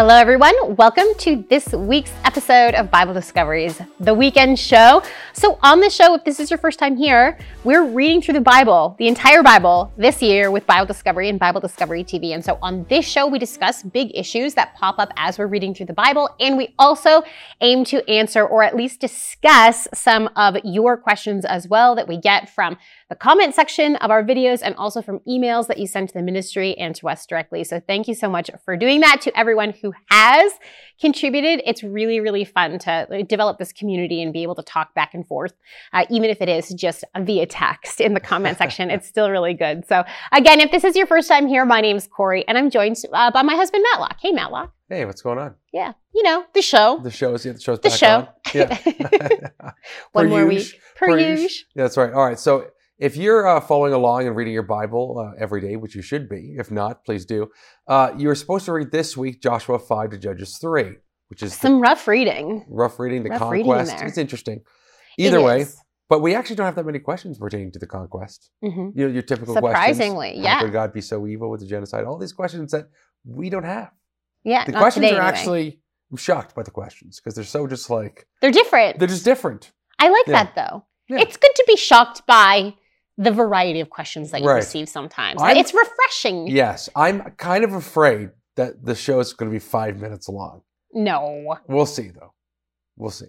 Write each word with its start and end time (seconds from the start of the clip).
Hello, 0.00 0.14
everyone. 0.14 0.54
Welcome 0.76 1.06
to 1.18 1.44
this 1.50 1.72
week's 1.72 2.12
episode 2.22 2.76
of 2.76 2.88
Bible 2.88 3.12
Discoveries, 3.12 3.82
the 3.98 4.14
weekend 4.14 4.56
show. 4.56 5.02
So, 5.32 5.58
on 5.60 5.80
this 5.80 5.92
show, 5.92 6.14
if 6.14 6.22
this 6.22 6.38
is 6.38 6.52
your 6.52 6.58
first 6.58 6.78
time 6.78 6.96
here, 6.96 7.36
we're 7.64 7.84
reading 7.84 8.22
through 8.22 8.34
the 8.34 8.40
Bible, 8.40 8.94
the 9.00 9.08
entire 9.08 9.42
Bible, 9.42 9.92
this 9.96 10.22
year 10.22 10.52
with 10.52 10.64
Bible 10.68 10.86
Discovery 10.86 11.28
and 11.28 11.36
Bible 11.36 11.60
Discovery 11.60 12.04
TV. 12.04 12.32
And 12.32 12.44
so, 12.44 12.60
on 12.62 12.84
this 12.84 13.08
show, 13.08 13.26
we 13.26 13.40
discuss 13.40 13.82
big 13.82 14.12
issues 14.14 14.54
that 14.54 14.76
pop 14.76 15.00
up 15.00 15.12
as 15.16 15.36
we're 15.36 15.48
reading 15.48 15.74
through 15.74 15.86
the 15.86 15.94
Bible. 15.94 16.30
And 16.38 16.56
we 16.56 16.76
also 16.78 17.24
aim 17.60 17.84
to 17.86 18.08
answer 18.08 18.46
or 18.46 18.62
at 18.62 18.76
least 18.76 19.00
discuss 19.00 19.88
some 19.92 20.30
of 20.36 20.58
your 20.62 20.96
questions 20.96 21.44
as 21.44 21.66
well 21.66 21.96
that 21.96 22.06
we 22.06 22.18
get 22.18 22.48
from 22.48 22.78
the 23.08 23.16
comment 23.16 23.52
section 23.56 23.96
of 23.96 24.12
our 24.12 24.22
videos 24.22 24.60
and 24.62 24.76
also 24.76 25.02
from 25.02 25.18
emails 25.20 25.66
that 25.66 25.78
you 25.78 25.88
send 25.88 26.08
to 26.08 26.14
the 26.14 26.22
ministry 26.22 26.78
and 26.78 26.94
to 26.94 27.08
us 27.08 27.26
directly. 27.26 27.64
So, 27.64 27.80
thank 27.80 28.06
you 28.06 28.14
so 28.14 28.28
much 28.28 28.48
for 28.64 28.76
doing 28.76 29.00
that 29.00 29.20
to 29.22 29.36
everyone 29.36 29.74
who 29.82 29.87
has 30.10 30.52
contributed. 31.00 31.62
It's 31.64 31.82
really, 31.82 32.20
really 32.20 32.44
fun 32.44 32.78
to 32.80 33.24
develop 33.28 33.58
this 33.58 33.72
community 33.72 34.22
and 34.22 34.32
be 34.32 34.42
able 34.42 34.54
to 34.56 34.62
talk 34.62 34.94
back 34.94 35.14
and 35.14 35.26
forth, 35.26 35.52
uh, 35.92 36.04
even 36.10 36.30
if 36.30 36.40
it 36.40 36.48
is 36.48 36.70
just 36.70 37.04
via 37.18 37.46
text 37.46 38.00
in 38.00 38.14
the 38.14 38.20
comment 38.20 38.58
section. 38.62 38.90
It's 38.90 39.06
still 39.06 39.30
really 39.30 39.54
good. 39.54 39.86
So, 39.86 40.04
again, 40.32 40.60
if 40.60 40.70
this 40.70 40.84
is 40.84 40.96
your 40.96 41.06
first 41.06 41.28
time 41.28 41.46
here, 41.46 41.64
my 41.64 41.80
name 41.80 41.96
is 41.96 42.08
Corey, 42.08 42.46
and 42.48 42.58
I'm 42.58 42.70
joined 42.70 42.96
uh, 43.12 43.30
by 43.30 43.42
my 43.42 43.54
husband, 43.54 43.84
Matlock. 43.92 44.16
Hey, 44.20 44.32
Matlock. 44.32 44.72
Hey, 44.88 45.04
what's 45.04 45.20
going 45.20 45.38
on? 45.38 45.54
Yeah, 45.72 45.92
you 46.14 46.22
know 46.22 46.44
the 46.54 46.62
show. 46.62 46.98
The 47.02 47.10
show's 47.10 47.44
yeah, 47.44 47.52
the 47.52 47.60
show's 47.60 47.78
the 47.80 47.90
back 47.90 47.98
show. 47.98 48.16
on. 48.16 48.28
Yeah, 48.54 49.50
One 50.12 50.30
more 50.30 50.46
week. 50.46 50.80
Per 50.96 51.06
Per 51.06 51.18
usual. 51.18 51.42
usual. 51.42 51.64
Yeah, 51.74 51.82
that's 51.84 51.96
right. 51.98 52.12
All 52.12 52.24
right. 52.26 52.38
So 52.38 52.68
if 52.98 53.16
you're 53.16 53.46
uh, 53.46 53.60
following 53.60 53.92
along 53.92 54.26
and 54.26 54.34
reading 54.36 54.52
your 54.52 54.62
Bible 54.62 55.18
uh, 55.18 55.36
every 55.42 55.60
day, 55.60 55.76
which 55.76 55.94
you 55.94 56.02
should 56.02 56.28
be, 56.28 56.56
if 56.58 56.70
not, 56.70 57.04
please 57.04 57.24
do. 57.24 57.48
Uh, 57.86 58.12
you're 58.16 58.34
supposed 58.34 58.64
to 58.66 58.72
read 58.72 58.90
this 58.90 59.16
week 59.16 59.40
Joshua 59.42 59.78
five 59.78 60.10
to 60.10 60.18
Judges 60.18 60.58
three, 60.58 60.96
which 61.28 61.42
is 61.42 61.52
the 61.56 61.60
Some 61.68 61.80
rough 61.80 62.06
reading. 62.08 62.64
rough 62.68 62.98
reading, 62.98 63.22
the 63.22 63.30
rough 63.30 63.38
conquest. 63.40 63.96
there. 63.98 64.06
It's 64.06 64.18
interesting. 64.18 64.62
It 65.16 65.26
Either 65.26 65.40
way, 65.42 65.62
is. 65.62 65.76
but 66.08 66.20
we 66.20 66.34
actually 66.34 66.56
don't 66.56 66.66
have 66.66 66.76
that 66.76 66.86
many 66.86 66.98
questions 66.98 67.38
pertaining 67.38 67.72
to 67.72 67.78
the 67.78 67.86
conquest. 67.86 68.50
Mhm. 68.64 68.92
You 68.94 69.06
know, 69.06 69.12
your 69.12 69.22
typical 69.22 69.54
Surprisingly, 69.54 70.28
questions. 70.28 70.44
yeah. 70.44 70.54
How 70.54 70.62
could 70.62 70.72
God 70.72 70.92
be 70.92 71.00
so 71.00 71.26
evil 71.26 71.50
with 71.50 71.60
the 71.60 71.66
genocide? 71.66 72.04
All 72.04 72.18
these 72.18 72.32
questions 72.32 72.72
that 72.72 72.88
we 73.24 73.50
don't 73.50 73.64
have. 73.64 73.90
Yeah, 74.44 74.64
The 74.64 74.72
questions 74.72 75.04
today 75.06 75.16
are 75.16 75.20
anyway. 75.22 75.38
actually. 75.38 75.80
I'm 76.10 76.16
shocked 76.16 76.54
by 76.54 76.62
the 76.62 76.70
questions 76.70 77.20
because 77.20 77.34
they're 77.34 77.44
so 77.44 77.66
just 77.66 77.90
like 77.90 78.26
they're 78.40 78.50
different. 78.50 78.98
they're 78.98 79.08
just 79.08 79.24
different. 79.26 79.72
I 79.98 80.08
like 80.08 80.26
Yeah. 80.26 80.44
that 80.44 80.54
though. 80.54 80.86
Yeah. 81.08 81.20
It's 81.20 81.36
good 81.36 81.54
to 81.54 81.64
be 81.66 81.76
shocked 81.76 82.22
by 82.26 82.74
the 83.18 83.30
variety 83.32 83.80
of 83.80 83.90
questions 83.90 84.30
that 84.30 84.40
you 84.40 84.46
Right. 84.48 84.56
receive 84.56 84.88
sometimes. 84.88 85.42
I'm- 85.42 85.56
it's 85.58 85.74
refreshing. 85.74 86.46
Yes, 86.46 86.88
I'm 86.96 87.20
kind 87.32 87.64
of 87.64 87.74
afraid 87.74 88.30
that 88.56 88.84
the 88.84 88.94
show 88.94 89.18
is 89.20 89.32
going 89.34 89.50
to 89.50 89.54
be 89.54 89.58
five 89.58 89.98
minutes 90.00 90.28
long. 90.28 90.62
No, 90.94 91.56
We'll 91.68 91.84
see, 91.86 92.08
though. 92.08 92.32
We'll 92.96 93.10
see. 93.10 93.26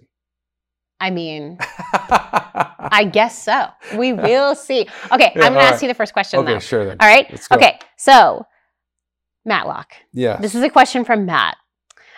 I 1.00 1.10
mean, 1.10 1.58
I 1.92 3.08
guess 3.10 3.42
so. 3.42 3.68
We 3.96 4.12
will 4.12 4.54
see. 4.54 4.82
Okay, 5.12 5.32
Yeah, 5.34 5.44
I'm 5.46 5.52
going 5.52 5.56
all 5.56 5.60
to 5.62 5.74
ask 5.74 5.82
you 5.82 5.88
the 5.88 5.94
first 5.94 6.12
question 6.12 6.40
okay, 6.40 6.54
though. 6.54 6.58
sure 6.58 6.84
then. 6.84 6.96
All 7.00 7.08
right. 7.08 7.26
Okay, 7.52 7.78
so 7.96 8.44
Matlock. 9.44 9.92
Yeah. 10.12 10.36
This 10.36 10.54
is 10.54 10.62
a 10.62 10.70
question 10.70 11.04
from 11.04 11.26
Matt. 11.26 11.56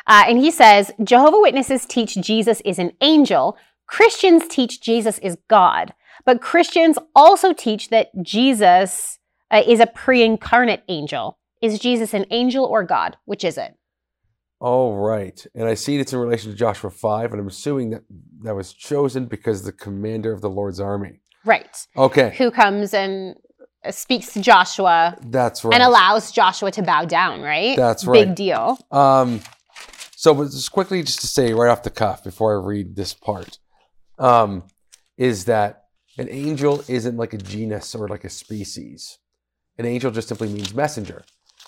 Uh, 0.06 0.24
and 0.26 0.38
he 0.38 0.50
says 0.50 0.90
Jehovah 1.04 1.40
Witnesses 1.40 1.86
teach 1.86 2.16
Jesus 2.16 2.60
is 2.64 2.78
an 2.78 2.92
angel. 3.00 3.56
Christians 3.86 4.48
teach 4.48 4.80
Jesus 4.80 5.18
is 5.18 5.36
God. 5.48 5.94
But 6.24 6.40
Christians 6.40 6.98
also 7.14 7.52
teach 7.52 7.88
that 7.88 8.10
Jesus 8.22 9.18
uh, 9.50 9.62
is 9.66 9.80
a 9.80 9.86
pre 9.86 10.22
incarnate 10.22 10.82
angel. 10.88 11.38
Is 11.60 11.78
Jesus 11.78 12.14
an 12.14 12.26
angel 12.30 12.64
or 12.64 12.82
God? 12.82 13.16
Which 13.24 13.44
is 13.44 13.56
it? 13.56 13.76
All 14.60 14.96
right. 14.96 15.44
And 15.54 15.68
I 15.68 15.74
see 15.74 15.96
it's 15.96 16.12
in 16.12 16.20
relation 16.20 16.50
to 16.50 16.56
Joshua 16.56 16.90
5, 16.90 17.32
and 17.32 17.40
I'm 17.40 17.48
assuming 17.48 17.90
that 17.90 18.02
that 18.42 18.54
was 18.54 18.72
chosen 18.72 19.26
because 19.26 19.64
the 19.64 19.72
commander 19.72 20.32
of 20.32 20.40
the 20.40 20.50
Lord's 20.50 20.78
army. 20.78 21.20
Right. 21.44 21.86
Okay. 21.96 22.32
Who 22.38 22.52
comes 22.52 22.94
and 22.94 23.34
uh, 23.84 23.90
speaks 23.90 24.32
to 24.34 24.40
Joshua 24.40 25.18
That's 25.26 25.64
right. 25.64 25.74
and 25.74 25.82
allows 25.82 26.30
Joshua 26.30 26.70
to 26.72 26.82
bow 26.82 27.04
down, 27.04 27.40
right? 27.40 27.76
That's 27.76 28.04
right. 28.04 28.26
Big 28.26 28.36
deal. 28.36 28.78
Um, 28.92 29.40
so, 30.14 30.34
but 30.34 30.44
just 30.44 30.70
quickly, 30.70 31.02
just 31.02 31.20
to 31.22 31.26
say 31.26 31.52
right 31.52 31.68
off 31.68 31.82
the 31.82 31.90
cuff 31.90 32.22
before 32.22 32.56
I 32.56 32.64
read 32.64 32.94
this 32.94 33.12
part, 33.12 33.58
um, 34.20 34.62
is 35.16 35.46
that 35.46 35.81
an 36.18 36.28
angel 36.30 36.82
isn't 36.88 37.16
like 37.16 37.32
a 37.32 37.38
genus 37.38 37.94
or 37.94 38.08
like 38.08 38.24
a 38.24 38.28
species. 38.30 39.18
An 39.78 39.86
angel 39.86 40.10
just 40.10 40.28
simply 40.28 40.48
means 40.48 40.74
messenger. 40.74 41.24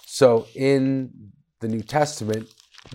So 0.06 0.46
in 0.54 1.32
the 1.60 1.68
New 1.68 1.82
Testament, 1.82 2.48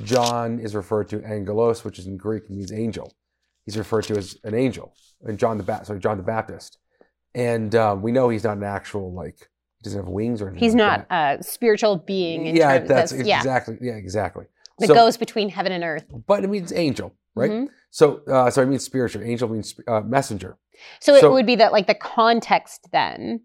John 0.04 0.60
is 0.60 0.76
referred 0.76 1.10
to 1.10 1.24
angelos, 1.24 1.84
which 1.84 1.98
is 2.00 2.06
in 2.08 2.18
Greek 2.18 2.50
means 2.50 2.72
angel. 2.72 3.12
He's 3.66 3.78
referred 3.78 4.04
to 4.06 4.18
as 4.18 4.38
an 4.44 4.54
angel, 4.56 4.94
and 5.24 5.38
John 5.38 5.58
the 5.58 5.64
Baptist, 5.64 5.88
sorry, 5.88 6.00
John 6.00 6.18
the 6.18 6.24
Baptist. 6.24 6.78
And 7.36 7.74
um, 7.76 8.02
we 8.02 8.12
know 8.12 8.30
he's 8.30 8.44
not 8.44 8.58
an 8.58 8.64
actual 8.64 9.14
like 9.14 9.38
he 9.78 9.84
doesn't 9.84 10.00
have 10.00 10.08
wings 10.10 10.42
or 10.42 10.48
anything. 10.50 10.60
He's 10.64 10.74
like 10.76 11.08
not 11.10 11.40
a 11.40 11.44
spiritual 11.44 11.98
being. 11.98 12.48
In 12.48 12.56
yeah, 12.56 12.78
terms 12.78 12.90
that's 12.90 13.12
of, 13.12 13.26
yeah, 13.26 13.38
exactly. 13.38 13.78
Yeah, 13.82 13.94
exactly. 13.94 14.46
that 14.80 14.88
So- 14.88 14.94
goes 14.94 15.18
between 15.18 15.50
heaven 15.50 15.72
and 15.72 15.84
earth. 15.84 16.06
but 16.28 16.44
it 16.44 16.50
means 16.50 16.72
angel, 16.74 17.14
right? 17.36 17.52
Mhm. 17.52 17.68
So, 17.92 18.22
uh, 18.28 18.50
sorry, 18.52 18.68
it 18.68 18.70
means 18.70 18.84
spiritual. 18.84 19.24
Angel 19.24 19.50
means 19.50 19.76
uh, 19.88 20.02
messenger. 20.02 20.58
So 21.00 21.16
it 21.16 21.30
would 21.30 21.46
be 21.46 21.56
that 21.56 21.72
like 21.72 21.88
the 21.88 21.96
context 21.96 22.90
then 22.92 23.42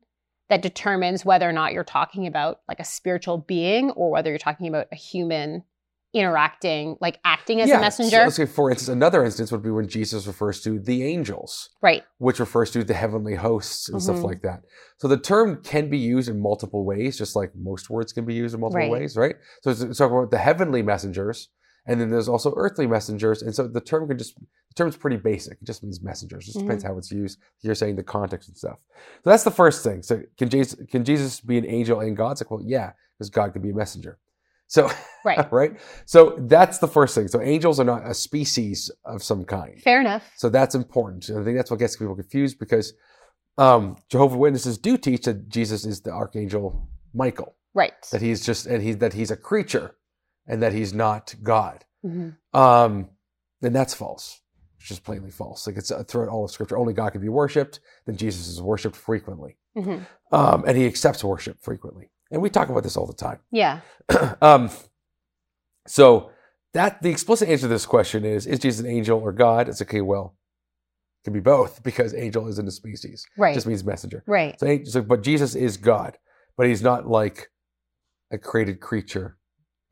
that 0.51 0.63
determines 0.63 1.25
whether 1.25 1.49
or 1.49 1.53
not 1.53 1.73
you're 1.73 1.85
talking 1.85 2.27
about 2.27 2.61
like 2.69 2.79
a 2.81 2.85
spiritual 2.85 3.39
being 3.39 3.91
or 3.93 4.11
whether 4.11 4.31
you're 4.31 4.39
talking 4.39 4.69
about 4.69 4.87
a 4.93 4.97
human 4.97 5.65
interacting, 6.13 6.97
like 7.01 7.19
acting 7.25 7.61
as 7.61 7.69
yeah, 7.69 7.79
a 7.79 7.81
messenger. 7.81 8.19
So, 8.19 8.23
let's 8.23 8.37
say, 8.37 8.47
for 8.47 8.71
instance, 8.71 8.89
another 8.89 9.25
instance 9.25 9.51
would 9.51 9.63
be 9.63 9.71
when 9.71 9.89
Jesus 9.89 10.27
refers 10.27 10.61
to 10.63 10.79
the 10.79 11.03
angels, 11.03 11.71
right. 11.83 12.05
which 12.19 12.39
refers 12.39 12.71
to 12.73 12.85
the 12.85 12.95
heavenly 12.95 13.35
hosts 13.35 13.89
and 13.89 13.99
Mhm. 13.99 14.03
stuff 14.03 14.23
like 14.23 14.43
that. 14.43 14.63
So 14.99 15.09
the 15.09 15.19
term 15.19 15.61
can 15.63 15.91
be 15.91 15.99
used 15.99 16.29
in 16.29 16.41
multiple 16.41 16.85
ways, 16.85 17.19
just 17.19 17.35
like 17.35 17.51
most 17.57 17.91
words 17.91 18.13
can 18.13 18.25
be 18.25 18.35
used 18.35 18.55
in 18.55 18.61
multiple 18.61 18.83
Right. 18.83 18.91
ways, 18.93 19.17
right? 19.17 19.35
So 19.63 19.71
it's 19.71 19.81
it's 19.81 19.99
talking 19.99 20.17
about 20.17 20.31
the 20.31 20.39
heavenly 20.39 20.83
messengers, 20.83 21.49
and 21.87 22.01
then 22.01 22.11
there's 22.11 22.29
also 22.29 22.53
earthly 22.57 22.87
messengers, 22.87 23.43
and 23.43 23.55
so 23.55 23.67
the 23.69 23.81
term 23.81 24.09
can 24.09 24.19
just 24.19 24.37
the 24.39 24.75
term's 24.77 24.97
pretty 24.97 25.17
basic. 25.17 25.55
It 25.61 25.65
just 25.65 25.83
means 25.83 26.03
messengers. 26.03 26.45
It 26.45 26.53
just 26.53 26.59
depends 26.61 26.83
Mm-hmm. 26.85 26.93
how 26.93 26.99
it's 26.99 27.11
used. 27.11 27.39
You're 27.63 27.75
saying 27.75 27.97
the 27.97 28.03
context 28.03 28.49
and 28.49 28.57
stuff. 28.57 28.79
So 29.23 29.31
that's 29.31 29.45
the 29.45 29.51
first 29.51 29.85
thing. 29.85 30.03
So 30.03 30.23
can 30.39 30.49
Jesus 30.49 30.81
can 30.91 31.05
Jesus 31.05 31.41
be 31.41 31.59
an 31.59 31.67
angel 31.67 32.01
and 32.01 32.17
God? 32.17 32.33
It's 32.33 32.41
like, 32.43 32.51
well, 32.51 32.63
yeah, 32.65 32.93
because 33.19 33.31
God 33.31 33.53
could 33.53 33.63
be 33.63 33.71
a 33.71 33.75
messenger. 33.75 34.19
So 34.67 34.91
Right. 35.25 35.47
right? 35.53 35.73
So 36.07 36.37
that's 36.39 36.79
the 36.79 36.89
first 36.89 37.15
thing. 37.15 37.29
So 37.29 37.41
angels 37.41 37.79
are 37.81 37.85
not 37.85 38.07
a 38.07 38.15
species 38.15 38.91
of 39.05 39.23
some 39.23 39.45
kind. 39.45 39.81
Fair 39.83 40.01
enough. 40.01 40.25
So 40.37 40.49
that's 40.49 40.75
important. 40.75 41.29
And 41.29 41.39
I 41.39 41.45
think 41.45 41.57
that's 41.57 41.71
what 41.71 41.79
gets 41.81 41.97
people 41.97 42.15
confused 42.17 42.59
because 42.59 42.93
um, 43.59 43.97
Jehovah 44.11 44.37
Witnesses 44.37 44.79
do 44.79 44.97
teach 44.99 45.25
that 45.27 45.49
Jesus 45.49 45.85
is 45.85 46.01
the 46.01 46.11
archangel 46.11 46.89
Michael, 47.15 47.55
Right. 47.75 47.93
that 48.11 48.21
he's 48.21 48.45
just 48.45 48.67
and 48.67 48.83
he 48.83 48.93
that 48.95 49.13
he's 49.13 49.31
a 49.31 49.37
creature, 49.37 49.95
and 50.47 50.63
that 50.63 50.73
he's 50.73 50.93
not 50.95 51.35
God. 51.43 51.85
Mhm. 52.05 52.37
Um, 52.53 53.09
and 53.63 53.75
that's 53.75 53.95
false. 53.95 54.41
It's 54.79 54.89
just 54.89 55.05
plainly 55.05 55.31
false. 55.31 55.67
Like 55.67 55.77
it's 55.77 55.91
uh, 55.91 56.03
throughout 56.05 56.29
all 56.29 56.45
of 56.45 56.51
Scripture, 56.51 56.77
only 56.77 56.93
God 56.93 57.13
can 57.13 57.21
be 57.23 57.29
worshipped. 57.31 57.81
Then 58.07 58.17
Jesus 58.17 58.47
is 58.49 58.61
worshipped 58.61 58.97
frequently, 58.97 59.57
Mhm. 59.77 60.07
um, 60.33 60.65
and 60.67 60.77
he 60.77 60.87
accepts 60.87 61.25
worship 61.25 61.59
frequently. 61.63 62.11
And 62.31 62.43
we 62.43 62.51
talk 62.51 62.69
about 62.69 62.83
this 62.83 62.97
all 62.97 63.07
the 63.07 63.13
time. 63.15 63.39
Yeah. 63.51 63.81
um, 64.43 64.71
so 65.87 66.31
that 66.73 67.03
the 67.03 67.11
explicit 67.11 67.49
answer 67.49 67.63
to 67.63 67.69
this 67.69 67.87
question 67.87 68.25
is: 68.25 68.47
Is 68.47 68.59
Jesus 68.59 68.81
an 68.81 68.91
angel 68.91 69.19
or 69.21 69.33
God? 69.33 69.69
It's 69.69 69.81
okay. 69.83 70.01
Well, 70.01 70.37
it 71.23 71.25
can 71.25 71.33
be 71.33 71.41
both 71.41 71.83
because 71.83 72.15
angel 72.15 72.49
isn't 72.49 72.67
a 72.69 72.71
species; 72.71 73.25
Right. 73.39 73.53
it 73.53 73.55
just 73.55 73.67
means 73.67 73.85
messenger. 73.85 74.23
right. 74.27 74.59
So, 74.59 74.85
so, 74.85 75.03
but 75.03 75.23
Jesus 75.23 75.55
is 75.55 75.77
God, 75.77 76.19
but 76.57 76.67
he's 76.67 76.83
not 76.83 77.07
like 77.09 77.51
a 78.31 78.39
created 78.39 78.81
creature 78.81 79.37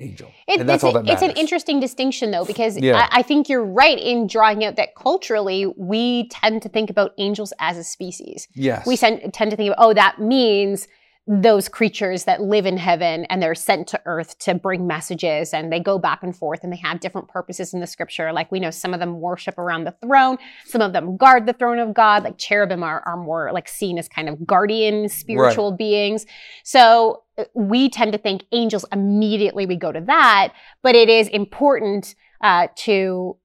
angel, 0.02 0.30
It- 0.48 0.60
and 0.60 0.68
that's 0.68 0.82
it's, 0.82 0.84
all 0.84 0.92
that 1.02 1.08
it's 1.08 1.22
an 1.22 1.30
interesting 1.32 1.80
distinction, 1.80 2.30
though, 2.30 2.44
because 2.44 2.78
Yeah. 2.78 3.08
I, 3.10 3.20
I 3.20 3.22
think 3.22 3.48
you're 3.48 3.64
right 3.64 3.98
in 3.98 4.26
drawing 4.26 4.64
out 4.64 4.76
that 4.76 4.94
culturally 4.96 5.66
we 5.76 6.28
tend 6.28 6.62
to 6.62 6.68
think 6.68 6.90
about 6.90 7.12
angels 7.18 7.52
as 7.58 7.76
a 7.78 7.84
species. 7.84 8.48
yes, 8.54 8.86
we 8.86 8.96
tend, 8.96 9.32
tend 9.32 9.50
to 9.52 9.56
think 9.56 9.70
of, 9.70 9.76
oh, 9.78 9.94
that 9.94 10.18
means 10.20 10.88
those 11.28 11.68
creatures 11.68 12.24
that 12.24 12.40
live 12.42 12.66
in 12.66 12.76
heaven 12.76 13.24
and 13.26 13.40
they're 13.40 13.54
sent 13.54 13.86
to 13.86 14.00
earth 14.06 14.36
to 14.40 14.54
bring 14.56 14.88
messages 14.88 15.54
and 15.54 15.72
they 15.72 15.78
go 15.78 15.96
back 15.96 16.20
and 16.24 16.34
forth 16.34 16.64
and 16.64 16.72
they 16.72 16.76
have 16.76 16.98
different 16.98 17.28
purposes 17.28 17.72
in 17.72 17.78
the 17.78 17.86
scripture. 17.86 18.32
Like 18.32 18.50
we 18.50 18.58
know 18.58 18.72
some 18.72 18.92
of 18.92 18.98
them 18.98 19.20
worship 19.20 19.56
around 19.56 19.84
the 19.84 19.94
throne, 20.04 20.36
some 20.66 20.80
of 20.80 20.92
them 20.92 21.16
guard 21.16 21.46
the 21.46 21.52
throne 21.52 21.78
of 21.78 21.94
God, 21.94 22.24
like 22.24 22.38
cherubim 22.38 22.82
are, 22.82 23.00
are 23.06 23.16
more 23.16 23.52
like 23.52 23.68
seen 23.68 23.98
as 23.98 24.08
kind 24.08 24.28
of 24.28 24.44
guardian 24.44 25.08
spiritual 25.08 25.70
beings. 25.70 26.26
So 26.64 27.21
we 27.54 27.88
tend 27.88 28.12
to 28.12 28.18
think 28.18 28.44
angels 28.52 28.84
immediately 28.92 29.66
we 29.66 29.76
go 29.76 29.92
to 29.92 30.00
that, 30.02 30.52
but 30.82 30.94
it 30.94 31.08
is 31.08 31.28
important 31.28 32.14
uh, 32.42 32.68
to 32.76 33.36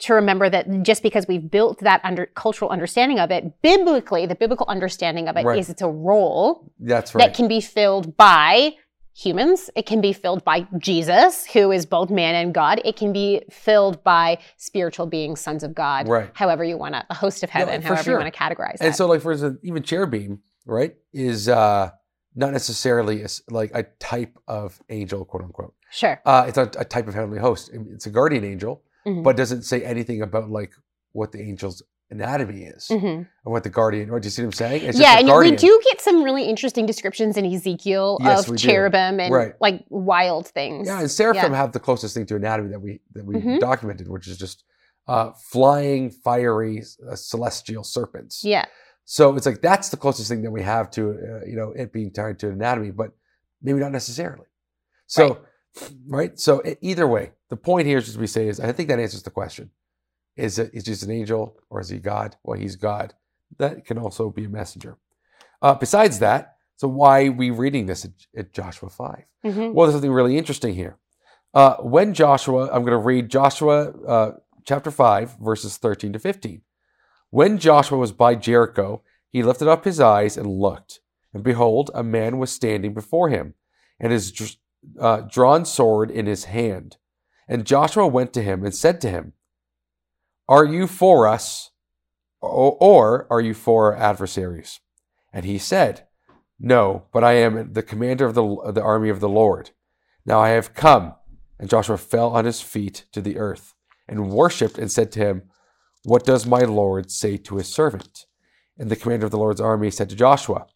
to 0.00 0.14
remember 0.14 0.50
that 0.50 0.82
just 0.82 1.00
because 1.00 1.26
we've 1.28 1.48
built 1.48 1.78
that 1.78 2.00
under 2.02 2.26
cultural 2.26 2.72
understanding 2.72 3.20
of 3.20 3.30
it, 3.30 3.62
biblically, 3.62 4.26
the 4.26 4.34
biblical 4.34 4.66
understanding 4.68 5.28
of 5.28 5.36
it 5.36 5.40
is 5.40 5.44
Right. 5.46 5.68
it's 5.68 5.80
a 5.82 5.88
role 5.88 6.72
that's 6.80 7.14
right. 7.14 7.24
that 7.28 7.36
can 7.36 7.46
be 7.46 7.60
filled 7.60 8.16
by 8.16 8.72
humans. 9.14 9.70
It 9.76 9.86
can 9.86 10.00
be 10.00 10.12
filled 10.12 10.42
by 10.42 10.66
Jesus, 10.78 11.46
who 11.46 11.70
is 11.70 11.86
both 11.86 12.10
man 12.10 12.34
and 12.34 12.52
God. 12.52 12.80
It 12.84 12.96
can 12.96 13.12
be 13.12 13.42
filled 13.50 14.02
by 14.02 14.38
spiritual 14.56 15.06
beings, 15.06 15.40
sons 15.40 15.62
of 15.62 15.72
God. 15.72 16.08
Right. 16.08 16.30
However 16.34 16.64
you 16.64 16.76
want 16.78 16.94
to, 16.94 17.04
a 17.08 17.14
host 17.14 17.44
of 17.44 17.50
heaven, 17.50 17.80
for 17.80 17.88
however 17.88 18.02
sure. 18.02 18.14
you 18.14 18.18
want 18.20 18.32
to 18.34 18.38
categorize 18.38 18.78
And 18.80 18.88
it. 18.88 18.96
so, 18.96 19.06
like 19.06 19.20
for 19.20 19.30
instance, 19.32 19.58
even 19.62 19.82
cherubim, 19.84 20.40
right, 20.66 20.96
is 21.12 21.48
uh, 21.48 21.90
not 22.34 22.52
necessarily 22.52 23.22
a 23.22 23.28
like 23.50 23.70
a 23.74 23.82
type 23.98 24.38
of 24.48 24.80
angel, 24.88 25.24
quote 25.24 25.42
unquote. 25.44 25.74
sure. 25.90 26.20
Uh, 26.24 26.44
it's 26.48 26.58
a, 26.58 26.70
a 26.78 26.84
type 26.84 27.06
of 27.08 27.14
heavenly 27.14 27.38
host. 27.38 27.70
It's 27.72 28.06
a 28.06 28.10
guardian 28.10 28.44
angel, 28.44 28.82
Mhm. 29.06 29.22
but 29.24 29.36
doesn't 29.36 29.62
say 29.62 29.82
anything 29.84 30.22
about 30.22 30.50
like 30.50 30.72
what 31.12 31.32
the 31.32 31.40
angel's 31.40 31.82
anatomy 32.10 32.64
is 32.64 32.88
Mhm. 32.90 33.26
or 33.44 33.52
what 33.52 33.62
the 33.64 33.70
guardian. 33.70 34.10
Or 34.10 34.20
do 34.20 34.26
you 34.26 34.30
see 34.30 34.42
what 34.42 34.48
I'm 34.48 34.52
saying? 34.52 34.82
It's 34.84 34.98
Yeah, 34.98 35.04
just 35.04 35.16
a 35.16 35.18
and 35.20 35.28
guardian. 35.28 35.54
we 35.54 35.58
do 35.58 35.80
get 35.84 36.00
some 36.00 36.22
really 36.22 36.44
interesting 36.44 36.84
descriptions 36.86 37.36
in 37.38 37.44
Ezekiel 37.46 38.18
Yes, 38.20 38.48
of 38.48 38.56
do. 38.56 38.66
cherubim 38.66 39.18
and 39.20 39.32
Right. 39.34 39.54
like 39.60 39.84
wild 39.90 40.46
things. 40.48 40.86
Yeah, 40.88 41.00
and 41.00 41.10
seraphim 41.10 41.52
Yeah. 41.52 41.58
have 41.58 41.72
the 41.72 41.80
closest 41.80 42.14
thing 42.14 42.26
to 42.26 42.36
anatomy 42.36 42.68
that 42.70 42.80
we 42.80 43.00
that 43.14 43.24
we 43.24 43.34
Mhm. 43.36 43.60
documented, 43.60 44.08
which 44.08 44.26
is 44.28 44.36
just 44.38 44.64
uh, 45.08 45.32
flying, 45.32 46.10
fiery, 46.10 46.80
uh, 47.10 47.16
celestial 47.16 47.82
serpents. 47.82 48.44
Yeah. 48.44 48.66
So 49.04 49.36
it's 49.36 49.46
like 49.46 49.60
that's 49.60 49.88
the 49.88 49.96
closest 49.96 50.28
thing 50.28 50.42
that 50.42 50.50
we 50.50 50.62
have 50.62 50.90
to 50.92 51.10
uh, 51.10 51.44
you 51.46 51.56
know 51.56 51.72
it 51.76 51.92
being 51.92 52.12
tied 52.12 52.38
to 52.40 52.48
anatomy, 52.50 52.90
but 52.90 53.10
maybe 53.62 53.80
not 53.80 53.92
necessarily. 53.92 54.46
So 55.06 55.38
right. 56.06 56.38
So 56.38 56.62
e- 56.66 56.76
either 56.80 57.06
way, 57.06 57.32
the 57.50 57.56
point 57.56 57.86
here 57.86 57.98
is 57.98 58.06
just 58.06 58.18
we 58.18 58.26
say 58.26 58.48
is 58.48 58.60
I 58.60 58.72
think 58.72 58.88
that 58.88 58.98
answers 59.00 59.22
the 59.22 59.30
question: 59.30 59.70
is 60.36 60.58
it 60.58 60.70
is 60.72 60.84
just 60.84 61.02
an 61.02 61.10
angel 61.10 61.56
or 61.70 61.80
is 61.80 61.88
he 61.88 61.98
God? 61.98 62.36
Well, 62.44 62.58
he's 62.58 62.76
God. 62.76 63.14
That 63.58 63.84
can 63.84 63.98
also 63.98 64.30
be 64.30 64.44
a 64.44 64.48
messenger. 64.48 64.96
Uh, 65.60 65.74
besides 65.74 66.18
that, 66.20 66.56
so 66.76 66.88
why 66.88 67.26
are 67.26 67.32
we 67.32 67.50
reading 67.50 67.86
this 67.86 68.04
at, 68.04 68.12
at 68.36 68.52
Joshua 68.52 68.88
five? 68.88 69.24
Mhm. 69.44 69.72
Well, 69.74 69.86
there's 69.86 69.94
something 69.94 70.12
really 70.12 70.38
interesting 70.38 70.74
here. 70.74 70.96
Uh, 71.54 71.76
when 71.76 72.14
Joshua, 72.14 72.64
I'm 72.72 72.82
going 72.82 72.92
to 72.92 72.96
read 72.96 73.28
Joshua 73.28 73.90
uh, 74.06 74.32
chapter 74.64 74.90
5, 74.90 75.36
verses 75.38 75.76
13 75.76 76.14
to 76.14 76.18
15. 76.18 76.62
When 77.32 77.56
Joshua 77.56 77.96
was 77.96 78.12
by 78.12 78.34
Jericho, 78.34 79.02
he 79.30 79.42
lifted 79.42 79.66
up 79.66 79.86
his 79.86 79.98
eyes 79.98 80.36
and 80.36 80.46
looked, 80.46 81.00
and 81.32 81.42
behold, 81.42 81.90
a 81.94 82.02
man 82.02 82.36
was 82.36 82.52
standing 82.52 82.92
before 82.92 83.30
him, 83.30 83.54
and 83.98 84.12
his 84.12 84.58
uh, 85.00 85.22
drawn 85.22 85.64
sword 85.64 86.10
in 86.10 86.26
his 86.26 86.44
hand. 86.44 86.98
And 87.48 87.64
Joshua 87.64 88.06
went 88.06 88.34
to 88.34 88.42
him 88.42 88.62
and 88.66 88.74
said 88.74 89.00
to 89.00 89.08
him, 89.08 89.32
Are 90.46 90.66
you 90.66 90.86
for 90.86 91.26
us, 91.26 91.70
or, 92.42 93.26
are 93.30 93.40
you 93.40 93.54
for 93.54 93.94
our 93.94 93.96
adversaries? 93.98 94.80
And 95.32 95.46
he 95.46 95.56
said, 95.56 96.06
No, 96.60 97.06
but 97.14 97.24
I 97.24 97.32
am 97.36 97.72
the 97.72 97.82
commander 97.82 98.26
of 98.26 98.34
the, 98.34 98.44
of 98.44 98.74
the 98.74 98.82
army 98.82 99.08
of 99.08 99.20
the 99.20 99.28
Lord. 99.30 99.70
Now 100.26 100.38
I 100.38 100.50
have 100.50 100.74
come. 100.74 101.14
And 101.58 101.70
Joshua 101.70 101.96
fell 101.96 102.28
on 102.28 102.44
his 102.44 102.60
feet 102.60 103.06
to 103.12 103.22
the 103.22 103.38
earth 103.38 103.72
and 104.06 104.28
worshipped 104.30 104.76
and 104.76 104.92
said 104.92 105.10
to 105.12 105.20
him, 105.20 105.44
What 106.04 106.24
does 106.24 106.46
my 106.46 106.60
Lord 106.60 107.10
say 107.10 107.36
to 107.38 107.56
his 107.56 107.72
servant? 107.72 108.26
And 108.78 108.90
the 108.90 108.96
commander 108.96 109.26
of 109.26 109.30
the 109.30 109.38
Lord's 109.38 109.60
army 109.60 109.90
said 109.90 110.08
to 110.10 110.16
Joshua, 110.16 110.66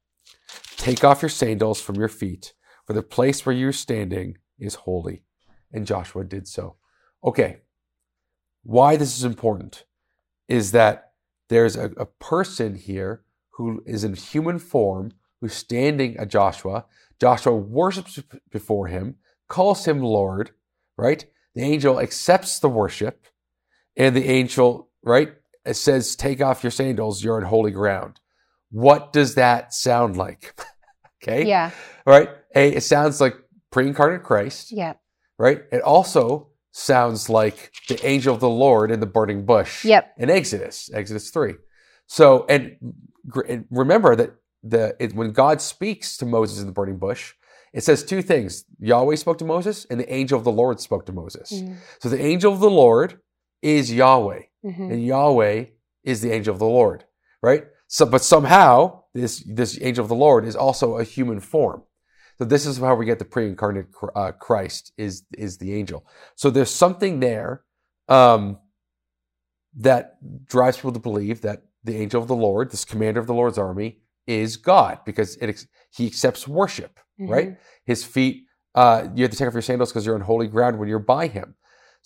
Take 0.77 1.03
off 1.03 1.23
your 1.23 1.29
sandals 1.29 1.81
from 1.81 1.97
your 1.97 2.09
feet, 2.09 2.53
for 2.87 2.93
the 2.93 3.03
place 3.03 3.45
where 3.45 3.55
you're 3.55 3.73
standing 3.73 4.39
is 4.59 4.75
holy. 4.75 5.25
And 5.73 5.87
Joshua 5.87 6.25
did 6.25 6.47
so. 6.47 6.77
Okay, 7.25 7.59
why 8.63 8.97
this 8.97 9.17
is 9.17 9.25
important 9.25 9.85
is 10.49 10.73
that 10.73 11.13
there's 11.49 11.77
a, 11.77 11.91
a 11.97 12.07
person 12.07 12.75
here 12.75 13.23
who 13.51 13.83
is 13.87 14.05
in 14.05 14.15
human 14.15 14.59
form 14.59 15.13
who's 15.41 15.55
standing 15.55 16.17
at 16.17 16.29
Joshua. 16.29 16.85
Joshua 17.21 17.55
worships 17.55 18.21
before 18.51 18.89
him, 18.89 19.17
calls 19.49 19.87
him 19.87 20.03
Lord, 20.03 20.51
right? 20.97 21.25
The 21.55 21.63
angel 21.63 22.01
accepts 22.01 22.59
the 22.59 22.69
worship, 22.69 23.27
and 23.97 24.15
the 24.15 24.29
angel, 24.29 24.91
right, 25.07 25.33
it 25.65 25.75
says, 25.75 26.15
Take 26.17 26.43
off 26.43 26.63
your 26.63 26.71
sandals, 26.71 27.25
you're 27.25 27.37
on 27.37 27.43
holy 27.45 27.71
ground. 27.71 28.21
What 28.71 29.13
does 29.15 29.37
that 29.37 29.73
sound 29.73 30.17
like? 30.19 30.55
okay. 31.23 31.47
Yeah. 31.47 31.71
Right? 32.05 32.29
A, 32.55 32.75
it 32.75 32.83
sounds 32.83 33.21
like 33.21 33.37
pre 33.71 33.87
incarnate 33.87 34.23
Christ, 34.23 34.73
Yeah. 34.73 34.95
right? 35.39 35.63
It 35.73 35.81
also 35.83 36.49
sounds 36.73 37.31
like 37.31 37.73
the 37.89 38.05
angel 38.07 38.35
of 38.35 38.41
the 38.41 38.51
Lord 38.51 38.91
in 38.91 39.01
the 39.01 39.07
burning 39.07 39.47
bush 39.47 39.85
Yep. 39.85 40.13
in 40.19 40.29
Exodus, 40.29 40.91
Exodus 40.93 41.31
3. 41.31 41.55
So, 42.07 42.45
and, 42.49 42.77
and 43.49 43.65
remember 43.71 44.15
that 44.17 44.35
the 44.63 44.95
it, 45.01 45.15
when 45.15 45.33
God 45.33 45.61
speaks 45.63 46.17
to 46.19 46.27
Moses 46.27 46.61
in 46.61 46.67
the 46.67 46.73
burning 46.73 46.99
bush, 46.99 47.33
it 47.73 47.83
says 47.83 48.05
two 48.05 48.21
things. 48.23 48.65
Yahweh 48.79 49.17
spoke 49.17 49.39
to 49.39 49.45
Moses 49.45 49.87
and 49.91 49.99
the 50.01 50.13
angel 50.13 50.39
of 50.39 50.45
the 50.45 50.53
Lord 50.53 50.81
spoke 50.81 51.07
to 51.07 51.13
Moses. 51.13 51.53
Mhm. 51.53 51.77
So 52.01 52.09
the 52.09 52.21
angel 52.23 52.53
of 52.53 52.61
the 52.61 52.71
Lord 52.71 53.21
is 53.63 53.93
Yahweh 53.93 54.43
Mhm. 54.67 54.91
and 54.93 55.05
Yahweh 55.05 55.67
is 56.05 56.21
the 56.21 56.33
angel 56.33 56.53
of 56.53 56.59
the 56.59 56.67
Lord, 56.81 57.05
right? 57.43 57.65
So, 57.89 58.05
but 58.07 58.23
somehow 58.23 59.03
this 59.15 59.43
this 59.47 59.79
angel 59.81 60.03
of 60.03 60.09
the 60.09 60.15
Lord 60.27 60.45
is 60.45 60.57
also 60.57 60.99
a 60.99 61.05
human 61.05 61.41
form. 61.41 61.83
So 62.39 62.45
this 62.45 62.67
is 62.67 62.77
how 62.79 62.95
we 62.97 63.07
get 63.07 63.19
the 63.19 63.25
pre-incarnate 63.25 63.87
uh, 64.15 64.33
Christ 64.33 64.93
is 64.99 65.25
is 65.39 65.59
the 65.59 65.73
angel. 65.75 66.05
So 66.35 66.51
there's 66.51 66.71
something 66.71 67.21
there 67.21 67.63
um, 68.09 68.59
that 69.79 70.17
drives 70.47 70.77
people 70.77 70.93
to 70.93 70.99
believe 71.01 71.43
that 71.43 71.63
the 71.85 71.97
angel 71.97 72.21
of 72.21 72.29
the 72.29 72.35
Lord, 72.37 72.71
this 72.71 72.85
commander 72.85 73.21
of 73.21 73.27
the 73.27 73.35
Lord's 73.35 73.59
army, 73.59 74.01
is 74.27 74.57
God 74.57 75.01
because 75.05 75.37
it 75.37 75.49
ex- 75.49 75.67
he 75.91 76.07
accepts 76.07 76.49
worship, 76.49 76.99
right? 77.19 77.51
Mhm. 77.51 77.57
His 77.85 78.05
feet, 78.05 78.45
uh, 78.75 79.09
you 79.15 79.23
have 79.23 79.31
to 79.31 79.37
take 79.39 79.49
off 79.49 79.55
your 79.55 79.63
sandals 79.63 79.91
because 79.91 80.05
you're 80.05 80.15
on 80.17 80.21
holy 80.23 80.49
ground 80.49 80.79
when 80.79 80.89
you're 80.89 80.99
by 80.99 81.29
him. 81.29 81.55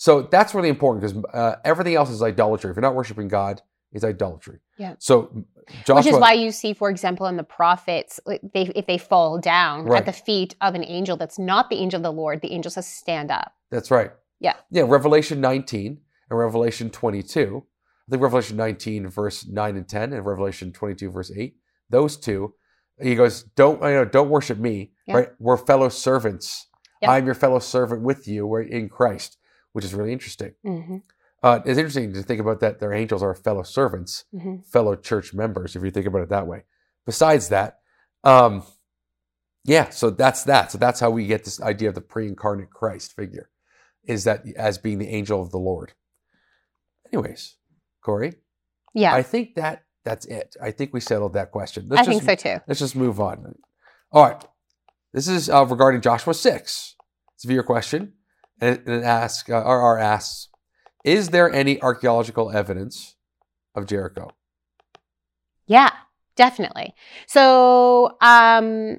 So 0.00 0.22
that's 0.22 0.54
really 0.54 0.70
important 0.70 1.02
because 1.02 1.22
uh, 1.34 1.56
everything 1.62 1.94
else 1.94 2.08
is 2.08 2.22
idolatry. 2.22 2.70
If 2.70 2.76
you're 2.76 2.80
not 2.80 2.94
worshiping 2.94 3.28
God, 3.28 3.60
it's 3.92 4.02
idolatry. 4.02 4.60
Yeah. 4.78 4.94
So 4.98 5.44
Joshua, 5.84 5.96
Which 5.96 6.06
is 6.06 6.16
why 6.18 6.32
you 6.32 6.52
see, 6.52 6.72
for 6.72 6.88
example, 6.88 7.26
in 7.26 7.36
the 7.36 7.42
prophets, 7.44 8.18
they, 8.26 8.72
if 8.74 8.86
they 8.86 8.96
fall 8.96 9.38
down 9.38 9.84
Right. 9.84 9.98
at 9.98 10.06
the 10.06 10.12
feet 10.14 10.54
of 10.62 10.74
an 10.74 10.84
angel 10.84 11.18
that's 11.18 11.38
not 11.38 11.68
the 11.68 11.76
angel 11.76 11.98
of 11.98 12.02
the 12.02 12.12
Lord, 12.12 12.40
the 12.40 12.50
angel 12.52 12.70
says, 12.70 12.86
"Stand 12.86 13.30
up." 13.30 13.52
that's 13.70 13.90
right. 13.90 14.10
Yeah. 14.38 14.54
Yeah. 14.70 14.84
Revelation 14.88 15.38
19 15.38 16.00
and 16.30 16.38
Revelation 16.38 16.88
22. 16.88 17.66
I 17.66 18.10
think 18.10 18.22
Revelation 18.22 18.56
19 18.56 19.06
verse 19.10 19.46
9 19.46 19.76
and 19.76 19.86
10 19.86 20.14
and 20.14 20.24
Revelation 20.24 20.72
22 20.72 21.10
verse 21.10 21.30
8. 21.36 21.56
Those 21.90 22.16
two, 22.16 22.54
he 23.02 23.14
goes, 23.16 23.42
don't 23.42 23.82
you 23.82 23.90
know, 23.90 24.04
don't 24.06 24.30
worship 24.30 24.56
me. 24.56 24.92
Yeah. 25.06 25.16
Right? 25.16 25.28
We're 25.38 25.58
fellow 25.58 25.90
servants. 25.90 26.68
Yeah. 27.02 27.10
I'm 27.10 27.26
your 27.26 27.34
fellow 27.34 27.58
servant 27.58 28.00
with 28.00 28.26
you. 28.26 28.46
We're 28.46 28.62
in 28.62 28.88
Christ, 28.88 29.36
which 29.72 29.84
is 29.84 29.94
really 29.94 30.12
interesting. 30.12 30.54
hmm 30.62 30.98
Uh, 31.42 31.60
it's 31.64 31.78
interesting 31.78 32.12
to 32.12 32.22
think 32.22 32.40
about 32.40 32.60
that. 32.60 32.80
Their 32.80 32.92
angels 32.92 33.22
are 33.22 33.34
fellow 33.34 33.62
servants. 33.62 34.24
hmm 34.32 34.56
fellow 34.72 34.94
church 34.96 35.32
members, 35.34 35.74
if 35.76 35.82
you 35.82 35.90
think 35.90 36.06
about 36.06 36.22
it 36.22 36.28
that 36.28 36.46
way. 36.46 36.64
Besides 37.06 37.48
that, 37.48 37.80
um, 38.24 38.62
yeah, 39.64 39.88
so 39.90 40.10
that's 40.10 40.44
that. 40.44 40.70
So 40.72 40.78
that's 40.78 41.00
how 41.00 41.10
we 41.10 41.26
get 41.26 41.44
this 41.44 41.60
idea 41.60 41.88
of 41.88 41.94
the 41.94 42.00
pre-incarnate 42.00 42.70
Christ 42.70 43.14
figure, 43.16 43.50
is 44.04 44.24
that 44.24 44.44
as 44.56 44.78
being 44.78 44.98
the 44.98 45.08
angel 45.08 45.40
of 45.42 45.50
the 45.50 45.58
Lord. 45.58 45.92
Anyways, 47.12 47.56
Corey, 48.02 48.34
Yeah, 48.94 49.12
I 49.14 49.18
I, 49.18 49.22
think 49.22 49.54
that 49.56 49.84
that's 50.04 50.26
it. 50.26 50.56
I 50.62 50.70
think 50.70 50.92
we 50.92 51.00
settled 51.00 51.32
that 51.34 51.50
question. 51.50 51.86
Let's 51.88 52.06
think 52.08 52.22
just, 52.24 52.42
so 52.42 52.56
too. 52.56 52.60
Let's 52.66 52.80
just 52.80 52.96
move 52.96 53.20
on. 53.20 53.54
All 54.12 54.24
right, 54.28 54.42
this 55.12 55.26
is 55.28 55.50
uh, 55.50 55.64
regarding 55.66 56.00
Joshua 56.00 56.34
six. 56.34 56.94
It's 57.34 57.44
a 57.44 57.48
viewer 57.48 57.62
question, 57.62 58.12
and 58.60 58.82
and 58.86 59.04
asks, 59.04 59.48
uh, 59.50 59.62
or 59.62 59.98
asks, 59.98 60.48
is 61.04 61.30
there 61.30 61.50
any 61.52 61.80
archaeological 61.80 62.50
evidence 62.50 63.16
of 63.74 63.86
Jericho? 63.86 64.30
Yeah, 65.66 65.90
definitely. 66.36 66.94
So, 67.26 68.16
um, 68.20 68.98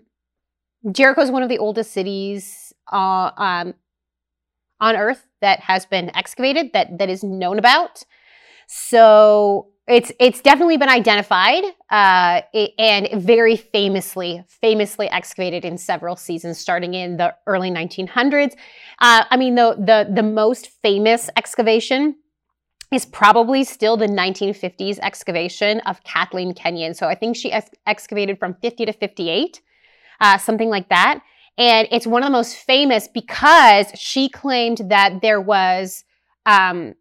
Jericho 0.92 1.22
is 1.22 1.32
one 1.32 1.44
of 1.44 1.50
the 1.50 1.60
oldest 1.60 1.92
cities 1.92 2.74
uh, 2.92 3.32
um, 3.38 3.74
on 4.80 4.96
Earth 4.96 5.28
that 5.42 5.60
has 5.60 5.86
been 5.86 6.16
excavated 6.16 6.72
that 6.74 6.98
that 6.98 7.10
is 7.10 7.24
known 7.24 7.60
about. 7.60 8.04
So 8.68 9.68
it's 9.92 10.12
it's 10.20 10.42
definitely 10.42 10.78
been 10.78 10.90
identified 10.90 11.64
uh, 11.90 12.42
and 12.80 13.10
very 13.22 13.58
famously 13.58 14.44
famously 14.48 15.10
excavated 15.10 15.66
in 15.66 15.78
several 15.78 16.16
seasons, 16.16 16.58
starting 16.58 16.94
in 16.94 17.18
the 17.18 17.36
early 17.46 17.70
1900s. 17.70 18.54
Uh, 19.00 19.26
I 19.30 19.38
mean, 19.38 19.56
the 19.56 19.76
the 19.78 20.12
the 20.14 20.24
most 20.24 20.70
famous 20.82 21.30
excavation 21.36 22.16
is 22.92 23.06
probably 23.06 23.64
still 23.64 23.96
the 23.98 24.08
1950s 24.08 25.00
excavation 25.00 25.80
of 25.82 26.04
Kathleen 26.04 26.54
Kenyon. 26.54 26.94
So 26.94 27.08
I 27.08 27.16
think 27.16 27.36
she 27.36 27.52
ex- 27.52 27.70
excavated 27.88 28.38
from 28.38 28.56
50 28.56 28.86
to 28.86 28.94
58, 28.94 29.62
uh, 30.20 30.38
something 30.38 30.70
like 30.70 30.90
that. 30.90 31.22
And 31.58 31.88
it's 31.92 32.06
one 32.06 32.24
of 32.24 32.28
the 32.28 32.32
most 32.32 32.58
famous 32.58 33.08
because 33.08 33.88
she 33.96 34.30
claimed 34.30 34.80
that 34.90 35.22
there 35.22 35.40
was 35.40 36.04
um, 36.46 36.96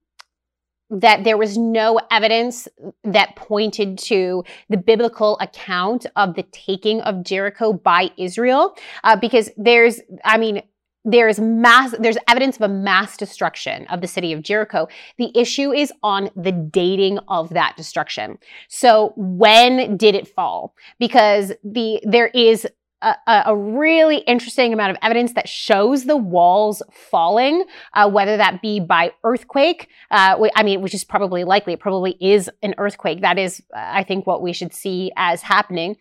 that 0.90 1.24
there 1.24 1.38
was 1.38 1.56
no 1.56 2.00
evidence 2.10 2.68
that 3.04 3.36
pointed 3.36 3.98
to 3.98 4.44
the 4.68 4.76
biblical 4.76 5.38
account 5.40 6.06
of 6.16 6.34
the 6.34 6.42
taking 6.50 7.00
of 7.02 7.22
Jericho 7.22 7.72
by 7.72 8.10
Israel, 8.16 8.76
uh, 9.04 9.16
because 9.16 9.50
there's, 9.56 10.00
I 10.24 10.36
mean, 10.36 10.62
there's 11.04 11.40
mass 11.40 11.94
there's 11.98 12.18
evidence 12.28 12.56
of 12.56 12.62
a 12.62 12.68
mass 12.68 13.16
destruction 13.16 13.86
of 13.86 14.02
the 14.02 14.06
city 14.06 14.32
of 14.32 14.42
Jericho. 14.42 14.86
The 15.16 15.32
issue 15.34 15.72
is 15.72 15.92
on 16.02 16.30
the 16.36 16.52
dating 16.52 17.18
of 17.28 17.48
that 17.50 17.74
destruction. 17.76 18.38
So 18.68 19.14
when 19.16 19.96
did 19.96 20.14
it 20.14 20.28
fall? 20.28 20.74
Because 20.98 21.52
the 21.64 22.00
there 22.02 22.28
is 22.28 22.66
a, 23.02 23.42
a, 23.46 23.56
really 23.56 24.18
interesting 24.18 24.72
amount 24.72 24.90
of 24.90 24.96
evidence 25.02 25.32
that 25.32 25.48
shows 25.48 26.04
the 26.04 26.16
walls 26.16 26.82
falling, 26.92 27.64
uh, 27.94 28.10
whether 28.10 28.36
that 28.36 28.60
be 28.60 28.80
by 28.80 29.12
earthquake. 29.24 29.88
Uh, 30.10 30.48
I 30.54 30.62
mean, 30.62 30.82
which 30.82 30.94
is 30.94 31.04
probably 31.04 31.44
likely. 31.44 31.72
It 31.72 31.80
probably 31.80 32.16
is 32.20 32.50
an 32.62 32.74
earthquake. 32.78 33.22
That 33.22 33.38
is, 33.38 33.62
uh, 33.74 33.78
I 33.80 34.04
think, 34.04 34.26
what 34.26 34.42
we 34.42 34.52
should 34.52 34.74
see 34.74 35.12
as 35.16 35.42
happening. 35.42 35.96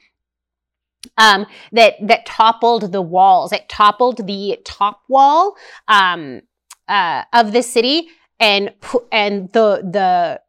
Um, 1.17 1.45
that 1.71 1.95
that 2.01 2.25
toppled 2.25 2.91
the 2.91 3.01
walls. 3.01 3.53
It 3.53 3.69
toppled 3.69 4.27
the 4.27 4.59
top 4.65 5.01
wall 5.07 5.55
um, 5.87 6.41
uh, 6.89 7.23
of 7.31 7.53
the 7.53 7.63
city, 7.63 8.09
and 8.39 8.73
and 9.11 9.51
the 9.53 9.77
the 9.89 10.41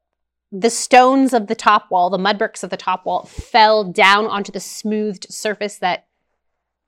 the 0.53 0.71
stones 0.71 1.33
of 1.33 1.47
the 1.47 1.55
top 1.55 1.91
wall, 1.91 2.11
the 2.11 2.19
mud 2.19 2.39
bricks 2.39 2.65
of 2.65 2.71
the 2.71 2.77
top 2.77 3.07
wall, 3.07 3.25
fell 3.27 3.85
down 3.85 4.27
onto 4.27 4.51
the 4.51 4.59
smoothed 4.59 5.27
surface 5.31 5.79
that 5.79 6.07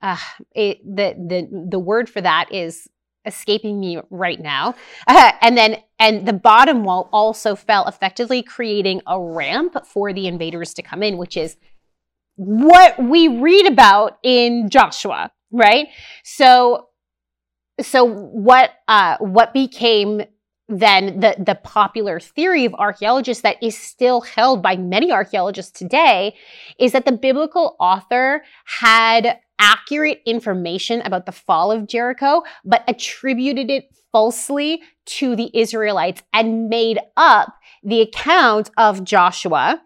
uh, 0.03 0.17
it, 0.53 0.83
the 0.85 1.15
the 1.15 1.67
the 1.71 1.79
word 1.79 2.09
for 2.09 2.21
that 2.21 2.51
is 2.51 2.87
escaping 3.25 3.79
me 3.79 3.99
right 4.09 4.39
now. 4.39 4.75
Uh, 5.07 5.31
and 5.41 5.57
then 5.57 5.77
and 5.97 6.27
the 6.27 6.33
bottom 6.33 6.83
wall 6.83 7.09
also 7.11 7.55
fell, 7.55 7.87
effectively 7.87 8.43
creating 8.43 9.01
a 9.07 9.19
ramp 9.19 9.85
for 9.85 10.13
the 10.13 10.27
invaders 10.27 10.73
to 10.75 10.81
come 10.81 11.01
in, 11.01 11.17
which 11.17 11.37
is 11.37 11.57
what 12.35 13.01
we 13.01 13.27
read 13.27 13.65
about 13.71 14.17
in 14.23 14.69
Joshua, 14.69 15.31
right? 15.51 15.87
So 16.23 16.89
so 17.81 18.03
what 18.05 18.71
uh, 18.87 19.17
what 19.19 19.53
became 19.53 20.23
then 20.69 21.19
the 21.19 21.35
the 21.37 21.55
popular 21.55 22.19
theory 22.19 22.65
of 22.65 22.73
archaeologists 22.75 23.43
that 23.43 23.61
is 23.61 23.77
still 23.77 24.21
held 24.21 24.61
by 24.61 24.75
many 24.75 25.11
archaeologists 25.11 25.77
today 25.77 26.35
is 26.79 26.93
that 26.93 27.05
the 27.05 27.11
biblical 27.11 27.75
author 27.79 28.43
had 28.65 29.39
accurate 29.59 30.21
information 30.25 31.01
about 31.01 31.25
the 31.25 31.31
fall 31.31 31.71
of 31.71 31.87
Jericho, 31.87 32.43
but 32.65 32.83
attributed 32.87 33.69
it 33.69 33.85
falsely 34.11 34.81
to 35.05 35.35
the 35.35 35.49
Israelites 35.53 36.21
and 36.33 36.69
made 36.69 36.99
up 37.17 37.53
the 37.83 38.01
account 38.01 38.69
of 38.77 39.03
Joshua 39.03 39.81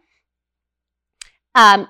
um, 1.55 1.87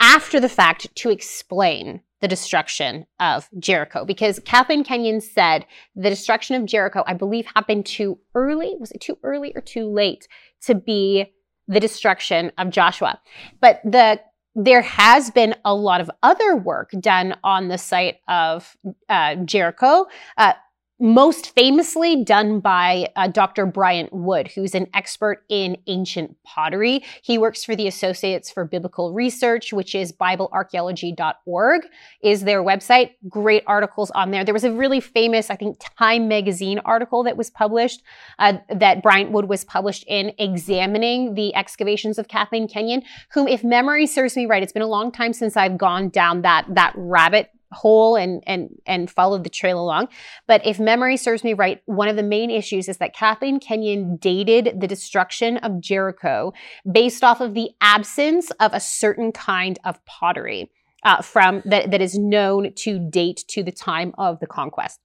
after 0.00 0.40
the 0.40 0.48
fact 0.48 0.94
to 0.96 1.10
explain 1.10 2.00
the 2.20 2.28
destruction 2.28 3.06
of 3.20 3.48
Jericho. 3.58 4.04
Because 4.04 4.40
Kathleen 4.40 4.84
Kenyon 4.84 5.20
said 5.20 5.66
the 5.94 6.10
destruction 6.10 6.56
of 6.56 6.66
Jericho, 6.66 7.04
I 7.06 7.14
believe, 7.14 7.46
happened 7.54 7.86
too 7.86 8.18
early. 8.34 8.74
Was 8.80 8.90
it 8.90 9.00
too 9.00 9.18
early 9.22 9.52
or 9.54 9.60
too 9.60 9.88
late 9.88 10.26
to 10.62 10.74
be 10.74 11.32
the 11.68 11.80
destruction 11.80 12.52
of 12.58 12.70
Joshua? 12.70 13.20
But 13.60 13.80
the 13.84 14.20
there 14.56 14.80
has 14.80 15.30
been 15.30 15.54
a 15.66 15.74
lot 15.74 16.00
of 16.00 16.10
other 16.22 16.56
work 16.56 16.90
done 16.98 17.36
on 17.44 17.68
the 17.68 17.76
site 17.76 18.16
of 18.26 18.76
uh, 19.10 19.34
Jericho. 19.36 20.06
Uh, 20.38 20.54
most 20.98 21.54
famously 21.54 22.24
done 22.24 22.60
by 22.60 23.08
uh, 23.16 23.28
Dr. 23.28 23.66
Bryant 23.66 24.12
Wood, 24.12 24.48
who's 24.48 24.74
an 24.74 24.86
expert 24.94 25.44
in 25.48 25.76
ancient 25.86 26.36
pottery. 26.42 27.04
He 27.22 27.36
works 27.36 27.64
for 27.64 27.76
the 27.76 27.86
Associates 27.86 28.50
for 28.50 28.64
Biblical 28.64 29.12
Research, 29.12 29.72
which 29.72 29.94
is 29.94 30.12
BibleArchaeology.org, 30.12 31.82
is 32.22 32.44
their 32.44 32.62
website. 32.62 33.10
Great 33.28 33.62
articles 33.66 34.10
on 34.12 34.30
there. 34.30 34.44
There 34.44 34.54
was 34.54 34.64
a 34.64 34.72
really 34.72 35.00
famous, 35.00 35.50
I 35.50 35.56
think, 35.56 35.78
Time 35.98 36.28
magazine 36.28 36.78
article 36.80 37.22
that 37.24 37.36
was 37.36 37.50
published, 37.50 38.02
uh, 38.38 38.54
that 38.70 39.02
Bryant 39.02 39.32
Wood 39.32 39.48
was 39.48 39.64
published 39.64 40.04
in, 40.06 40.32
examining 40.38 41.34
the 41.34 41.54
excavations 41.54 42.18
of 42.18 42.28
Kathleen 42.28 42.68
Kenyon, 42.68 43.02
whom, 43.32 43.48
if 43.48 43.62
memory 43.62 44.06
serves 44.06 44.36
me 44.36 44.46
right, 44.46 44.62
it's 44.62 44.72
been 44.72 44.82
a 44.82 44.86
long 44.86 45.12
time 45.12 45.32
since 45.32 45.56
I've 45.56 45.76
gone 45.76 46.08
down 46.08 46.42
that 46.42 46.66
that 46.68 46.92
rabbit 46.96 47.50
hole 47.76 48.16
and 48.16 48.42
and 48.46 48.70
and 48.86 49.10
followed 49.10 49.44
the 49.44 49.50
trail 49.50 49.78
along. 49.80 50.08
But 50.46 50.64
if 50.66 50.80
memory 50.80 51.16
serves 51.16 51.44
me 51.44 51.52
right, 51.52 51.80
one 51.86 52.08
of 52.08 52.16
the 52.16 52.22
main 52.22 52.50
issues 52.50 52.88
is 52.88 52.96
that 52.98 53.14
Kathleen 53.14 53.60
Kenyon 53.60 54.16
dated 54.16 54.80
the 54.80 54.88
destruction 54.88 55.58
of 55.58 55.80
Jericho 55.80 56.52
based 56.90 57.22
off 57.22 57.40
of 57.40 57.54
the 57.54 57.70
absence 57.80 58.50
of 58.58 58.72
a 58.72 58.80
certain 58.80 59.30
kind 59.32 59.78
of 59.84 60.04
pottery 60.06 60.70
uh, 61.04 61.22
from 61.22 61.62
that, 61.64 61.90
that 61.90 62.02
is 62.02 62.18
known 62.18 62.72
to 62.74 62.98
date 62.98 63.44
to 63.48 63.62
the 63.62 63.72
time 63.72 64.12
of 64.18 64.40
the 64.40 64.46
conquest. 64.46 64.98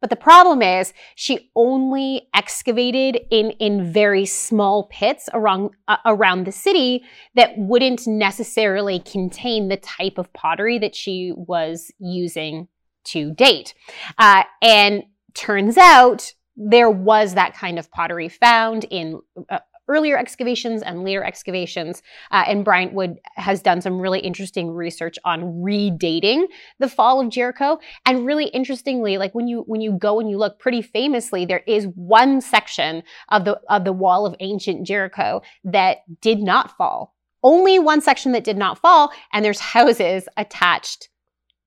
But 0.00 0.10
the 0.10 0.16
problem 0.16 0.60
is 0.60 0.92
she 1.14 1.50
only 1.56 2.28
excavated 2.34 3.18
in, 3.30 3.52
in 3.52 3.92
very 3.92 4.26
small 4.26 4.88
pits 4.90 5.28
around, 5.32 5.70
uh, 5.88 5.96
around 6.04 6.44
the 6.44 6.52
city 6.52 7.04
that 7.34 7.56
wouldn't 7.56 8.06
necessarily 8.06 9.00
contain 9.00 9.68
the 9.68 9.78
type 9.78 10.18
of 10.18 10.32
pottery 10.32 10.78
that 10.78 10.94
she 10.94 11.32
was 11.34 11.90
using 11.98 12.68
to 13.04 13.32
date. 13.32 13.74
Uh, 14.18 14.42
and 14.60 15.04
turns 15.34 15.78
out 15.78 16.32
there 16.56 16.90
was 16.90 17.34
that 17.34 17.54
kind 17.54 17.78
of 17.78 17.90
pottery 17.90 18.28
found 18.28 18.84
in 18.84 19.20
uh, 19.48 19.58
earlier 19.88 20.16
excavations 20.16 20.82
and 20.82 21.04
later 21.04 21.24
excavations. 21.24 22.02
Uh, 22.30 22.44
and 22.46 22.64
Bryant 22.64 22.92
Wood 22.92 23.18
has 23.34 23.62
done 23.62 23.80
some 23.80 24.00
really 24.00 24.20
interesting 24.20 24.70
research 24.70 25.16
on 25.24 25.42
redating 25.62 26.44
the 26.78 26.88
fall 26.88 27.20
of 27.20 27.30
Jericho. 27.30 27.78
And 28.04 28.26
really 28.26 28.46
interestingly, 28.46 29.18
like 29.18 29.34
when 29.34 29.48
you 29.48 29.64
when 29.66 29.80
you 29.80 29.92
go 29.92 30.20
and 30.20 30.30
you 30.30 30.38
look, 30.38 30.58
pretty 30.58 30.82
famously, 30.82 31.44
there 31.44 31.62
is 31.66 31.86
one 31.94 32.40
section 32.40 33.02
of 33.30 33.44
the 33.44 33.60
of 33.68 33.84
the 33.84 33.92
wall 33.92 34.26
of 34.26 34.34
ancient 34.40 34.86
Jericho 34.86 35.42
that 35.64 35.98
did 36.20 36.40
not 36.40 36.76
fall. 36.76 37.14
Only 37.42 37.78
one 37.78 38.00
section 38.00 38.32
that 38.32 38.44
did 38.44 38.56
not 38.56 38.78
fall, 38.78 39.12
and 39.32 39.44
there's 39.44 39.60
houses 39.60 40.28
attached 40.36 41.08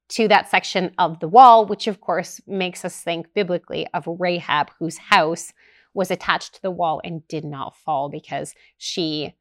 to 0.10 0.28
that 0.28 0.50
section 0.50 0.92
of 0.98 1.20
the 1.20 1.28
wall, 1.28 1.66
which 1.66 1.88
of 1.88 2.02
course 2.02 2.42
makes 2.48 2.84
us 2.84 3.00
think 3.02 3.34
biblically 3.34 3.88
of 3.94 4.08
Rahab, 4.08 4.72
whose 4.80 4.98
house 4.98 5.54
was 6.00 6.10
attached 6.10 6.56
to 6.56 6.62
the 6.62 6.72
wall 6.72 7.02
and 7.04 7.28
did 7.28 7.44
not 7.44 7.76
fall 7.76 8.08
because 8.08 8.56
she 8.78 9.36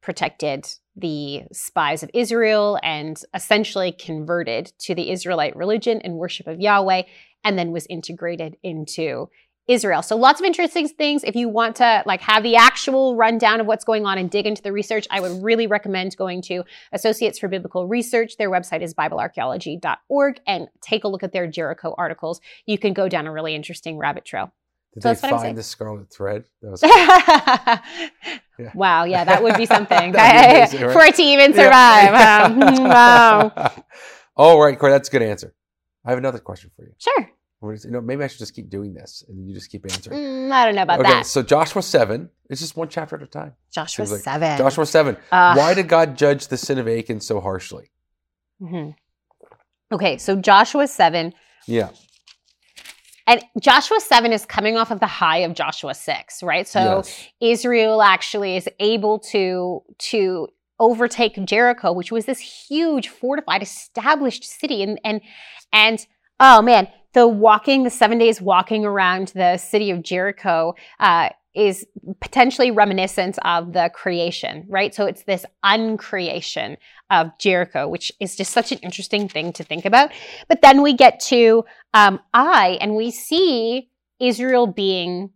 protected 0.00 0.66
the 0.96 1.42
spies 1.52 2.02
of 2.02 2.10
Israel 2.14 2.80
and 2.82 3.20
essentially 3.34 3.92
converted 3.92 4.72
to 4.78 4.94
the 4.94 5.10
Israelite 5.10 5.54
religion 5.54 6.00
and 6.00 6.14
worship 6.14 6.46
of 6.46 6.62
Yahweh 6.62 7.02
and 7.44 7.58
then 7.58 7.72
was 7.72 7.86
integrated 7.90 8.56
into 8.62 9.28
Israel. 9.68 10.00
So 10.00 10.16
lots 10.16 10.40
of 10.40 10.46
interesting 10.46 10.88
things. 10.88 11.22
If 11.24 11.36
you 11.36 11.50
want 11.50 11.76
to 11.76 12.02
like 12.06 12.22
have 12.22 12.42
the 12.42 12.56
actual 12.56 13.14
rundown 13.14 13.60
of 13.60 13.66
what's 13.66 13.84
going 13.84 14.06
on 14.06 14.16
and 14.16 14.30
dig 14.30 14.46
into 14.46 14.62
the 14.62 14.72
research, 14.72 15.06
I 15.10 15.20
would 15.20 15.42
really 15.42 15.66
recommend 15.66 16.16
going 16.16 16.40
to 16.42 16.64
Associates 16.92 17.38
for 17.38 17.48
Biblical 17.48 17.86
Research. 17.86 18.38
Their 18.38 18.50
website 18.50 18.80
is 18.80 18.94
biblearchaeology.org 18.94 20.40
and 20.46 20.68
take 20.80 21.04
a 21.04 21.08
look 21.08 21.22
at 21.22 21.32
their 21.32 21.46
Jericho 21.46 21.94
articles. 21.98 22.40
You 22.64 22.78
can 22.78 22.94
go 22.94 23.10
down 23.10 23.26
a 23.26 23.32
really 23.32 23.54
interesting 23.54 23.98
rabbit 23.98 24.24
trail. 24.24 24.54
Did 24.96 25.02
so 25.02 25.12
they 25.12 25.28
find 25.28 25.58
the 25.58 25.62
scarlet 25.62 26.10
thread? 26.10 26.44
Was- 26.62 26.82
yeah. 26.82 27.80
Wow, 28.74 29.04
yeah, 29.04 29.24
that 29.24 29.42
would 29.42 29.58
be 29.58 29.66
something 29.76 30.12
be 30.12 30.18
amazing, 30.18 30.80
right? 30.86 30.92
for 30.92 31.02
it 31.02 31.14
to 31.16 31.22
even 31.22 31.52
survive. 31.52 32.14
Yeah. 32.14 32.80
Wow. 32.80 33.72
All 34.36 34.58
right, 34.58 34.78
Corey, 34.78 34.92
that's 34.92 35.10
a 35.10 35.12
good 35.12 35.20
answer. 35.20 35.54
I 36.02 36.10
have 36.10 36.18
another 36.18 36.38
question 36.38 36.70
for 36.74 36.84
you. 36.84 36.92
Sure. 36.96 37.30
You 37.84 37.90
know, 37.90 38.00
maybe 38.00 38.24
I 38.24 38.28
should 38.28 38.38
just 38.38 38.54
keep 38.54 38.70
doing 38.70 38.94
this, 38.94 39.22
and 39.28 39.46
you 39.46 39.54
just 39.54 39.70
keep 39.70 39.84
answering. 39.84 40.18
Mm, 40.18 40.50
I 40.52 40.64
don't 40.64 40.74
know 40.76 40.82
about 40.82 40.98
that. 41.00 41.06
okay, 41.06 41.14
that. 41.18 41.26
So 41.26 41.42
Joshua 41.42 41.82
seven. 41.82 42.30
It's 42.48 42.62
just 42.62 42.74
one 42.74 42.88
chapter 42.88 43.16
at 43.16 43.22
a 43.22 43.26
time. 43.26 43.52
Joshua 43.70 44.04
like, 44.04 44.20
seven. 44.22 44.56
Joshua 44.56 44.86
seven. 44.86 45.18
Uh, 45.30 45.54
Why 45.56 45.74
did 45.74 45.88
God 45.88 46.16
judge 46.16 46.48
the 46.48 46.56
sin 46.56 46.78
of 46.78 46.88
Achan 46.88 47.20
so 47.20 47.40
harshly? 47.40 47.90
Mm-hmm. 48.62 48.92
Okay, 49.94 50.16
so 50.16 50.36
Joshua 50.36 50.86
seven. 50.86 51.34
Yeah. 51.66 51.90
And 53.26 53.42
Joshua 53.60 54.00
7 54.00 54.32
is 54.32 54.46
coming 54.46 54.76
off 54.76 54.90
of 54.90 55.00
the 55.00 55.06
high 55.06 55.38
of 55.38 55.54
Joshua 55.54 55.94
6, 55.94 56.42
right? 56.42 56.66
So 56.66 57.02
yes. 57.04 57.28
Israel 57.40 58.02
actually 58.02 58.56
is 58.56 58.68
able 58.78 59.18
to 59.30 59.82
to 59.98 60.48
overtake 60.78 61.42
Jericho, 61.44 61.92
which 61.92 62.12
was 62.12 62.26
this 62.26 62.38
huge 62.38 63.08
fortified 63.08 63.62
established 63.62 64.44
city 64.44 64.82
and 64.82 65.00
and 65.04 65.20
and 65.72 66.06
oh 66.38 66.62
man, 66.62 66.88
the 67.14 67.26
walking 67.26 67.82
the 67.82 67.90
7 67.90 68.18
days 68.18 68.40
walking 68.40 68.84
around 68.84 69.28
the 69.28 69.56
city 69.56 69.90
of 69.90 70.02
Jericho 70.02 70.74
uh, 71.00 71.30
is 71.56 71.86
potentially 72.20 72.70
reminiscent 72.70 73.38
of 73.44 73.72
the 73.72 73.90
creation, 73.94 74.66
right? 74.68 74.94
So 74.94 75.06
it's 75.06 75.24
this 75.24 75.46
uncreation 75.64 76.76
of 77.10 77.30
Jericho, 77.38 77.88
which 77.88 78.12
is 78.20 78.36
just 78.36 78.52
such 78.52 78.72
an 78.72 78.78
interesting 78.78 79.28
thing 79.28 79.52
to 79.54 79.64
think 79.64 79.86
about. 79.86 80.12
But 80.48 80.60
then 80.60 80.82
we 80.82 80.92
get 80.92 81.18
to 81.28 81.64
um, 81.94 82.20
Ai, 82.34 82.78
and 82.80 82.94
we 82.94 83.10
see 83.10 83.88
Israel 84.20 84.66
being 84.66 85.30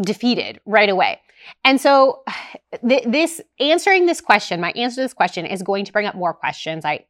defeated 0.00 0.60
right 0.64 0.88
away. 0.88 1.20
And 1.62 1.80
so 1.80 2.22
th- 2.88 3.04
this 3.04 3.40
answering 3.60 4.06
this 4.06 4.22
question, 4.22 4.60
my 4.60 4.72
answer 4.72 4.96
to 4.96 5.02
this 5.02 5.14
question 5.14 5.44
is 5.44 5.62
going 5.62 5.84
to 5.84 5.92
bring 5.92 6.06
up 6.06 6.14
more 6.14 6.32
questions. 6.32 6.84
I 6.84 7.04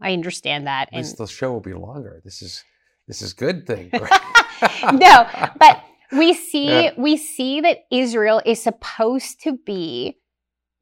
I 0.00 0.12
understand 0.12 0.66
that. 0.66 0.88
At 0.92 0.96
least 0.96 1.18
And 1.20 1.28
the 1.28 1.30
show 1.30 1.52
will 1.52 1.60
be 1.60 1.74
longer. 1.74 2.20
This 2.24 2.40
is 2.42 2.64
this 3.06 3.20
is 3.20 3.34
good 3.34 3.66
thing. 3.66 3.90
no, 4.92 5.26
but 5.58 5.84
we 6.16 6.34
see 6.34 6.84
Yeah. 6.84 6.90
we 6.96 7.16
see 7.16 7.60
that 7.60 7.78
Israel 7.90 8.40
is 8.44 8.62
supposed 8.62 9.40
to 9.42 9.56
be 9.64 10.18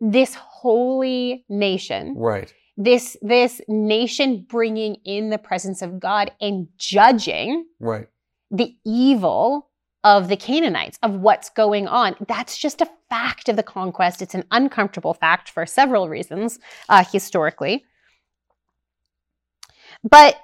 this 0.01 0.35
holy 0.35 1.45
nation. 1.49 2.15
right. 2.17 2.53
This 2.77 3.17
this 3.21 3.61
nation 3.69 4.47
bringing 4.49 4.97
in 5.05 5.29
the 5.31 5.39
presence 5.39 5.83
of 5.83 6.01
God 6.01 6.33
and 6.41 6.69
judging 6.79 7.67
Right. 7.79 8.09
the 8.51 8.75
evil 8.85 9.69
of 10.05 10.27
the 10.29 10.37
Canaanites, 10.37 10.99
of 11.03 11.21
what's 11.21 11.49
going 11.51 11.87
on. 11.87 12.17
That's 12.27 12.57
just 12.59 12.81
a 12.81 12.91
fact 13.09 13.49
of 13.49 13.55
the 13.57 13.62
conquest. 13.62 14.21
It's 14.23 14.35
an 14.35 14.45
uncomfortable 14.51 15.15
fact 15.15 15.49
for 15.51 15.65
several 15.67 16.09
reasons 16.09 16.59
uh, 16.89 17.05
historically. 17.05 17.85
But 20.03 20.41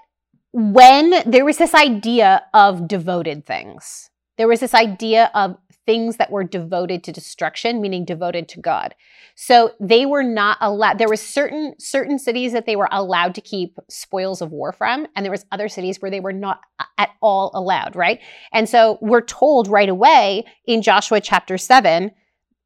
when 0.53 1.29
there 1.29 1.45
was 1.45 1.57
this 1.59 1.75
idea 1.75 2.45
of 2.55 2.87
devoted 2.87 3.47
things, 3.47 4.11
there 4.39 4.49
was 4.49 4.61
this 4.61 4.75
idea 4.75 5.31
of 5.35 5.59
things 5.85 6.17
that 6.19 6.31
were 6.31 6.45
devoted 6.45 7.03
to 7.03 7.13
destruction, 7.13 7.81
meaning 7.81 8.05
devoted 8.05 8.47
to 8.47 8.61
God. 8.61 8.95
So 9.35 9.73
they 9.81 10.05
were 10.05 10.23
not 10.23 10.59
allowed. 10.61 10.99
There 10.99 11.09
was 11.09 11.21
certain 11.21 11.75
certain 11.79 12.19
cities 12.19 12.53
that 12.53 12.67
they 12.67 12.77
were 12.77 12.89
allowed 12.91 13.35
to 13.37 13.41
keep 13.41 13.79
spoils 13.89 14.43
of 14.43 14.53
war 14.53 14.73
from, 14.73 15.07
and 15.15 15.25
there 15.25 15.31
was 15.31 15.47
other 15.51 15.69
cities 15.69 16.01
where 16.01 16.11
they 16.11 16.21
were 16.21 16.33
not 16.33 16.61
at 16.99 17.11
all 17.21 17.51
allowed. 17.55 17.97
Right, 17.97 18.21
and 18.53 18.69
so 18.69 18.99
we're 19.01 19.23
told 19.23 19.69
right 19.69 19.89
away 19.89 20.45
in 20.67 20.83
Joshua 20.83 21.21
chapter 21.21 21.57
seven, 21.59 22.11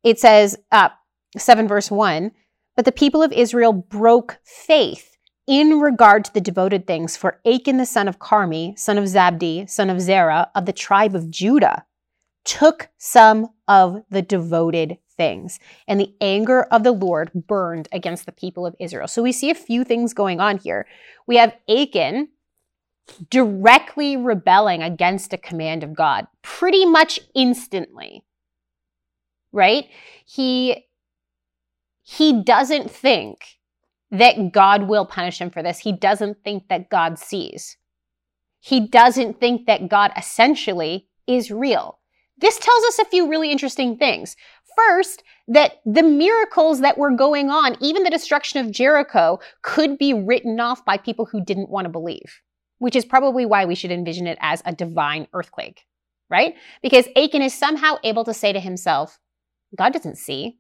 it 0.03 0.19
says 0.19 0.57
uh, 0.73 0.91
seven 1.37 1.69
verse 1.69 1.91
one, 1.91 2.33
but 2.75 2.85
the 2.85 2.93
people 2.93 3.23
of 3.23 3.33
Israel 3.33 3.73
broke 3.73 4.39
faith 4.45 5.12
in 5.47 5.81
regard 5.81 6.25
to 6.25 6.35
the 6.35 6.41
devoted 6.41 6.87
things 6.87 7.17
for 7.17 7.41
Achan 7.47 7.77
the 7.77 7.87
son 7.87 8.09
of 8.09 8.19
Carmi, 8.19 8.79
son 8.79 8.99
of 8.99 9.05
Zabdi, 9.05 9.69
son 9.69 9.91
of 9.91 10.01
Zerah 10.01 10.51
of 10.55 10.67
the 10.67 10.73
tribe 10.73 11.15
of 11.15 11.31
Judah, 11.31 11.85
took 12.45 12.91
some 12.99 13.49
of 13.69 14.03
the 14.11 14.23
devoted 14.23 14.99
things, 15.17 15.59
and 15.87 16.01
the 16.01 16.15
anger 16.21 16.63
of 16.65 16.83
the 16.83 16.93
Lord 16.93 17.31
burned 17.35 17.89
against 17.93 18.27
the 18.27 18.33
people 18.33 18.67
of 18.67 18.75
Israel. 18.81 19.09
So 19.09 19.23
we 19.23 19.33
see 19.33 19.51
a 19.51 19.55
few 19.55 19.85
things 19.85 20.15
going 20.15 20.41
on 20.41 20.59
here. 20.59 20.87
We 21.27 21.37
have 21.37 21.57
Achan 21.69 22.29
directly 23.31 24.17
rebelling 24.17 24.83
against 24.83 25.33
a 25.33 25.39
command 25.39 25.83
of 25.83 25.95
God 25.95 26.27
pretty 26.43 26.87
much 26.87 27.21
instantly. 27.35 28.25
Right? 29.53 29.89
He 30.25 30.87
he 32.05 32.43
doesn't 32.43 32.91
think 32.91 33.59
that 34.13 34.53
God 34.53 34.89
will 34.89 35.07
punish 35.07 35.41
him 35.41 35.51
for 35.51 35.63
this. 35.63 35.79
He 35.79 35.93
doesn't 35.93 36.45
think 36.45 36.69
that 36.69 36.91
God 36.91 37.19
sees. 37.19 37.77
He 38.61 38.87
doesn't 38.87 39.41
think 39.41 39.67
that 39.67 39.89
God 39.89 40.13
essentially 40.17 41.09
is 41.27 41.51
real. 41.51 41.99
This 42.39 42.59
tells 42.59 42.85
us 42.85 42.99
a 43.01 43.05
few 43.07 43.29
really 43.29 43.51
interesting 43.51 43.97
things. 43.97 44.37
First, 44.77 45.23
that 45.49 45.81
the 45.85 46.03
miracles 46.03 46.81
that 46.81 46.99
were 46.99 47.11
going 47.11 47.51
on, 47.51 47.77
even 47.81 48.05
the 48.05 48.11
destruction 48.11 48.65
of 48.65 48.71
Jericho, 48.71 49.39
could 49.63 49.99
be 49.99 50.15
written 50.15 50.61
off 50.61 50.85
by 50.85 50.97
people 50.97 51.27
who 51.27 51.45
didn't 51.45 51.71
want 51.71 51.87
to 51.87 51.91
believe, 51.91 52.41
which 52.79 52.97
is 52.97 53.05
probably 53.05 53.47
why 53.47 53.65
we 53.65 53.75
should 53.75 53.91
envision 53.91 54.27
it 54.27 54.39
as 54.41 54.63
a 54.65 54.75
divine 54.75 55.27
earthquake, 55.33 55.85
right? 56.31 56.55
Because 56.83 57.09
Achan 57.17 57.43
is 57.43 57.55
somehow 57.55 57.97
able 58.05 58.25
to 58.25 58.35
say 58.35 58.53
to 58.53 58.61
himself, 58.61 59.19
God 59.77 59.93
doesn't 59.93 60.19
see. 60.19 60.59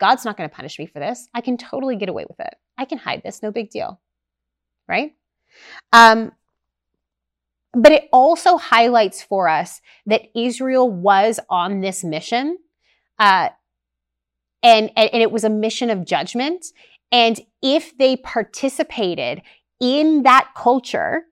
God's 0.00 0.24
not 0.24 0.36
going 0.36 0.48
to 0.48 0.54
punish 0.54 0.78
me 0.78 0.86
for 0.86 0.98
this. 0.98 1.28
I 1.34 1.42
can 1.42 1.56
totally 1.56 1.94
get 1.94 2.08
away 2.08 2.24
with 2.28 2.40
it. 2.40 2.54
I 2.78 2.86
can 2.86 2.98
hide 2.98 3.22
this, 3.22 3.42
no 3.42 3.52
big 3.52 3.70
deal. 3.70 4.00
Right? 4.88 5.14
Um, 5.92 6.32
but 7.72 7.92
it 7.92 8.08
also 8.12 8.56
highlights 8.56 9.22
for 9.22 9.48
us 9.48 9.80
that 10.06 10.22
Israel 10.34 10.90
was 10.90 11.38
on 11.48 11.80
this 11.80 12.02
mission, 12.02 12.58
uh, 13.18 13.50
and, 14.62 14.90
and, 14.96 15.10
and 15.12 15.22
it 15.22 15.30
was 15.30 15.44
a 15.44 15.50
mission 15.50 15.90
of 15.90 16.04
judgment. 16.04 16.66
And 17.12 17.40
if 17.62 17.96
they 17.96 18.16
participated 18.16 19.42
in 19.80 20.22
that 20.24 20.50
culture 20.56 21.24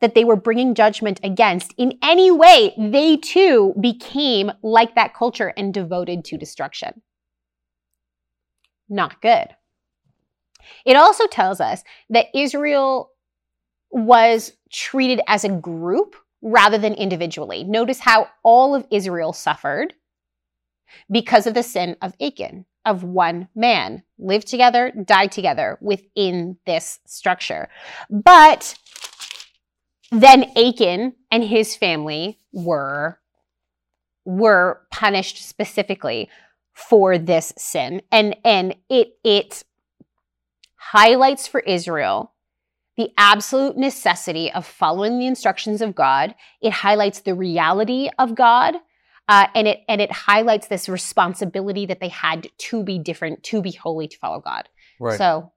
that 0.00 0.14
they 0.14 0.24
were 0.24 0.36
bringing 0.36 0.74
judgment 0.74 1.20
against 1.22 1.72
in 1.78 1.98
any 2.02 2.30
way, 2.30 2.74
they 2.76 3.16
too 3.16 3.74
became 3.80 4.52
like 4.62 4.94
that 4.94 5.14
culture 5.14 5.52
and 5.56 5.72
devoted 5.72 6.24
to 6.26 6.36
destruction 6.36 7.02
not 8.92 9.20
good. 9.20 9.48
It 10.84 10.96
also 10.96 11.26
tells 11.26 11.60
us 11.60 11.82
that 12.10 12.26
Israel 12.34 13.10
was 13.90 14.52
treated 14.70 15.20
as 15.26 15.44
a 15.44 15.48
group 15.48 16.16
rather 16.40 16.78
than 16.78 16.94
individually. 16.94 17.64
Notice 17.64 18.00
how 18.00 18.28
all 18.42 18.74
of 18.74 18.86
Israel 18.90 19.32
suffered 19.32 19.94
because 21.10 21.46
of 21.46 21.54
the 21.54 21.62
sin 21.62 21.96
of 22.02 22.14
Achan, 22.20 22.66
of 22.84 23.04
one 23.04 23.48
man, 23.54 24.02
lived 24.18 24.48
together, 24.48 24.92
died 25.04 25.32
together 25.32 25.78
within 25.80 26.58
this 26.66 26.98
structure. 27.06 27.68
But 28.10 28.76
then 30.10 30.50
Achan 30.56 31.14
and 31.30 31.44
his 31.44 31.76
family 31.76 32.40
were 32.52 33.18
were 34.24 34.82
punished 34.92 35.48
specifically 35.48 36.28
for 36.72 37.18
this 37.18 37.52
sin 37.56 38.02
and 38.10 38.34
and 38.44 38.74
it 38.88 39.16
it 39.24 39.62
highlights 40.76 41.46
for 41.46 41.60
Israel 41.60 42.32
the 42.96 43.10
absolute 43.16 43.76
necessity 43.76 44.52
of 44.52 44.66
following 44.66 45.18
the 45.18 45.26
instructions 45.26 45.80
of 45.82 45.94
God 45.94 46.34
it 46.60 46.72
highlights 46.72 47.20
the 47.20 47.34
reality 47.34 48.08
of 48.18 48.34
God 48.34 48.76
uh, 49.28 49.46
and 49.54 49.68
it 49.68 49.80
and 49.88 50.00
it 50.00 50.10
highlights 50.10 50.68
this 50.68 50.88
responsibility 50.88 51.86
that 51.86 52.00
they 52.00 52.08
had 52.08 52.48
to 52.58 52.82
be 52.82 52.98
different 52.98 53.42
to 53.44 53.62
be 53.62 53.72
holy 53.72 54.08
to 54.08 54.18
follow 54.18 54.40
God 54.40 54.68
Right. 54.98 55.18
so 55.18 55.52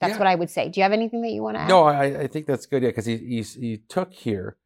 that's 0.00 0.12
Yeah. 0.12 0.18
what 0.18 0.26
I 0.26 0.34
would 0.34 0.50
say 0.50 0.68
do 0.68 0.80
you 0.80 0.82
have 0.82 0.92
anything 0.92 1.22
that 1.22 1.30
you 1.30 1.42
want 1.42 1.56
to 1.56 1.60
add 1.62 1.68
No, 1.68 1.84
I, 1.84 2.04
I 2.22 2.26
think 2.26 2.46
that's 2.46 2.66
good. 2.66 2.82
Yeah, 2.82 2.90
because 2.90 3.06
he, 3.06 3.16
he 3.16 3.42
he 3.42 3.78
took 3.88 4.12
here 4.12 4.56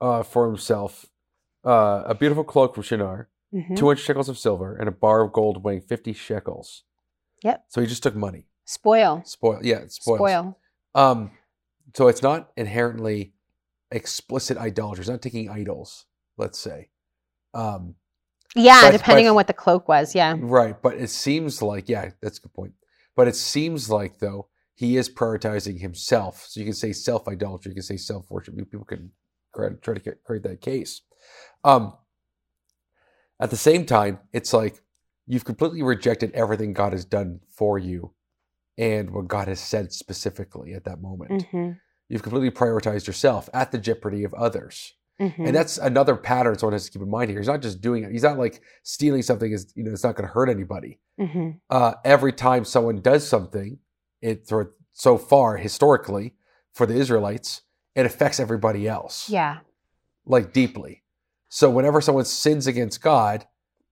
uh, 0.00 0.22
for 0.22 0.46
himself 0.46 1.06
uh, 1.64 2.02
a 2.04 2.14
beautiful 2.14 2.44
cloak 2.44 2.74
from 2.74 2.82
Shinar, 2.82 3.28
Mhm. 3.54 3.76
two 3.76 3.86
hundred 3.86 4.00
shekels 4.00 4.28
of 4.28 4.36
silver, 4.38 4.74
and 4.76 4.88
a 4.88 4.92
bar 4.92 5.22
of 5.22 5.32
gold 5.32 5.62
weighing 5.64 5.80
fifty 5.82 6.12
shekels. 6.12 6.82
Yep. 7.42 7.64
So 7.68 7.80
he 7.80 7.86
just 7.86 8.02
took 8.02 8.14
money. 8.16 8.48
spoil 8.64 9.22
Spoil. 9.24 9.60
Yeah, 9.62 9.78
it's 9.80 9.96
spoils. 9.96 10.18
spoil 10.18 10.58
Um, 10.94 11.30
so 11.94 12.08
it's 12.08 12.22
not 12.22 12.50
inherently 12.56 13.34
explicit 13.90 14.56
idolatry. 14.56 15.02
It's 15.02 15.08
not 15.10 15.20
taking 15.22 15.48
idols. 15.50 16.06
Let's 16.36 16.58
say. 16.58 16.90
Um, 17.52 17.94
yeah 18.56 18.80
But- 18.82 18.92
depending 18.98 19.26
but- 19.26 19.30
on 19.30 19.34
what 19.36 19.46
the 19.46 19.52
cloak 19.52 19.86
was 19.88 20.14
yeah 20.14 20.34
Right, 20.38 20.80
but 20.80 20.94
it 20.96 21.10
seems 21.10 21.60
like 21.62 21.88
yeah, 21.88 22.10
that's 22.20 22.38
a 22.38 22.42
good 22.42 22.54
point. 22.54 22.74
But 23.14 23.28
it 23.28 23.36
seems 23.36 23.90
like 23.90 24.18
though 24.18 24.48
he 24.74 24.96
is 24.96 25.08
prioritizing 25.08 25.78
himself. 25.80 26.46
So 26.48 26.58
you 26.60 26.66
can 26.66 26.74
say 26.74 26.92
self 26.92 27.28
idolatry, 27.28 27.70
you 27.70 27.74
can 27.74 27.82
say 27.84 27.96
self 27.96 28.28
worship. 28.30 28.56
People 28.56 28.84
can 28.84 29.12
try 29.54 29.94
to 29.94 30.14
create 30.24 30.42
that 30.42 30.60
case. 30.60 31.02
Um, 31.62 31.96
at 33.40 33.50
the 33.50 33.56
same 33.56 33.84
time, 33.86 34.18
it's 34.32 34.52
like 34.52 34.80
you've 35.26 35.44
completely 35.44 35.82
rejected 35.82 36.30
everything 36.32 36.72
God 36.72 36.92
has 36.92 37.04
done 37.04 37.40
for 37.48 37.78
you 37.78 38.12
and 38.76 39.10
what 39.10 39.28
God 39.28 39.48
has 39.48 39.60
said 39.60 39.92
specifically 39.92 40.74
at 40.74 40.84
that 40.84 41.00
moment. 41.00 41.46
Mhm. 41.50 41.78
You've 42.08 42.22
completely 42.22 42.50
prioritized 42.50 43.06
yourself 43.06 43.48
at 43.54 43.72
the 43.72 43.78
jeopardy 43.78 44.24
of 44.24 44.34
others. 44.34 44.94
Mhm. 45.20 45.46
And 45.46 45.54
that's 45.56 45.78
another 45.78 46.16
pattern 46.16 46.58
someone 46.58 46.72
has 46.72 46.84
to 46.86 46.90
keep 46.90 47.02
in 47.02 47.08
mind 47.08 47.30
here. 47.30 47.38
He's 47.38 47.48
not 47.48 47.62
just 47.62 47.80
doing 47.80 48.02
it. 48.02 48.10
He's 48.10 48.24
not 48.24 48.38
like 48.38 48.60
stealing 48.82 49.22
something 49.22 49.52
is 49.52 49.72
you 49.76 49.84
know 49.84 49.92
it's 49.92 50.02
not 50.04 50.16
going 50.16 50.26
to 50.26 50.32
hurt 50.34 50.48
anybody. 50.48 50.98
Mhm. 51.20 51.60
Uh, 51.70 51.94
every 52.04 52.32
time 52.32 52.64
someone 52.64 53.00
does 53.00 53.26
something, 53.26 53.78
it 54.20 54.50
so 54.92 55.16
far 55.18 55.56
historically 55.56 56.34
for 56.72 56.84
the 56.86 56.94
Israelites, 56.94 57.62
it 57.94 58.06
affects 58.06 58.40
everybody 58.40 58.88
else 58.88 59.28
yeah 59.30 59.60
like 60.26 60.52
deeply. 60.52 61.03
So 61.54 61.70
whenever 61.70 62.00
someone 62.00 62.24
sins 62.24 62.66
against 62.66 63.00
God, 63.00 63.46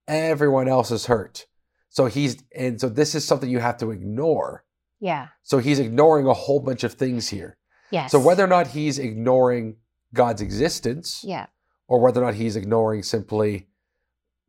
everyone 0.09 0.67
else 0.67 0.91
is 0.91 1.07
hurt. 1.07 1.47
So 1.91 2.07
he's 2.07 2.43
and 2.57 2.81
so 2.81 2.89
this 2.89 3.15
is 3.15 3.25
something 3.25 3.49
you 3.49 3.61
have 3.61 3.77
to 3.79 3.93
ignore. 3.93 4.65
yeah 4.99 5.29
So 5.45 5.59
he's 5.59 5.79
ignoring 5.79 6.27
a 6.27 6.35
whole 6.35 6.59
bunch 6.59 6.83
of 6.83 6.95
things 6.95 7.29
here. 7.29 7.57
yes 7.93 8.11
So 8.11 8.19
whether 8.19 8.43
or 8.43 8.49
not 8.49 8.67
he's 8.67 8.99
ignoring 8.99 9.77
God's 10.13 10.43
existence, 10.43 11.23
yeah 11.23 11.47
or 11.87 12.01
whether 12.01 12.21
or 12.21 12.25
not 12.25 12.35
he's 12.35 12.57
ignoring 12.57 13.05
simply, 13.05 13.69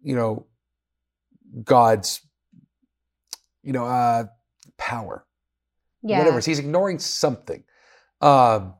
you 0.02 0.16
know, 0.16 0.48
God's, 1.64 2.20
you 3.62 3.74
know, 3.74 3.86
uh, 3.86 4.24
power. 4.80 5.24
yeah 6.02 6.18
Whatever. 6.18 6.40
He's 6.40 6.58
ignoring 6.58 6.98
something. 6.98 7.64
Um, 8.22 8.74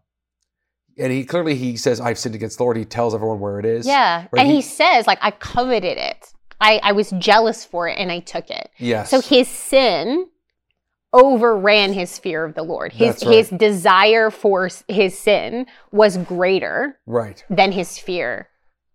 and 0.98 1.12
he 1.12 1.26
clearly 1.26 1.56
he 1.56 1.78
says, 1.78 2.00
"I've 2.00 2.18
sinned 2.20 2.36
against 2.36 2.58
the 2.58 2.64
Lord." 2.64 2.78
He 2.78 2.86
tells 2.86 3.14
everyone 3.16 3.40
where 3.40 3.60
it 3.60 3.66
is. 3.66 3.86
Yeah. 3.88 4.28
Right, 4.32 4.42
And 4.42 4.48
he- 4.48 4.56
he 4.58 4.62
says, 4.62 5.08
like, 5.08 5.20
I 5.22 5.32
coveted 5.32 5.98
it. 5.98 6.34
I, 6.62 6.80
I 6.84 6.92
was 6.94 7.10
jealous 7.18 7.66
for 7.66 7.88
it 7.90 7.98
and 7.98 8.12
I 8.12 8.20
took 8.20 8.50
it. 8.50 8.70
Yes. 8.78 9.10
So 9.10 9.20
his 9.22 9.48
sin 9.50 10.28
overran 11.12 11.94
his 11.94 12.18
fear 12.18 12.44
of 12.46 12.56
the 12.56 12.64
Lord. 12.64 12.94
His 12.94 13.24
right. 13.26 13.36
his 13.36 13.50
desire 13.50 14.30
for 14.32 14.70
his 14.88 15.18
sin 15.18 15.66
was 15.92 16.18
greater 16.18 17.00
right. 17.06 17.44
than 17.50 17.72
his 17.72 17.98
fear 18.00 18.50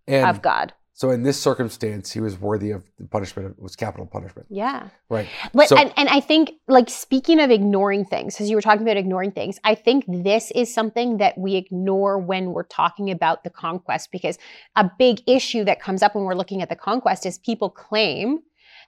And 0.07 0.25
of 0.29 0.41
God. 0.41 0.73
So 0.99 1.11
in 1.11 1.23
this 1.23 1.39
circumstance, 1.41 2.11
he 2.11 2.19
was 2.19 2.37
worthy 2.37 2.71
of 2.71 2.83
the 2.97 3.07
punishment. 3.07 3.55
It 3.57 3.63
was 3.63 3.73
capital 3.73 4.05
punishment. 4.05 4.47
Yeah. 4.49 4.89
Right. 5.07 5.29
But 5.53 5.69
So- 5.69 5.77
and, 5.77 5.93
and 5.95 6.09
I 6.09 6.19
think 6.19 6.51
like 6.67 6.89
speaking 6.89 7.39
of 7.39 7.51
ignoring 7.51 8.03
things, 8.03 8.35
because 8.35 8.49
you 8.49 8.57
were 8.57 8.61
talking 8.61 8.81
about 8.81 8.97
ignoring 8.97 9.31
things, 9.31 9.61
I 9.63 9.75
think 9.75 10.03
this 10.09 10.51
is 10.53 10.73
something 10.73 11.15
that 11.19 11.37
we 11.37 11.55
ignore 11.55 12.19
when 12.19 12.51
we're 12.51 12.63
talking 12.63 13.09
about 13.11 13.45
the 13.45 13.49
conquest 13.49 14.11
because 14.11 14.37
a 14.75 14.91
big 14.99 15.21
issue 15.25 15.63
that 15.63 15.79
comes 15.79 16.03
up 16.03 16.15
when 16.15 16.25
we're 16.25 16.35
looking 16.35 16.61
at 16.61 16.67
the 16.67 16.75
conquest 16.75 17.25
is 17.25 17.37
people 17.37 17.69
claim 17.69 18.39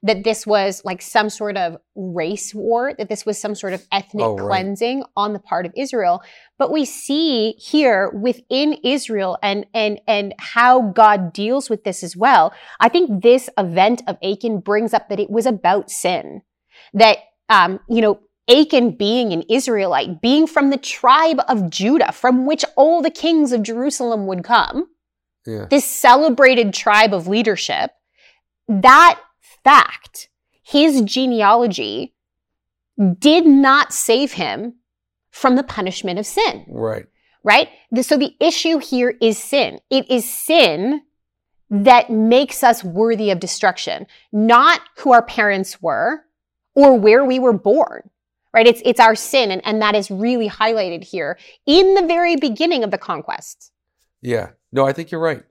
that 0.04 0.24
this 0.24 0.48
was 0.48 0.82
like 0.84 1.02
some 1.02 1.30
sort 1.30 1.58
of 1.58 1.78
race 1.96 2.56
war, 2.56 2.94
that 2.98 3.08
this 3.08 3.26
was 3.26 3.40
some 3.40 3.54
sort 3.54 3.74
of 3.74 3.86
ethnic 3.92 4.26
Oh, 4.26 4.36
right. 4.36 4.48
cleansing 4.48 5.04
on 5.16 5.34
the 5.34 5.40
part 5.40 5.66
of 5.66 5.74
Israel. 5.78 6.22
But 6.58 6.72
we 6.72 6.86
see 6.86 7.52
here 7.60 8.10
within 8.10 8.74
Israel 8.84 9.38
and 9.44 9.66
and 9.74 10.00
and 10.08 10.34
how 10.40 10.82
God 10.94 11.34
deals 11.34 11.70
with 11.70 11.84
this 11.84 12.04
as 12.04 12.18
well. 12.18 12.52
I 12.80 12.90
think 12.90 13.22
this 13.22 13.50
event 13.58 14.02
of 14.08 14.18
Achan 14.24 14.60
brings 14.62 14.94
up 14.94 15.10
that 15.10 15.20
it 15.20 15.30
was 15.30 15.46
about 15.46 15.92
sin. 15.92 16.42
That 16.94 17.18
um, 17.50 17.80
you 17.90 18.02
know, 18.02 18.20
Achan 18.50 18.92
being 18.98 19.34
an 19.34 19.44
Israelite, 19.50 20.20
being 20.22 20.48
from 20.48 20.72
the 20.72 20.78
tribe 20.78 21.42
of 21.48 21.70
Judah, 21.70 22.12
from 22.12 22.46
which 22.48 22.66
all 22.76 23.02
the 23.02 23.12
kings 23.12 23.52
of 23.52 23.62
Jerusalem 23.62 24.26
would 24.26 24.44
come, 24.44 24.88
Yeah. 25.46 25.66
this 25.70 25.86
celebrated 25.86 26.74
tribe 26.74 27.14
of 27.14 27.28
leadership, 27.28 27.92
that 28.68 29.20
fact, 29.64 30.30
his 30.64 31.02
genealogy 31.02 32.14
did 33.20 33.46
not 33.46 33.94
save 33.94 34.34
him 34.34 34.76
from 35.32 35.56
the 35.56 35.64
punishment 35.64 36.20
of 36.20 36.26
sin, 36.26 36.66
Right. 36.68 37.06
right? 37.44 37.70
So 38.02 38.18
the 38.18 38.36
issue 38.40 38.78
here 38.80 39.16
is 39.22 39.38
sin. 39.38 39.80
It 39.90 40.10
is 40.10 40.30
sin 40.30 41.02
that 41.70 42.10
makes 42.10 42.64
us 42.64 42.84
worthy 42.84 43.32
of 43.32 43.40
destruction, 43.40 44.06
not 44.32 44.82
who 44.98 45.14
our 45.14 45.22
parents 45.24 45.82
were 45.82 46.26
or 46.76 46.98
where 47.00 47.24
we 47.26 47.40
were 47.40 47.54
born. 47.54 48.10
Right? 48.54 48.68
It's 48.68 48.82
it's 48.84 49.00
our 49.00 49.16
sin, 49.16 49.50
and, 49.50 49.62
and 49.66 49.82
that 49.82 49.96
is 49.96 50.12
really 50.12 50.50
highlighted 50.50 51.06
here 51.06 51.40
in 51.66 51.96
the 51.96 52.06
very 52.06 52.36
beginning 52.36 52.84
of 52.84 52.92
the 52.92 52.98
conquest. 52.98 53.72
Yeah. 54.22 54.50
No, 54.74 54.86
I 54.86 54.92
think 54.92 55.10
you're 55.10 55.22
right. 55.22 55.44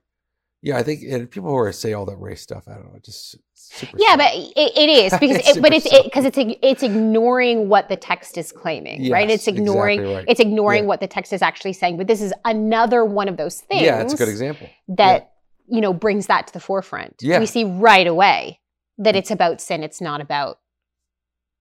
Yeah, 0.63 0.77
I 0.77 0.83
think 0.83 1.03
and 1.03 1.31
people 1.31 1.49
who 1.49 1.57
are 1.57 1.73
say 1.73 1.95
all 1.95 2.05
that 2.07 2.19
race 2.19 2.43
stuff, 2.43 2.65
I 2.69 2.75
don't 2.75 2.93
know, 2.93 2.99
just 3.03 3.37
super. 3.55 3.97
Yeah, 3.99 4.17
but 4.17 4.35
it, 4.35 4.73
it 4.77 4.91
is 4.91 5.13
because 5.19 5.37
It's 5.47 5.57
it, 5.57 5.63
but 5.63 5.73
it's 5.73 5.89
because 6.05 6.25
it's 6.27 6.39
it's 6.39 6.83
ignoring 6.83 7.69
what 7.69 7.89
the 7.89 7.97
text 7.97 8.37
is 8.37 8.53
claiming, 8.53 9.11
right? 9.11 9.31
It's 9.31 9.49
ignoring 9.49 10.01
exactly 10.01 10.15
right. 10.17 10.25
it's 10.29 10.41
ignoring 10.41 10.83
Yeah. 10.85 10.89
what 10.89 11.01
the 11.01 11.07
text 11.07 11.33
is 11.33 11.41
actually 11.41 11.73
saying. 11.73 11.97
But 11.97 12.09
this 12.09 12.21
is 12.21 12.35
another 12.45 13.05
one 13.05 13.29
of 13.29 13.39
those 13.39 13.61
things. 13.63 13.83
yeah, 13.83 14.03
it's 14.03 14.13
a 14.13 14.17
good 14.17 14.29
example. 14.29 14.69
that 14.89 15.33
you 15.67 15.81
know 15.81 15.95
brings 15.95 16.27
that 16.27 16.49
to 16.49 16.53
the 16.53 16.61
forefront. 16.61 17.17
Yeah. 17.23 17.39
We 17.39 17.47
see 17.47 17.65
right 17.65 18.07
away 18.07 18.61
that 18.99 19.15
mm. 19.15 19.19
it's 19.19 19.31
about 19.31 19.63
sin. 19.63 19.83
It's 19.83 20.03
not 20.03 20.21
about 20.21 20.59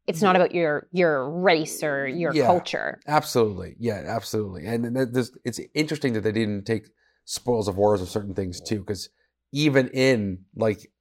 it's 0.07 0.21
not 0.21 0.35
about 0.35 0.53
your 0.53 0.87
your 0.91 1.29
race 1.29 1.83
or 1.83 2.05
your 2.05 2.33
Yeah. 2.33 2.47
culture. 2.47 2.99
Absolutely. 3.07 3.75
Yeah, 3.79 4.03
absolutely. 4.07 4.65
And 4.65 4.95
there's, 5.13 5.31
it's 5.45 5.59
interesting 5.73 6.13
that 6.13 6.21
they 6.21 6.31
didn't 6.31 6.65
take 6.65 6.89
spoils 7.29 7.67
of 7.67 7.77
wars 7.77 8.01
of 8.01 8.09
certain 8.09 8.33
things 8.33 8.59
too, 8.59 8.79
because 8.79 9.09
even 9.51 9.87
in 9.89 10.45
like, 10.55 10.91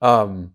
um, 0.00 0.52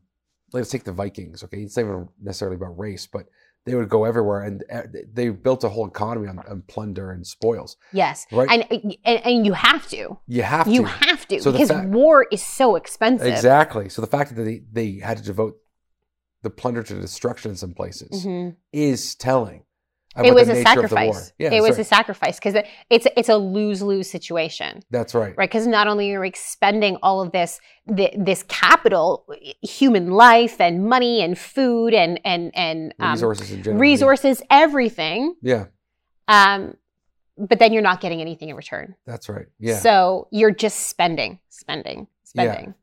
let's 0.53 0.69
take 0.69 0.85
the 0.85 0.93
Vikings. 0.93 1.43
Okay, 1.43 1.61
it's 1.63 1.75
not 1.75 1.83
even 1.83 2.07
necessarily 2.21 2.55
about 2.55 2.77
race, 2.79 3.07
but 3.07 3.25
they 3.65 3.75
would 3.75 3.89
go 3.89 4.05
everywhere, 4.05 4.43
and 4.43 4.63
uh, 4.71 4.83
they 5.13 5.27
built 5.29 5.65
a 5.65 5.69
whole 5.69 5.85
economy 5.85 6.29
on, 6.29 6.39
on 6.39 6.61
plunder 6.67 7.11
and 7.11 7.27
spoils. 7.27 7.75
Yes, 7.91 8.25
Right. 8.31 8.47
and, 8.49 8.95
and 9.03 9.25
and 9.25 9.45
you 9.45 9.51
have 9.51 9.85
to. 9.89 10.17
You 10.27 10.43
have 10.43 10.67
You 10.69 10.83
to 10.83 10.87
have 10.87 11.27
to 11.27 11.41
So 11.41 11.51
because 11.51 11.67
fact- 11.69 11.89
war 11.89 12.25
is 12.31 12.41
so 12.45 12.77
expensive. 12.77 13.27
exactly. 13.27 13.89
So 13.89 14.01
the 14.01 14.07
fact 14.07 14.33
that 14.33 14.43
they 14.43 14.61
they 14.71 14.99
had 15.03 15.17
to 15.17 15.23
devote 15.23 15.57
the 16.43 16.49
plunder 16.49 16.83
to 16.83 16.93
destruction 17.01 17.51
in 17.51 17.57
some 17.57 17.73
places 17.73 18.25
Mhm. 18.25 18.55
is 18.71 19.15
telling. 19.15 19.63
It 20.25 20.33
was 20.33 20.47
the 20.47 20.53
a 20.53 20.63
nature 20.63 20.81
of 20.83 20.89
the 20.89 20.95
war. 20.95 21.13
sacrifice. 21.13 21.33
Yeah, 21.37 21.53
it 21.53 21.61
was 21.61 21.77
a 21.79 21.83
sacrifice 21.83 22.39
because 22.39 22.55
it's 22.89 23.07
it's 23.15 23.29
a 23.29 23.37
lose 23.37 23.81
lose 23.81 24.09
situation, 24.09 24.81
That's 24.89 25.13
right. 25.13 25.35
right? 25.37 25.49
Because 25.49 25.67
not 25.67 25.87
only 25.87 26.13
are 26.13 26.21
we 26.21 26.27
expending 26.27 26.97
all 27.03 27.21
of 27.21 27.31
this 27.31 27.59
thi- 27.95 28.15
this 28.17 28.43
capital, 28.47 29.25
human 29.61 30.11
life 30.11 30.59
and 30.59 30.85
money 30.85 31.21
and 31.21 31.37
food 31.37 31.93
and 31.93 32.19
and 32.25 32.51
and 32.55 32.93
um, 32.99 33.11
Resources 33.13 33.51
in 33.51 33.63
general. 33.63 33.79
resources, 33.79 34.41
everything, 34.49 35.35
Yeah, 35.41 35.65
um, 36.27 36.75
but 37.37 37.59
then 37.59 37.71
you're 37.73 37.83
not 37.83 38.01
getting 38.01 38.21
anything 38.21 38.49
in 38.49 38.55
return. 38.55 38.95
that's 39.05 39.29
right. 39.29 39.45
Yeah. 39.59 39.77
So 39.79 40.27
you're 40.31 40.51
just 40.51 40.87
spending, 40.87 41.39
spending, 41.49 42.07
spending. 42.23 42.45
Yeah. 42.47 42.53
spending. 42.53 42.73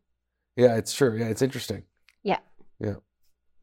Yeah, 0.57 0.77
it's 0.77 0.92
true. 0.94 1.16
Yeah, 1.18 1.27
it's 1.27 1.42
interesting. 1.42 1.83
Yeah. 2.23 2.38
Yeah. 2.79 2.94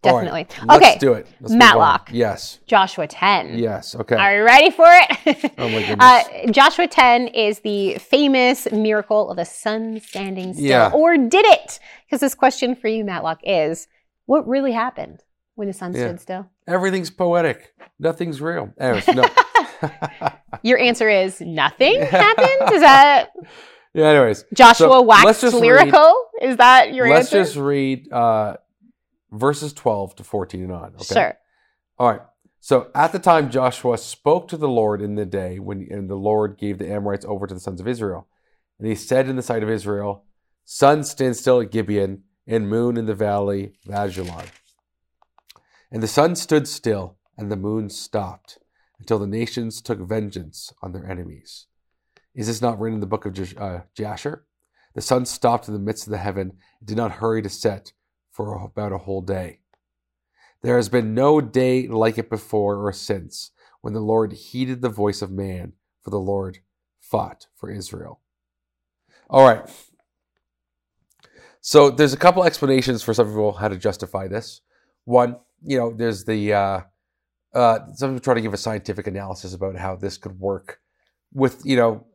Right, 0.04 0.12
Definitely. 0.14 0.48
Let's 0.68 0.84
okay, 0.84 0.98
do 1.00 1.14
it. 1.14 1.28
Let's 1.42 1.54
Matlock. 1.54 2.10
Yes. 2.12 2.58
Joshua 2.66 3.06
10. 3.08 3.60
Yes. 3.60 3.94
Okay. 3.96 4.16
Are 4.16 4.38
you 4.38 4.44
ready 4.44 4.72
for 4.72 4.86
it? 4.88 5.52
Oh 5.60 5.70
my 5.70 5.80
goodness. 5.88 5.98
Uh, 6.00 6.52
Joshua 6.52 6.88
10 6.88 7.28
is 7.28 7.60
the 7.60 7.96
famous 8.00 8.72
miracle 8.72 9.30
of 9.30 9.38
the 9.38 9.46
sun 9.46 10.00
standing 10.00 10.54
still. 10.54 10.66
Yeah. 10.66 10.92
Or 10.92 11.18
did 11.18 11.46
it? 11.46 11.80
Because 12.06 12.20
this 12.20 12.34
question 12.34 12.76
for 12.76 12.88
you, 12.88 13.06
Matlock, 13.06 13.42
is 13.44 13.88
what 14.26 14.48
really 14.48 14.72
happened 14.72 15.22
when 15.54 15.68
the 15.68 15.74
sun 15.74 15.94
Yeah. 15.94 16.08
stood 16.08 16.20
still? 16.20 16.50
Everything's 16.68 17.12
poetic. 17.12 17.72
Nothing's 18.00 18.42
real. 18.42 18.74
Anyways, 18.80 19.08
no. 19.10 19.24
Your 20.64 20.80
answer 20.80 21.10
is 21.10 21.42
nothing 21.42 22.02
happened? 22.06 22.74
Is 22.74 22.82
that 22.82 23.30
yeah. 23.94 24.06
Anyways, 24.08 24.46
Joshua 24.54 24.88
So, 24.90 25.02
waxed 25.04 25.42
just 25.42 25.54
read- 25.54 25.62
lyrical? 25.62 26.16
Is 26.42 26.58
that 26.58 26.94
your 26.94 27.06
answer? 27.06 27.16
let's 27.18 27.30
just 27.30 27.56
read 27.58 28.12
uh, 28.12 28.56
verses 29.32 29.74
twelve 29.74 30.15
to 30.15 30.24
fourteen 30.24 30.63
and 30.63 30.72
on. 30.72 30.94
Okay. 30.96 31.13
Sure. 31.13 31.38
All 31.98 32.12
right. 32.12 32.22
So 32.60 32.91
at 32.94 33.12
the 33.12 33.20
time 33.20 33.50
Joshua 33.50 33.98
spoke 33.98 34.48
to 34.50 34.58
the 34.58 34.67
Lord 34.67 35.02
in 35.02 35.15
the 35.15 35.26
day 35.26 35.58
when 35.60 35.88
and 35.89 36.10
the 36.10 36.15
Lord 36.15 36.58
gave 36.58 36.78
the 36.78 36.91
Amorites 36.91 37.26
over 37.26 37.48
to 37.48 37.54
the 37.54 37.60
sons 37.60 37.82
of 37.82 37.88
Israel. 37.88 38.28
And 38.78 38.88
he 38.88 38.96
said 38.96 39.28
in 39.28 39.36
the 39.36 39.41
sight 39.41 39.63
of 39.63 39.70
Israel, 39.70 40.26
Sun 40.63 41.04
stand 41.04 41.36
still 41.36 41.60
at 41.60 41.72
Gibeon, 41.72 42.24
and 42.48 42.70
moon 42.70 42.98
in 42.98 43.06
the 43.06 43.15
valley 43.15 43.74
of 43.88 43.94
Ajalon. 43.94 44.46
And 45.91 46.02
the 46.02 46.08
sun 46.08 46.36
stood 46.36 46.67
still, 46.67 47.17
and 47.38 47.52
the 47.52 47.56
moon 47.56 47.89
stopped, 47.89 48.60
until 49.00 49.20
the 49.20 49.28
nations 49.28 49.82
took 49.82 50.00
vengeance 50.00 50.72
on 50.82 50.91
their 50.91 51.06
enemies. 51.06 51.67
Is 52.34 52.48
this 52.48 52.62
not 52.62 52.80
written 52.80 52.96
in 52.96 53.00
the 53.02 53.08
book 53.08 53.26
of 53.26 53.58
uh, 53.58 53.82
Jasher? 53.96 54.46
The 54.96 55.02
sun 55.02 55.26
stopped 55.26 55.67
in 55.67 55.74
the 55.74 55.80
midst 55.80 56.08
of 56.08 56.12
the 56.12 56.17
heaven, 56.17 56.54
and 56.80 56.88
did 56.88 56.98
not 56.98 57.13
hurry 57.13 57.41
to 57.41 57.50
set 57.50 57.94
for 58.32 58.63
about 58.63 58.91
a 58.91 59.00
whole 59.00 59.22
day. 59.22 59.60
There 60.62 60.76
has 60.78 60.89
been 60.89 61.13
no 61.13 61.41
day 61.41 61.88
like 61.88 62.17
it 62.17 62.30
before 62.30 62.86
or 62.86 62.94
since, 62.94 63.52
when 63.82 63.94
the 63.94 64.00
Lord 64.00 64.34
heeded 64.34 64.82
the 64.82 64.89
voice 64.89 65.22
of 65.22 65.32
man, 65.32 65.74
for 66.02 66.12
the 66.12 66.20
Lord 66.20 66.60
fought 67.00 67.48
for 67.56 67.70
Israel. 67.70 68.22
All 69.30 69.46
right. 69.46 69.70
So 71.62 71.91
there's 71.91 72.13
a 72.13 72.17
couple 72.17 72.44
explanations 72.44 73.04
for 73.04 73.13
some 73.13 73.28
people 73.28 73.54
how 73.54 73.67
to 73.67 73.78
justify 73.78 74.28
this. 74.28 74.62
One, 75.06 75.38
you 75.63 75.78
know, 75.78 75.94
there's 75.94 76.26
the 76.26 76.54
uh, 76.54 76.82
uh, 77.54 77.80
some 77.94 78.12
people 78.12 78.20
try 78.20 78.34
to 78.34 78.41
give 78.41 78.54
a 78.54 78.58
scientific 78.58 79.08
analysis 79.08 79.54
about 79.54 79.76
how 79.76 79.96
this 79.96 80.17
could 80.17 80.39
work 80.39 80.80
with, 81.34 81.62
you 81.63 81.76
know, 81.76 82.06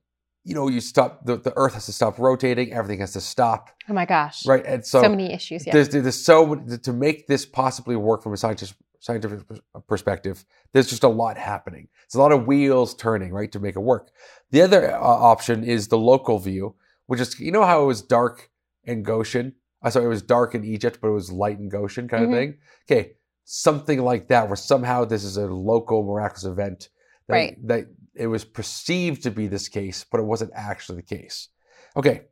you 0.46 0.54
know, 0.54 0.68
you 0.68 0.80
stop 0.80 1.24
the, 1.26 1.36
the 1.36 1.52
Earth 1.56 1.74
has 1.74 1.86
to 1.86 1.92
stop 1.92 2.18
rotating, 2.20 2.72
everything 2.72 3.00
has 3.00 3.12
to 3.14 3.20
stop, 3.20 3.70
Oh 3.90 3.92
my 3.92 4.06
gosh. 4.06 4.46
right? 4.46 4.64
And 4.64 4.86
So, 4.86 5.02
so, 5.02 5.08
many 5.08 5.32
issues. 5.32 5.66
Yeah. 5.66 5.72
there's, 5.72 5.88
there's 5.88 6.24
so 6.24 6.54
to 6.54 6.92
make 6.92 7.26
this 7.26 7.44
possibly 7.44 7.96
work 7.96 8.22
from 8.22 8.32
a 8.32 8.36
scientist, 8.36 8.74
scientific 9.00 9.40
perspective. 9.88 10.44
There's 10.72 10.88
just 10.88 11.02
a 11.02 11.08
lot 11.08 11.36
happening. 11.36 11.88
It's 12.04 12.14
a 12.14 12.20
lot 12.20 12.30
of 12.30 12.46
wheels 12.46 12.94
turning, 12.94 13.32
right, 13.32 13.50
to 13.52 13.58
make 13.58 13.74
it 13.74 13.80
work. 13.80 14.10
The 14.52 14.62
other 14.62 14.94
uh, 14.94 15.00
option 15.00 15.64
is 15.64 15.88
the 15.88 15.98
local 15.98 16.38
view, 16.38 16.76
which 17.06 17.20
is 17.20 17.38
you 17.40 17.50
know 17.50 17.64
how 17.64 17.82
it 17.82 17.86
was 17.86 18.00
dark 18.00 18.48
in 18.84 19.02
Goshen. 19.02 19.54
I 19.82 19.90
sorry, 19.90 20.06
it 20.06 20.08
was 20.08 20.22
dark 20.22 20.54
in 20.54 20.64
Egypt, 20.64 20.98
but 21.02 21.08
it 21.08 21.12
was 21.12 21.30
light 21.32 21.58
in 21.58 21.68
Goshen, 21.68 22.06
kind 22.08 22.22
Mhm. 22.24 22.28
of 22.28 22.32
thing. 22.38 22.58
Okay, 22.88 23.12
something 23.44 24.00
like 24.02 24.28
that, 24.28 24.46
where 24.48 24.56
somehow 24.56 25.04
this 25.04 25.24
is 25.24 25.36
a 25.36 25.46
local 25.46 26.04
miraculous 26.04 26.44
event 26.44 26.88
that, 27.28 27.34
Right. 27.34 27.66
that 27.66 27.86
it 28.16 28.26
was 28.26 28.44
perceived 28.44 29.22
to 29.24 29.30
be 29.30 29.46
this 29.46 29.68
case, 29.68 30.04
but 30.10 30.18
it 30.18 30.24
wasn't 30.24 30.52
actually 30.54 30.96
the 30.96 31.16
case. 31.16 31.48
Okay, 31.96 32.22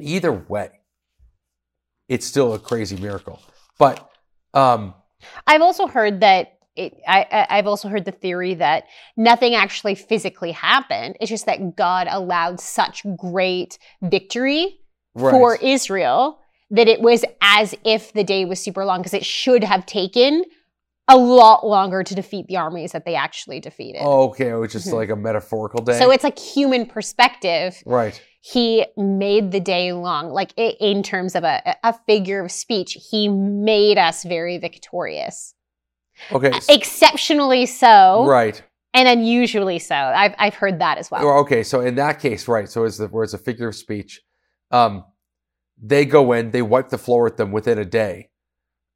either 0.00 0.32
way, 0.32 0.70
it's 2.08 2.26
still 2.26 2.54
a 2.54 2.58
crazy 2.58 2.96
miracle. 2.96 3.40
But 3.78 4.10
um, 4.54 4.94
I've 5.46 5.62
also 5.62 5.86
heard 5.86 6.20
that 6.20 6.58
it, 6.76 6.94
I, 7.06 7.46
I've 7.50 7.66
also 7.66 7.88
heard 7.88 8.04
the 8.04 8.12
theory 8.12 8.54
that 8.54 8.84
nothing 9.16 9.54
actually 9.54 9.96
physically 9.96 10.52
happened. 10.52 11.16
It's 11.20 11.28
just 11.28 11.46
that 11.46 11.76
God 11.76 12.06
allowed 12.08 12.60
such 12.60 13.04
great 13.16 13.78
victory 14.02 14.78
Right. 15.14 15.32
for 15.32 15.56
Israel 15.56 16.38
that 16.70 16.86
it 16.86 17.00
was 17.00 17.24
as 17.40 17.74
if 17.84 18.12
the 18.12 18.22
day 18.22 18.44
was 18.44 18.60
super 18.60 18.84
long 18.84 19.00
because 19.00 19.14
it 19.14 19.24
should 19.24 19.64
have 19.64 19.84
taken 19.86 20.44
a 21.08 21.16
lot 21.16 21.66
longer 21.66 22.02
to 22.04 22.14
defeat 22.14 22.46
the 22.48 22.56
armies 22.56 22.92
that 22.92 23.04
they 23.06 23.14
actually 23.14 23.60
defeated. 23.60 24.02
Oh, 24.04 24.28
okay, 24.30 24.52
which 24.54 24.74
is 24.74 24.86
Mhm. 24.86 24.92
like 24.92 25.08
a 25.10 25.16
metaphorical 25.16 25.80
day. 25.82 25.98
So 25.98 26.10
it's 26.10 26.22
like 26.24 26.38
human 26.38 26.86
perspective. 26.86 27.82
right. 27.86 28.20
He 28.40 28.86
made 28.96 29.50
the 29.50 29.58
day 29.60 29.92
long, 29.92 30.30
like 30.30 30.52
in 30.56 31.02
terms 31.02 31.34
of 31.34 31.42
a, 31.44 31.76
a 31.82 31.92
figure 32.06 32.44
of 32.44 32.52
speech. 32.52 32.96
He 33.10 33.28
made 33.28 33.98
us 33.98 34.22
very 34.22 34.58
victorious, 34.58 35.54
Okay. 36.30 36.52
exceptionally 36.68 37.66
so, 37.66 38.24
right. 38.26 38.62
and 38.94 39.08
unusually 39.08 39.78
so. 39.80 39.94
I've 39.96 40.34
I've 40.38 40.54
heard 40.54 40.78
that 40.78 40.98
as 40.98 41.10
well. 41.10 41.24
Well, 41.26 41.38
okay, 41.40 41.62
so 41.64 41.80
in 41.80 41.96
that 41.96 42.20
case, 42.20 42.46
right? 42.48 42.68
So 42.68 42.84
it's 42.84 42.96
the 42.98 43.08
where 43.08 43.24
it's 43.24 43.34
a 43.34 43.38
figure 43.38 43.68
of 43.68 43.74
speech. 43.74 44.22
Um, 44.70 45.04
they 45.80 46.04
go 46.04 46.32
in, 46.32 46.50
they 46.52 46.62
wipe 46.62 46.90
the 46.90 46.98
floor 46.98 47.24
with 47.24 47.36
them 47.38 47.50
within 47.52 47.78
a 47.78 47.84
day, 47.84 48.30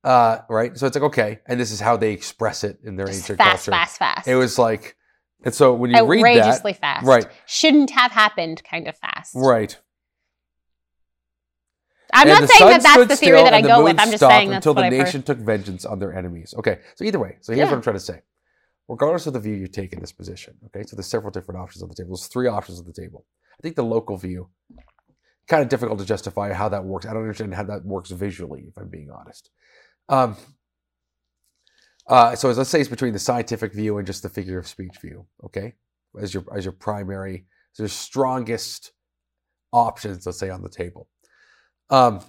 uh, 0.05 0.39
right? 0.49 0.77
So 0.77 0.87
it's 0.87 0.97
like 0.97 1.05
okay, 1.05 1.41
and 1.47 1.59
this 1.61 1.71
is 1.71 1.81
how 1.81 1.97
they 1.97 2.13
express 2.13 2.65
it 2.65 2.79
in 2.85 2.97
their 2.97 3.07
Just 3.07 3.21
ancient 3.21 3.39
fast, 3.39 3.67
culture. 3.67 3.71
fast, 3.71 3.99
fast. 3.99 4.15
fast. 4.17 4.29
It 4.29 4.37
was 4.37 4.59
like, 4.59 4.97
and 5.45 5.55
so 5.55 5.75
when 5.75 5.91
you 5.91 6.05
read 6.07 6.25
that, 6.25 6.39
outrageously 6.43 6.73
fast. 6.75 7.07
right, 7.07 7.27
Shouldn't 7.47 7.91
have 7.91 8.13
happened. 8.13 8.63
Kind 8.65 8.89
of 8.89 8.97
fast. 8.97 9.35
right. 9.35 9.79
I'm 12.15 12.29
And 12.29 12.41
not 12.41 12.49
saying 12.51 12.71
that 12.71 12.83
that's 12.83 13.07
the 13.09 13.17
theory 13.17 13.43
that 13.43 13.55
I 13.55 13.63
the 13.63 13.69
go 13.69 13.85
with. 13.85 13.99
I'm 13.99 14.11
just 14.11 14.21
saying 14.21 14.51
that's 14.51 14.67
until 14.67 14.75
what 14.75 14.83
the 14.83 14.87
I've 14.99 15.05
nation 15.07 15.21
heard. 15.21 15.27
took 15.27 15.39
vengeance 15.39 15.87
on 15.87 15.99
their 15.99 16.13
enemies. 16.13 16.53
Okay, 16.59 16.81
so 16.95 17.05
either 17.05 17.19
way, 17.19 17.39
so 17.41 17.53
here's 17.53 17.65
Yeah. 17.67 17.71
what 17.71 17.77
I'm 17.77 17.83
trying 17.83 17.97
to 17.97 18.01
say. 18.01 18.21
Regardless 18.89 19.27
of 19.27 19.33
the 19.33 19.41
view 19.41 19.55
you 19.55 19.67
take 19.67 19.95
in 19.95 20.01
this 20.01 20.13
position, 20.13 20.59
okay, 20.67 20.83
so 20.87 20.95
there's 20.97 21.07
several 21.07 21.31
different 21.31 21.61
options 21.61 21.83
on 21.83 21.89
the 21.89 21.95
table. 21.95 22.11
There's 22.11 22.27
three 22.27 22.49
options 22.49 22.79
on 22.81 22.85
the 22.87 22.93
table. 22.93 23.25
I 23.59 23.63
think 23.63 23.77
the 23.77 23.85
local 23.85 24.19
view, 24.19 24.51
kind 25.49 25.63
of 25.63 25.71
difficult 25.71 26.01
to 26.01 26.05
justify 26.05 26.53
how 26.53 26.69
that 26.69 26.85
works. 26.85 27.07
I 27.07 27.15
don't 27.15 27.23
understand 27.23 27.55
how 27.55 27.63
that 27.65 27.85
works 27.87 28.11
visually, 28.11 28.65
if 28.69 28.77
I'm 28.77 28.89
being 28.89 29.11
honest. 29.11 29.49
Um, 30.09 30.37
uh, 32.07 32.35
so 32.35 32.51
let's 32.51 32.71
say 32.71 32.81
it's 32.81 32.89
between 32.89 33.13
the 33.13 33.19
scientific 33.19 33.73
view 33.73 33.99
and 33.99 34.07
just 34.07 34.23
the 34.23 34.29
figure 34.29 34.59
of 34.59 34.67
speech 34.67 34.99
view, 35.01 35.27
okay, 35.45 35.75
as 36.21 36.35
your 36.35 36.45
as 36.55 36.65
your 36.65 36.73
primary, 36.73 37.47
as 37.75 37.79
your 37.79 37.89
strongest 37.89 38.93
options, 39.73 40.27
let's 40.27 40.39
say 40.39 40.51
on 40.51 40.63
the 40.63 40.69
table. 40.69 41.09
Um, 41.91 42.21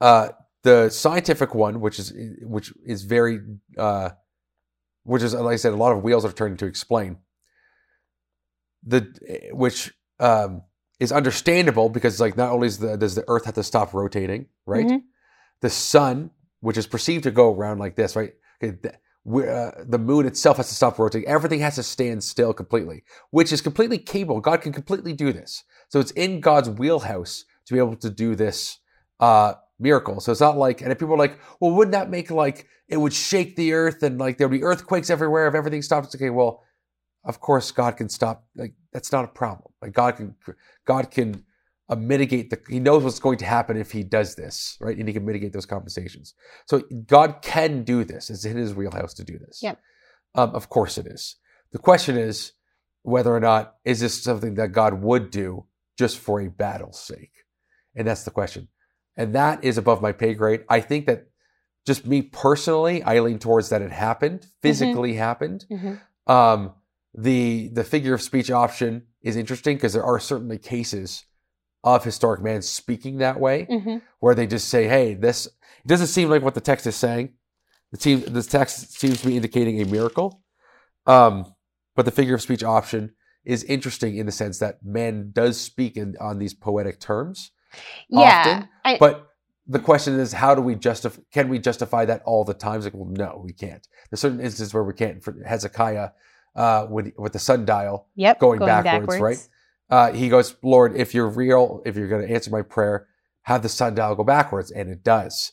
uh, 0.00 0.30
the 0.62 0.90
scientific 0.90 1.54
one, 1.54 1.80
which 1.80 1.98
is 1.98 2.12
which 2.42 2.72
is 2.84 3.02
very, 3.02 3.40
uh, 3.78 4.10
which 5.04 5.22
is 5.22 5.34
like 5.34 5.54
I 5.54 5.56
said, 5.56 5.72
a 5.72 5.76
lot 5.76 5.92
of 5.92 6.02
wheels 6.02 6.24
are 6.24 6.32
turning 6.32 6.56
to 6.58 6.66
explain. 6.66 7.18
The 8.84 9.50
which 9.52 9.92
um, 10.18 10.62
is 10.98 11.12
understandable 11.12 11.88
because 11.88 12.20
like 12.20 12.36
not 12.36 12.52
only 12.52 12.68
is 12.68 12.78
the, 12.78 12.96
does 12.96 13.14
the 13.14 13.24
Earth 13.28 13.44
have 13.44 13.54
to 13.54 13.62
stop 13.62 13.94
rotating, 13.94 14.46
right? 14.64 14.86
Mhm. 14.86 15.02
The 15.62 15.70
sun, 15.70 16.30
which 16.60 16.76
is 16.76 16.86
perceived 16.86 17.24
to 17.24 17.30
go 17.30 17.52
around 17.52 17.78
like 17.78 17.96
this, 17.96 18.16
right? 18.16 18.32
The, 18.60 18.92
uh, 19.26 19.84
the 19.84 19.98
moon 19.98 20.26
itself 20.26 20.58
has 20.58 20.68
to 20.68 20.74
stop 20.74 20.98
rotating. 20.98 21.28
Everything 21.28 21.60
has 21.60 21.74
to 21.76 21.82
stand 21.82 22.22
still 22.22 22.52
completely, 22.52 23.02
which 23.30 23.52
is 23.52 23.60
completely 23.60 23.98
capable. 23.98 24.40
God 24.40 24.60
can 24.60 24.72
completely 24.72 25.12
do 25.12 25.32
this. 25.32 25.64
So 25.88 25.98
it's 25.98 26.12
in 26.12 26.40
God's 26.40 26.70
wheelhouse 26.70 27.44
to 27.66 27.72
be 27.72 27.78
able 27.78 27.96
to 27.96 28.10
do 28.10 28.36
this 28.36 28.78
uh, 29.18 29.54
miracle. 29.80 30.20
So 30.20 30.32
it's 30.32 30.40
not 30.40 30.56
like, 30.56 30.80
and 30.80 30.92
if 30.92 30.98
people 30.98 31.14
are 31.14 31.18
like, 31.18 31.38
well, 31.60 31.72
wouldn't 31.72 31.92
that 31.92 32.10
make 32.10 32.30
like 32.30 32.66
it 32.88 32.98
would 32.98 33.12
shake 33.12 33.56
the 33.56 33.72
earth 33.72 34.02
and 34.02 34.18
like 34.18 34.38
there'd 34.38 34.50
be 34.50 34.62
earthquakes 34.62 35.10
everywhere 35.10 35.48
if 35.48 35.54
everything 35.54 35.82
stopped? 35.82 36.06
It's 36.06 36.14
okay. 36.14 36.30
Well, 36.30 36.62
of 37.24 37.40
course, 37.40 37.72
God 37.72 37.96
can 37.96 38.08
stop. 38.08 38.46
Like 38.54 38.74
that's 38.92 39.10
not 39.10 39.24
a 39.24 39.28
problem. 39.28 39.72
Like 39.82 39.92
God 39.92 40.16
can, 40.16 40.36
God 40.86 41.10
can 41.10 41.44
uh, 41.88 41.96
mitigate 41.96 42.50
the. 42.50 42.60
He 42.68 42.80
knows 42.80 43.04
what's 43.04 43.18
going 43.18 43.38
to 43.38 43.44
happen 43.44 43.76
if 43.76 43.92
He 43.92 44.02
does 44.02 44.34
this, 44.34 44.76
right? 44.80 44.96
And 44.96 45.08
He 45.08 45.14
can 45.14 45.24
mitigate 45.24 45.52
those 45.52 45.66
compensations. 45.66 46.34
So 46.66 46.82
God 47.06 47.42
can 47.42 47.82
do 47.84 48.04
this. 48.04 48.30
It's 48.30 48.44
in 48.44 48.56
His 48.56 48.74
wheelhouse 48.74 49.14
to 49.14 49.24
do 49.24 49.38
this. 49.38 49.60
Yep. 49.62 49.80
Um, 50.34 50.50
of 50.54 50.68
course, 50.68 50.98
it 50.98 51.06
is. 51.06 51.36
The 51.72 51.78
question 51.78 52.16
is 52.16 52.52
whether 53.02 53.34
or 53.34 53.40
not 53.40 53.76
is 53.84 54.00
this 54.00 54.22
something 54.22 54.54
that 54.54 54.72
God 54.72 55.00
would 55.02 55.30
do 55.30 55.66
just 55.98 56.18
for 56.18 56.40
a 56.40 56.48
battle's 56.48 56.98
sake, 56.98 57.32
and 57.94 58.06
that's 58.06 58.24
the 58.24 58.30
question. 58.30 58.68
And 59.16 59.34
that 59.34 59.64
is 59.64 59.78
above 59.78 60.02
my 60.02 60.12
pay 60.12 60.34
grade. 60.34 60.64
I 60.68 60.80
think 60.80 61.06
that 61.06 61.28
just 61.86 62.04
me 62.04 62.20
personally, 62.20 63.02
I 63.02 63.20
lean 63.20 63.38
towards 63.38 63.68
that 63.68 63.80
it 63.80 63.92
happened, 63.92 64.46
physically 64.60 65.14
happened. 65.14 65.64
Mhm. 65.70 66.00
Um, 66.26 66.74
the 67.14 67.68
the 67.68 67.84
figure 67.84 68.12
of 68.12 68.20
speech 68.20 68.50
option 68.50 69.06
is 69.22 69.36
interesting 69.36 69.76
because 69.76 69.94
there 69.94 70.04
are 70.04 70.20
certainly 70.20 70.58
cases 70.58 71.24
of 71.86 72.04
historic 72.04 72.42
man 72.42 72.60
speaking 72.60 73.18
that 73.18 73.38
way, 73.40 73.64
Mhm. 73.70 74.02
where 74.18 74.34
they 74.34 74.46
just 74.46 74.68
say, 74.68 74.86
"Hey, 74.88 75.14
this." 75.14 75.46
It 75.46 75.88
doesn't 75.88 76.08
seem 76.08 76.28
like 76.28 76.42
what 76.42 76.54
the 76.54 76.60
text 76.60 76.86
is 76.86 76.96
saying. 76.96 77.32
The 77.92 77.96
team, 77.96 78.20
the 78.26 78.42
text 78.42 78.92
seems 78.98 79.20
to 79.20 79.26
be 79.28 79.36
indicating 79.36 79.80
a 79.80 79.84
miracle, 79.86 80.42
um, 81.06 81.54
but 81.94 82.04
the 82.04 82.10
figure 82.10 82.34
of 82.34 82.42
speech 82.42 82.64
option 82.64 83.14
is 83.44 83.62
interesting 83.64 84.16
in 84.16 84.26
the 84.26 84.32
sense 84.32 84.58
that 84.58 84.84
man 84.84 85.30
does 85.32 85.58
speak 85.60 85.96
in 85.96 86.16
on 86.20 86.38
these 86.40 86.52
poetic 86.54 86.98
terms. 86.98 87.52
Yeah. 88.08 88.40
Often, 88.40 88.68
I- 88.84 88.96
But 88.98 89.28
the 89.68 89.78
question 89.78 90.18
is, 90.18 90.32
how 90.32 90.56
do 90.56 90.62
we 90.62 90.74
justify? 90.74 91.20
Can 91.32 91.48
we 91.48 91.60
justify 91.60 92.04
that 92.06 92.22
all 92.24 92.44
the 92.44 92.54
times? 92.54 92.84
Like, 92.84 92.94
well, 92.94 93.08
no, 93.08 93.40
we 93.44 93.52
can't. 93.52 93.86
There's 94.10 94.20
certain 94.20 94.40
instances 94.40 94.74
where 94.74 94.82
we 94.82 94.92
can't. 94.94 95.22
For 95.22 95.32
Hezekiah, 95.46 96.10
uh, 96.56 96.86
with 96.90 97.12
with 97.16 97.32
the 97.32 97.38
sundial, 97.38 98.08
yep. 98.16 98.40
going 98.40 98.58
backwards, 98.58 99.20
right? 99.20 99.48
Uh, 99.90 100.12
he 100.12 100.28
goes, 100.28 100.56
Lord, 100.62 100.96
if 100.96 101.14
you're 101.14 101.28
real, 101.28 101.82
if 101.86 101.96
you're 101.96 102.08
going 102.08 102.26
to 102.26 102.32
answer 102.34 102.50
my 102.50 102.62
prayer, 102.62 103.06
have 103.42 103.62
the 103.62 103.68
sundial 103.68 104.14
go 104.14 104.24
backwards, 104.24 104.70
and 104.70 104.90
it 104.90 105.02
does. 105.04 105.52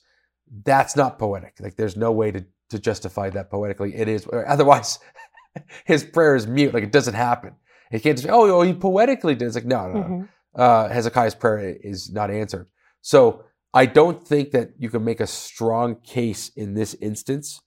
That's 0.65 0.95
not 0.95 1.19
poetic. 1.19 1.55
Like, 1.59 1.75
there's 1.75 1.95
no 1.97 2.11
way 2.11 2.31
to 2.31 2.45
to 2.69 2.79
justify 2.79 3.29
that 3.29 3.51
poetically. 3.51 3.93
It 3.95 4.07
is. 4.07 4.27
Otherwise, 4.47 4.97
his 5.85 6.03
prayer 6.03 6.35
is 6.35 6.47
mute. 6.47 6.73
Like, 6.73 6.83
it 6.83 6.91
doesn't 6.91 7.13
happen. 7.13 7.55
He 7.91 7.99
can't 7.99 8.17
just, 8.17 8.27
oh, 8.29 8.49
oh, 8.49 8.61
he 8.63 8.73
poetically 8.73 9.35
did. 9.35 9.45
It's 9.45 9.55
like, 9.55 9.65
no, 9.65 9.87
no, 9.87 9.93
no 9.93 10.03
Mhm. 10.03 10.29
uh, 10.55 10.87
Hezekiah's 10.89 11.35
prayer 11.35 11.59
is 11.83 12.11
not 12.11 12.31
answered. 12.31 12.67
So 13.01 13.43
I 13.75 13.85
don't 13.85 14.25
think 14.27 14.51
that 14.51 14.71
you 14.79 14.89
can 14.89 15.03
make 15.03 15.19
a 15.19 15.27
strong 15.27 15.95
case 16.01 16.49
in 16.55 16.73
this 16.73 16.95
instance 16.95 17.61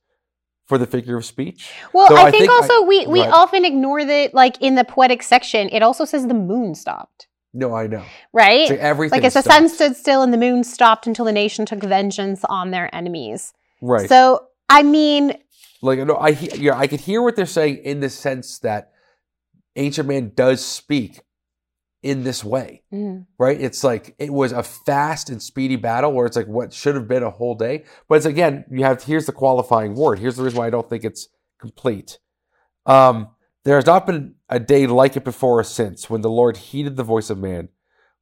for 0.67 0.79
the 0.79 0.87
figure 0.87 1.17
of 1.17 1.25
speech. 1.25 1.71
Well, 1.93 2.09
So 2.09 2.17
I, 2.17 2.25
I 2.27 2.31
think, 2.31 2.43
think 2.43 2.51
I- 2.51 2.55
also 2.55 2.83
we 2.87 3.07
we 3.07 3.21
right. 3.23 3.31
often 3.31 3.65
ignore 3.65 4.05
that. 4.05 4.35
Like 4.35 4.61
in 4.61 4.75
the 4.75 4.85
poetic 4.85 5.23
section, 5.23 5.69
it 5.71 5.83
also 5.83 6.05
says 6.05 6.27
the 6.27 6.35
moon 6.35 6.75
stopped, 6.75 7.29
No, 7.55 7.75
I 7.75 7.87
know. 7.87 8.05
right? 8.33 8.69
So 8.69 8.75
everything 8.77 9.19
like 9.21 9.25
as 9.27 9.35
the 9.35 9.43
sun 9.43 9.69
stood 9.69 9.97
still 9.97 10.23
and 10.23 10.33
the 10.33 10.39
moon 10.39 10.65
stopped 10.65 11.07
until 11.07 11.25
the 11.25 11.33
nation 11.33 11.67
took 11.67 11.81
vengeance 11.83 12.45
on 12.49 12.71
their 12.73 12.95
enemies. 12.95 13.53
right? 13.81 14.09
So 14.09 14.47
I 14.69 14.83
mean, 14.83 15.35
like 15.83 16.01
no, 16.01 16.15
I 16.17 16.31
yeah, 16.31 16.77
I 16.77 16.87
could 16.89 17.01
hear 17.01 17.23
what 17.23 17.37
they're 17.37 17.47
saying 17.47 17.79
in 17.85 18.01
the 18.01 18.11
sense 18.11 18.59
that 18.61 18.91
ancient 19.77 20.09
man 20.09 20.33
does 20.35 20.65
speak 20.65 21.21
in 22.03 22.23
this 22.23 22.45
way, 22.45 22.83
mm, 22.93 23.27
right? 23.39 23.61
It's 23.61 23.83
like 23.83 24.15
it 24.19 24.33
was 24.33 24.53
a 24.53 24.63
fast 24.63 25.31
and 25.31 25.43
speedy 25.43 25.77
battle 25.77 26.13
where 26.13 26.27
it's 26.27 26.37
like 26.37 26.47
what 26.47 26.73
should 26.73 26.95
have 26.95 27.09
been 27.09 27.23
a 27.23 27.31
whole 27.31 27.55
day, 27.55 27.85
but 28.09 28.17
it's 28.17 28.27
again 28.27 28.65
you 28.71 28.85
have 28.85 29.03
here's 29.03 29.27
the 29.27 29.33
qualifying 29.33 29.95
word. 29.95 30.19
Here's 30.19 30.37
the 30.37 30.45
reason 30.45 30.59
why 30.59 30.67
I 30.67 30.71
don't 30.71 30.89
think 30.89 31.05
it's 31.05 31.29
complete. 31.59 32.19
Um, 32.85 33.31
there 33.65 33.77
has 33.77 33.87
not 33.87 34.07
been 34.07 34.37
a 34.49 34.61
day 34.61 34.87
like 34.87 35.17
it 35.17 35.25
before 35.25 35.59
or 35.59 35.65
since 35.65 36.09
when 36.09 36.21
the 36.21 36.31
Lord 36.31 36.57
heeded 36.57 36.97
the 36.97 37.03
voice 37.03 37.31
of 37.31 37.39
man, 37.39 37.69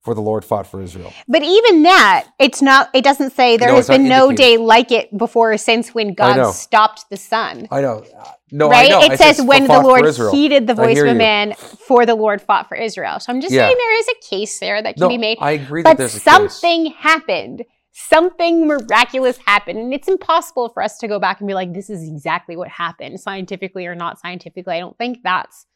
for 0.05 0.15
the 0.15 0.21
Lord 0.21 0.45
fought 0.45 0.67
for 0.67 0.83
Israel. 0.83 1.13
but 1.27 1.43
even 1.43 1.83
that, 1.85 2.29
it's 2.39 2.61
not. 2.61 2.91
It 2.95 3.03
doesn't 3.03 3.31
say 3.33 3.57
there 3.57 3.71
No, 3.71 3.77
has 3.77 3.89
been 3.89 4.07
no 4.07 4.33
day 4.33 4.59
like 4.59 4.93
it 4.93 5.17
before 5.17 5.55
or 5.55 5.59
since 5.59 5.95
when. 5.95 6.13
God 6.15 6.53
stopped 6.53 7.07
the 7.11 7.17
sun. 7.17 7.67
I 7.71 7.81
know, 7.81 8.05
no, 8.53 8.69
right? 8.69 8.87
I 8.87 8.89
know. 8.91 8.99
I 9.01 9.15
It 9.15 9.19
said 9.19 9.37
says 9.37 9.47
when 9.47 9.67
the 9.67 9.81
Lord 9.81 10.05
heeded 10.31 10.67
the 10.67 10.75
voice 10.75 10.99
of 11.01 11.07
a 11.07 11.15
man, 11.15 11.55
for 11.55 12.05
the 12.05 12.15
Lord 12.15 12.43
fought 12.43 12.69
for 12.69 12.77
Israel. 12.77 13.19
So 13.19 13.33
I'm 13.33 13.41
just 13.41 13.55
Yeah. 13.55 13.67
saying 13.67 13.77
there 13.79 13.99
is 13.99 14.07
a 14.09 14.29
case 14.29 14.59
there 14.61 14.83
that 14.83 14.97
can 14.97 15.01
No, 15.03 15.09
be 15.09 15.19
made. 15.19 15.39
I 15.41 15.53
agree 15.53 15.83
that 15.83 15.97
but 15.97 16.05
a 16.05 16.09
case. 16.11 16.23
something 16.23 16.87
happened. 16.93 17.65
Something 17.93 18.67
miraculous 18.67 19.39
happened. 19.47 19.79
And 19.79 19.95
it's 19.95 20.09
impossible 20.09 20.69
for 20.69 20.83
us 20.83 20.99
to 20.99 21.09
go 21.09 21.19
back 21.19 21.41
and 21.41 21.47
be 21.47 21.55
like, 21.55 21.73
this 21.73 21.89
is 21.89 22.07
exactly 22.07 22.57
what 22.57 22.69
happened, 22.69 23.21
scientifically 23.21 23.87
or 23.87 23.95
not 23.95 24.19
scientifically. 24.21 24.75
I 24.75 24.81
don't 24.81 24.99
think 24.99 25.19
that's 25.23 25.67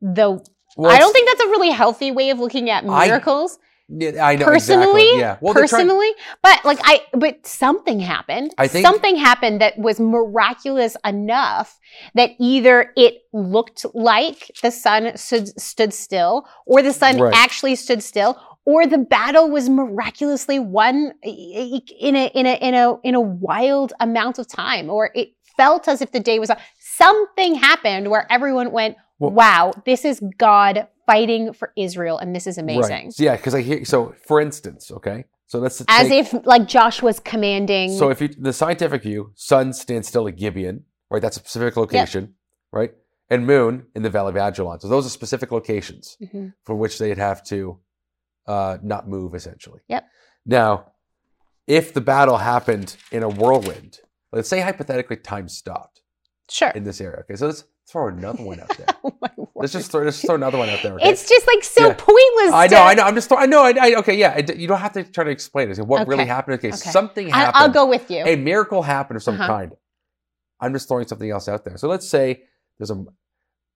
the 0.00 0.44
Well, 0.76 0.90
I 0.90 0.98
don't 0.98 1.12
think 1.12 1.28
that's 1.28 1.42
a 1.42 1.48
really 1.48 1.70
healthy 1.70 2.10
way 2.12 2.30
of 2.30 2.38
looking 2.38 2.70
at 2.70 2.84
miracles 2.84 3.58
Yeah, 3.88 4.24
I 4.24 4.36
know 4.36 4.44
personally. 4.44 5.02
exactly. 5.02 5.18
Yeah, 5.20 5.36
well, 5.40 5.52
they're 5.54 5.66
trying- 5.66 5.86
personally, 5.88 6.10
but 6.42 6.64
like 6.64 6.78
I, 6.84 7.02
but 7.12 7.44
something 7.46 7.98
happened. 7.98 8.54
I 8.56 8.68
think- 8.68 8.86
something 8.86 9.16
happened 9.16 9.60
that 9.60 9.76
was 9.78 9.98
miraculous 9.98 10.96
enough 11.04 11.78
that 12.14 12.30
either 12.38 12.92
it 12.96 13.14
looked 13.32 13.84
like 13.94 14.50
the 14.62 14.70
sun 14.70 15.16
stood, 15.16 15.48
stood 15.60 15.92
still, 15.92 16.46
or 16.66 16.82
the 16.82 16.92
sun 16.92 17.18
Right. 17.18 17.34
actually 17.34 17.74
stood 17.74 18.02
still, 18.02 18.38
or 18.64 18.86
the 18.86 18.98
battle 18.98 19.50
was 19.50 19.68
miraculously 19.68 20.60
won 20.60 21.12
in 21.24 22.14
a 22.16 22.26
in 22.26 22.46
a 22.46 22.54
in 22.62 22.74
a 22.74 22.94
in 23.02 23.14
a 23.16 23.20
wild 23.20 23.92
amount 23.98 24.38
of 24.38 24.46
time, 24.46 24.88
or 24.88 25.10
it 25.16 25.30
felt 25.56 25.88
as 25.88 26.00
if 26.00 26.12
the 26.12 26.20
day 26.20 26.38
was 26.38 26.50
something 26.78 27.56
happened 27.56 28.08
where 28.10 28.26
everyone 28.30 28.70
went, 28.70 28.96
Well- 29.20 29.30
"Wow, 29.30 29.72
this 29.86 30.04
is 30.04 30.20
God 30.38 30.88
fighting 31.06 31.52
for 31.52 31.72
Israel, 31.76 32.18
and 32.18 32.34
this 32.34 32.46
is 32.48 32.58
amazing." 32.58 33.04
Right. 33.06 33.12
So, 33.12 33.22
yeah, 33.22 33.36
because 33.36 33.54
I 33.54 33.60
hear. 33.62 33.84
So, 33.84 34.14
for 34.26 34.40
instance, 34.40 34.90
okay. 34.90 35.26
So 35.46 35.58
let's 35.58 35.80
As 35.88 36.08
take- 36.08 36.26
if 36.32 36.46
like 36.46 36.66
Joshua's 36.66 37.20
commanding. 37.20 37.96
So 37.96 38.10
if 38.10 38.20
you 38.20 38.28
the 38.28 38.52
scientific 38.52 39.02
view, 39.02 39.32
sun 39.34 39.72
stands 39.72 40.08
still 40.08 40.26
at 40.28 40.36
Gibeon, 40.36 40.84
right? 41.10 41.20
That's 41.22 41.36
a 41.36 41.40
specific 41.40 41.76
location, 41.76 42.34
right? 42.72 42.92
And 43.28 43.46
moon 43.46 43.86
in 43.94 44.02
the 44.02 44.10
Valley 44.10 44.30
of 44.30 44.36
Ajalon. 44.36 44.80
So 44.80 44.88
those 44.88 45.06
are 45.06 45.10
specific 45.10 45.50
locations 45.52 46.16
Mhm. 46.22 46.52
for 46.64 46.74
which 46.74 46.98
they'd 46.98 47.18
have 47.18 47.42
to 47.44 47.78
uh, 48.46 48.78
not 48.82 49.06
move, 49.08 49.34
essentially. 49.34 49.80
Yep. 49.88 50.04
Now, 50.46 50.92
if 51.68 51.92
the 51.94 52.00
battle 52.00 52.38
happened 52.38 52.96
in 53.12 53.22
a 53.22 53.28
whirlwind, 53.28 54.00
let's 54.32 54.48
say 54.48 54.60
hypothetically 54.60 55.16
time 55.18 55.48
stopped 55.48 56.00
Sure. 56.48 56.70
in 56.70 56.82
this 56.84 57.00
area. 57.00 57.20
Okay, 57.20 57.36
so 57.36 57.46
let's 57.46 57.64
throw 57.90 58.08
another 58.08 58.42
one 58.42 58.60
out 58.60 58.76
there. 58.76 58.86
Oh 59.02 59.14
my 59.22 59.30
let's 59.54 59.72
just 59.72 59.90
throw, 59.90 60.02
let's 60.02 60.20
throw 60.20 60.34
another 60.34 60.58
one 60.58 60.68
out 60.68 60.82
there. 60.82 60.94
Okay? 60.94 61.08
It's 61.10 61.28
just 61.28 61.46
like 61.46 61.62
so 61.64 61.88
Yeah. 61.88 61.94
pointless. 61.94 62.52
I 62.52 62.66
know, 62.66 62.76
to- 62.76 62.82
I 62.82 62.94
know. 62.94 63.02
I'm 63.04 63.14
just. 63.14 63.32
I 63.32 63.46
know. 63.46 63.62
I, 63.62 63.74
I 63.80 63.94
okay. 63.96 64.14
Yeah. 64.16 64.34
I, 64.36 64.52
you 64.52 64.66
don't 64.68 64.78
have 64.80 64.92
to 64.92 65.04
try 65.04 65.24
to 65.24 65.30
explain 65.30 65.70
it. 65.70 65.78
What 65.78 66.06
really 66.08 66.26
happened? 66.26 66.54
Okay, 66.58 66.68
Okay. 66.68 66.76
something 66.76 67.28
happened 67.28 67.56
I'll 67.56 67.68
go 67.70 67.86
with 67.86 68.10
you. 68.10 68.24
a 68.24 68.36
miracle 68.36 68.82
happened 68.82 69.16
of 69.16 69.22
some 69.22 69.34
Uh-huh. 69.34 69.46
kind. 69.46 69.72
I'm 70.60 70.72
just 70.74 70.88
throwing 70.88 71.06
something 71.06 71.30
else 71.30 71.48
out 71.48 71.64
there. 71.64 71.76
So 71.78 71.88
let's 71.88 72.08
say 72.08 72.42
there's 72.78 72.90
a 72.90 73.04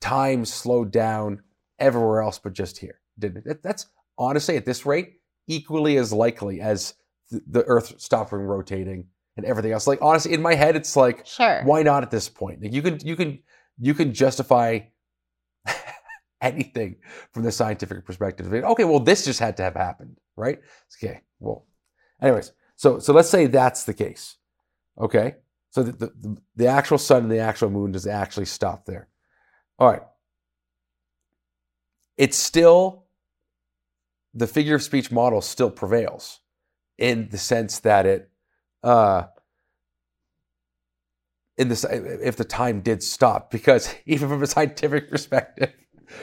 time 0.00 0.44
slowed 0.44 0.90
down 0.90 1.42
everywhere 1.79 2.20
else 2.22 2.38
but 2.38 2.53
just 2.53 2.79
here. 2.79 3.00
It? 3.20 3.62
That's 3.62 3.87
honestly 4.18 4.57
at 4.57 4.64
this 4.66 4.85
rate 4.87 5.20
equally 5.46 5.96
as 5.96 6.12
likely 6.12 6.61
as 6.61 6.94
the, 7.31 7.42
the 7.46 7.64
Earth 7.64 7.94
stopping 8.00 8.40
rotating 8.40 9.07
and 9.37 9.46
everything 9.46 9.72
else. 9.72 9.87
Like 9.87 10.00
honestly, 10.03 10.33
in 10.33 10.42
my 10.42 10.55
head, 10.55 10.77
it's 10.77 10.96
like 10.96 11.27
Sure. 11.27 11.62
why 11.64 11.83
not 11.83 12.03
at 12.03 12.11
this 12.11 12.29
point? 12.29 12.62
Like 12.62 12.72
you 12.72 12.83
can 12.83 12.98
you 13.05 13.16
can 13.16 13.38
you 13.78 13.94
can 13.94 14.12
justify 14.12 14.80
anything 16.40 16.96
from 17.32 17.42
the 17.42 17.52
scientific 17.52 18.04
perspective. 18.04 18.52
Okay, 18.52 18.84
well 18.84 19.00
this 19.00 19.24
just 19.24 19.40
had 19.40 19.56
to 19.56 19.62
have 19.62 19.74
happened, 19.74 20.18
right? 20.37 20.60
Okay. 21.02 21.22
Well, 21.40 21.66
anyways, 22.22 22.52
so 22.76 22.98
so 22.98 23.12
let's 23.12 23.30
say 23.30 23.46
that's 23.46 23.84
the 23.84 23.94
case. 23.94 24.37
Okay, 24.98 25.37
so 25.70 25.82
the 25.82 25.92
the, 25.92 26.37
the 26.56 26.66
actual 26.66 26.98
sun 26.98 27.24
and 27.24 27.32
the 27.32 27.38
actual 27.38 27.70
moon 27.70 27.92
does 27.92 28.06
actually 28.06 28.46
stop 28.46 28.87
there. 28.87 29.08
All 29.78 29.90
right. 29.90 30.02
It's 32.16 32.37
still 32.37 33.04
the 34.32 34.46
figure 34.46 34.76
of 34.76 34.82
speech 34.82 35.10
model 35.10 35.40
still 35.40 35.70
prevails 35.70 36.40
in 36.98 37.28
the 37.30 37.38
sense 37.38 37.80
that 37.80 38.06
it 38.06 38.30
uh 38.82 39.24
in 41.56 41.68
this 41.68 41.84
if 41.84 42.36
the 42.36 42.44
time 42.44 42.80
did 42.80 43.02
stop 43.02 43.50
because 43.50 43.94
even 44.06 44.28
from 44.28 44.42
a 44.42 44.46
scientific 44.46 45.10
perspective 45.10 45.72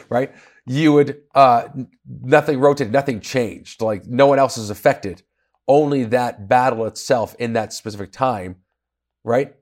right 0.09 0.33
you 0.65 0.93
would 0.93 1.21
uh 1.35 1.67
nothing 2.07 2.59
rotated 2.59 2.93
nothing 2.93 3.19
changed 3.19 3.81
like 3.81 4.05
no 4.05 4.27
one 4.27 4.39
else 4.39 4.57
is 4.57 4.69
affected. 4.69 5.23
Only 5.67 6.03
that 6.05 6.49
battle 6.49 6.85
itself 6.85 7.35
in 7.39 7.53
that 7.53 7.73
specific 7.73 8.11
time 8.11 8.57
right 9.23 9.55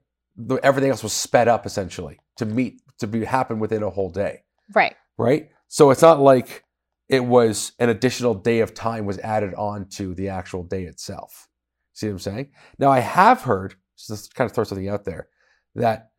everything 0.62 0.90
else 0.90 1.02
was 1.02 1.12
sped 1.12 1.48
up 1.48 1.66
essentially 1.66 2.18
to 2.36 2.46
meet 2.46 2.80
to 2.98 3.06
be 3.06 3.24
happen 3.24 3.58
within 3.58 3.82
a 3.82 3.90
whole 3.90 4.10
day. 4.10 4.42
Right. 4.74 4.94
right? 5.18 5.50
So 5.68 5.90
it's 5.90 6.02
not 6.02 6.20
like 6.20 6.64
it 7.08 7.24
was 7.24 7.72
an 7.78 7.88
additional 7.88 8.34
day 8.34 8.60
of 8.60 8.74
time 8.74 9.04
was 9.04 9.18
added 9.18 9.54
on 9.54 9.88
to 9.88 10.14
the 10.14 10.28
actual 10.28 10.62
day 10.62 10.84
itself. 10.84 11.48
See 11.92 12.06
what 12.06 12.12
i'm 12.12 12.18
saying? 12.18 12.50
Now 12.78 12.90
i 12.90 13.00
have 13.00 13.42
heard 13.42 13.74
just 13.96 14.34
kind 14.34 14.48
of 14.48 14.54
throw 14.54 14.64
something 14.64 14.88
out 14.88 15.04
there 15.04 15.28
that 15.74 16.10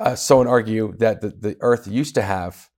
uh, 0.00 0.14
someone 0.14 0.46
argue 0.46 0.94
that 0.98 1.20
the, 1.20 1.28
the 1.28 1.56
earth 1.60 1.86
used 1.86 2.14
to 2.16 2.22
have 2.22 2.68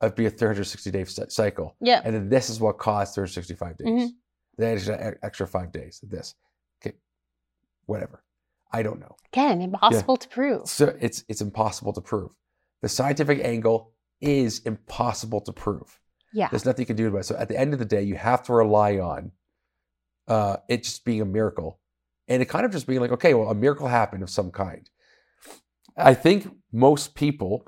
uh, 0.00 0.08
be 0.10 0.26
a 0.26 0.30
360 0.30 0.90
day 0.90 1.04
cycle 1.28 1.74
Yeah. 1.80 2.00
and 2.04 2.14
then 2.14 2.28
this 2.28 2.50
is 2.50 2.60
what 2.60 2.78
caused 2.78 3.14
365 3.14 3.78
days 3.78 3.86
Mhm. 3.88 4.08
the 4.58 4.66
extra, 4.66 5.10
e, 5.12 5.14
extra 5.22 5.46
five 5.46 5.72
days 5.72 6.00
of 6.02 6.10
this 6.10 6.34
okay 6.82 6.96
whatever 7.86 8.22
i 8.72 8.82
don't 8.82 9.00
know 9.00 9.16
Again, 9.32 9.60
impossible 9.62 10.16
to 10.16 10.28
prove. 10.28 10.68
so 10.68 10.96
it's 11.00 11.24
it's 11.28 11.40
impossible 11.40 11.92
to 11.92 12.00
prove 12.00 12.30
the 12.82 12.88
scientific 12.88 13.40
angle 13.44 13.92
is 14.20 14.60
impossible 14.60 15.40
to 15.42 15.52
prove 15.52 15.98
Yeah. 16.32 16.48
there's 16.50 16.64
nothing 16.66 16.82
you 16.82 16.86
can 16.86 16.96
do 16.96 17.08
about 17.08 17.18
it. 17.20 17.24
So 17.24 17.36
at 17.36 17.48
the 17.48 17.58
end 17.58 17.72
of 17.72 17.78
the 17.78 17.84
day, 17.84 18.02
you 18.02 18.16
have 18.16 18.42
to 18.44 18.52
rely 18.52 18.98
on 18.98 19.32
uh, 20.28 20.56
it 20.68 20.82
just 20.84 21.04
being 21.04 21.20
a 21.20 21.24
miracle. 21.24 21.78
And 22.28 22.42
it 22.42 22.46
kind 22.48 22.66
of 22.66 22.72
just 22.72 22.86
being 22.86 23.00
like, 23.00 23.12
okay, 23.12 23.32
well, 23.34 23.48
a 23.50 23.54
miracle 23.54 23.86
happened 23.88 24.22
of 24.22 24.30
some 24.30 24.50
kind. 24.50 24.88
I 25.96 26.14
think 26.14 26.48
most 26.72 27.14
people 27.14 27.64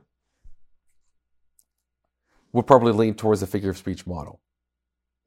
would 2.53 2.67
probably 2.67 2.93
lean 2.93 3.15
towards 3.15 3.41
the 3.41 3.47
figure 3.47 3.71
of 3.71 3.79
speech 3.79 4.07
model 4.07 4.41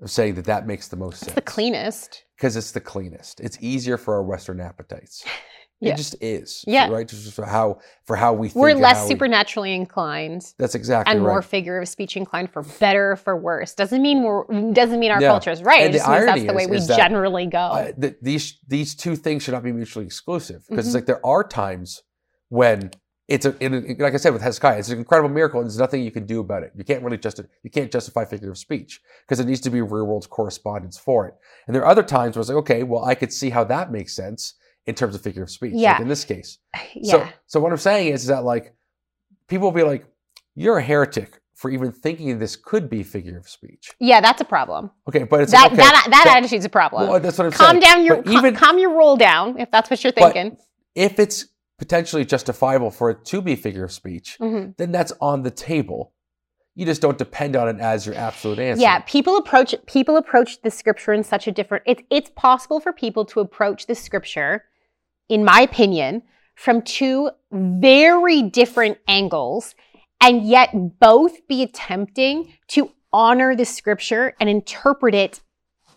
of 0.02 0.10
saying 0.10 0.36
that 0.36 0.46
that 0.46 0.66
makes 0.66 0.88
the 0.88 0.96
most 0.98 1.14
It's 1.18 1.26
sense. 1.26 1.36
the 1.36 1.42
cleanest. 1.42 2.26
Because 2.36 2.56
it's 2.56 2.72
the 2.72 2.82
cleanest. 2.82 3.40
It's 3.40 3.58
easier 3.62 3.98
for 3.98 4.16
our 4.16 4.24
Western 4.24 4.60
appetites. 4.60 5.24
Yeah. 5.84 5.94
It 5.94 5.98
just 5.98 6.16
is. 6.22 6.64
Yeah. 6.68 6.90
Right? 6.90 7.08
Just 7.08 7.34
for 7.34 7.44
how 7.44 7.80
for 8.06 8.16
how 8.16 8.34
we 8.34 8.50
think. 8.50 8.62
We're 8.62 8.76
less 8.76 9.02
we- 9.02 9.10
supernaturally 9.16 9.74
inclined 9.74 10.54
that's 10.60 10.76
exactly 10.76 11.12
and 11.12 11.26
right. 11.26 11.32
more 11.32 11.42
figure 11.42 11.80
of 11.82 11.88
speech 11.90 12.16
inclined 12.16 12.52
for 12.54 12.62
better 12.62 13.14
or 13.14 13.16
for 13.16 13.36
worse. 13.36 13.74
Doesn't 13.74 14.00
mean 14.00 14.22
we're 14.22 14.44
doesn't 14.74 15.00
mean 15.00 15.10
our 15.10 15.20
Yeah. 15.20 15.30
culture 15.30 15.50
is 15.50 15.64
right. 15.64 15.82
And 15.82 15.90
it 15.96 15.98
just 15.98 16.08
means 16.08 16.26
that's 16.26 16.44
the 16.44 16.54
way 16.54 16.66
is- 16.66 16.70
we 16.70 16.78
is 16.78 16.86
generally 16.86 17.48
go. 17.48 17.58
uh, 17.58 17.92
th- 18.00 18.14
these 18.22 18.60
these 18.68 18.94
two 18.94 19.16
things 19.16 19.42
should 19.42 19.56
not 19.56 19.64
be 19.64 19.72
mutually 19.72 20.06
exclusive 20.06 20.64
because 20.70 20.86
Mhm. 20.86 20.90
it's 20.90 20.94
like 20.94 21.08
there 21.08 21.26
are 21.26 21.44
times 21.44 22.04
when 22.52 22.92
it's 23.30 23.46
a, 23.46 23.56
in 23.64 23.74
a- 23.74 24.04
like 24.04 24.14
I 24.14 24.18
said 24.18 24.34
with 24.34 24.42
Hezekiah, 24.42 24.78
it's 24.80 24.90
an 24.90 24.98
incredible 25.00 25.30
miracle 25.30 25.62
and 25.62 25.70
there's 25.70 25.78
nothing 25.80 26.04
you 26.04 26.12
can 26.12 26.26
do 26.26 26.42
about 26.42 26.64
it. 26.64 26.74
You 26.76 26.84
can't 26.84 27.02
really 27.02 27.18
just 27.18 27.40
you 27.64 27.70
can't 27.70 27.90
justify 27.90 28.26
figure 28.26 28.52
of 28.52 28.58
speech 28.58 29.00
because 29.24 29.40
it 29.40 29.48
needs 29.48 29.62
to 29.62 29.70
be 29.70 29.82
real 29.82 30.04
world 30.06 30.30
correspondence 30.30 30.98
for 30.98 31.28
it. 31.28 31.36
And 31.66 31.74
there 31.76 31.82
are 31.84 31.88
other 31.88 32.04
times 32.04 32.36
where 32.36 32.42
it's 32.42 32.50
like, 32.50 32.58
okay, 32.58 32.84
well, 32.84 33.06
I 33.06 33.16
could 33.16 33.32
see 33.32 33.50
how 33.50 33.64
that 33.66 33.90
makes 33.92 34.14
sense 34.16 34.56
in 34.86 34.96
terms 34.96 35.16
of 35.16 35.22
figure 35.22 35.44
of 35.44 35.50
speech. 35.50 35.72
Yeah. 35.76 35.94
Like 35.94 36.02
in 36.02 36.08
this 36.10 36.26
case. 36.26 36.58
yeah. 36.94 37.12
So 37.12 37.28
so 37.48 37.60
what 37.62 37.72
I'm 37.72 37.78
saying 37.78 38.10
is, 38.14 38.22
is 38.24 38.28
that 38.28 38.44
like 38.44 38.74
people 39.48 39.68
will 39.68 39.76
be 39.76 39.84
like, 39.84 40.06
you're 40.56 40.78
a 40.80 40.84
heretic 40.84 41.40
for 41.56 41.70
even 41.72 41.92
thinking 41.92 42.38
this 42.38 42.56
could 42.58 42.90
be 42.90 43.02
figure 43.04 43.38
of 43.38 43.48
speech. 43.48 43.92
yeah, 44.00 44.20
that's 44.20 44.42
a 44.42 44.46
problem. 44.46 44.90
Okay, 45.08 45.24
but 45.24 45.42
it's 45.42 45.52
That 45.52 45.68
okay, 45.68 45.76
that 45.78 46.08
that 46.10 46.24
but- 46.26 46.36
attitude's 46.36 46.66
a 46.66 46.70
problem. 46.70 47.08
well, 47.08 47.20
that's 47.20 47.38
what 47.38 47.46
I'm 47.46 47.52
calm 47.54 47.70
saying. 47.74 47.82
down 47.82 48.04
your 48.04 48.16
But 48.18 48.26
cal- 48.26 48.34
even- 48.40 48.56
calm 48.56 48.78
your 48.80 48.98
roll 48.98 49.16
down 49.16 49.58
if 49.60 49.70
that's 49.72 49.90
what 49.90 50.04
you're 50.04 50.12
But- 50.12 50.34
thinking. 50.34 50.58
if 50.96 51.18
it's 51.20 51.46
potentially 51.82 52.24
justifiable 52.24 52.92
for 52.92 53.10
it 53.10 53.26
to 53.26 53.42
be 53.42 53.56
figure 53.56 53.84
of 53.84 53.92
speech, 53.92 54.38
Mhm. 54.40 54.78
then 54.78 54.92
that's 54.92 55.12
on 55.20 55.42
the 55.42 55.50
table. 55.50 56.14
You 56.76 56.86
just 56.86 57.02
don't 57.02 57.18
depend 57.18 57.56
on 57.56 57.68
it 57.68 57.82
as 57.82 58.06
your 58.06 58.14
absolute 58.14 58.60
answer. 58.60 58.84
Yeah, 58.84 59.00
people 59.00 59.36
approach 59.36 59.74
people 59.88 60.16
approach 60.16 60.62
the 60.62 60.70
scripture 60.70 61.12
in 61.12 61.24
such 61.24 61.48
a 61.48 61.52
different. 61.52 61.84
It's 61.88 62.04
it's 62.12 62.30
possible 62.36 62.80
for 62.80 62.94
people 62.94 63.26
to 63.26 63.40
approach 63.40 63.88
the 63.88 63.96
scripture, 63.96 64.66
in 65.28 65.44
my 65.44 65.62
opinion, 65.62 66.22
from 66.56 66.84
two 66.84 67.32
very 67.52 68.44
different 68.44 69.00
angles, 69.08 69.74
and 70.22 70.44
yet 70.44 70.70
both 71.00 71.48
be 71.48 71.64
attempting 71.64 72.54
to 72.68 72.92
honor 73.12 73.56
the 73.56 73.66
scripture 73.66 74.36
and 74.40 74.48
interpret 74.48 75.16
it 75.16 75.42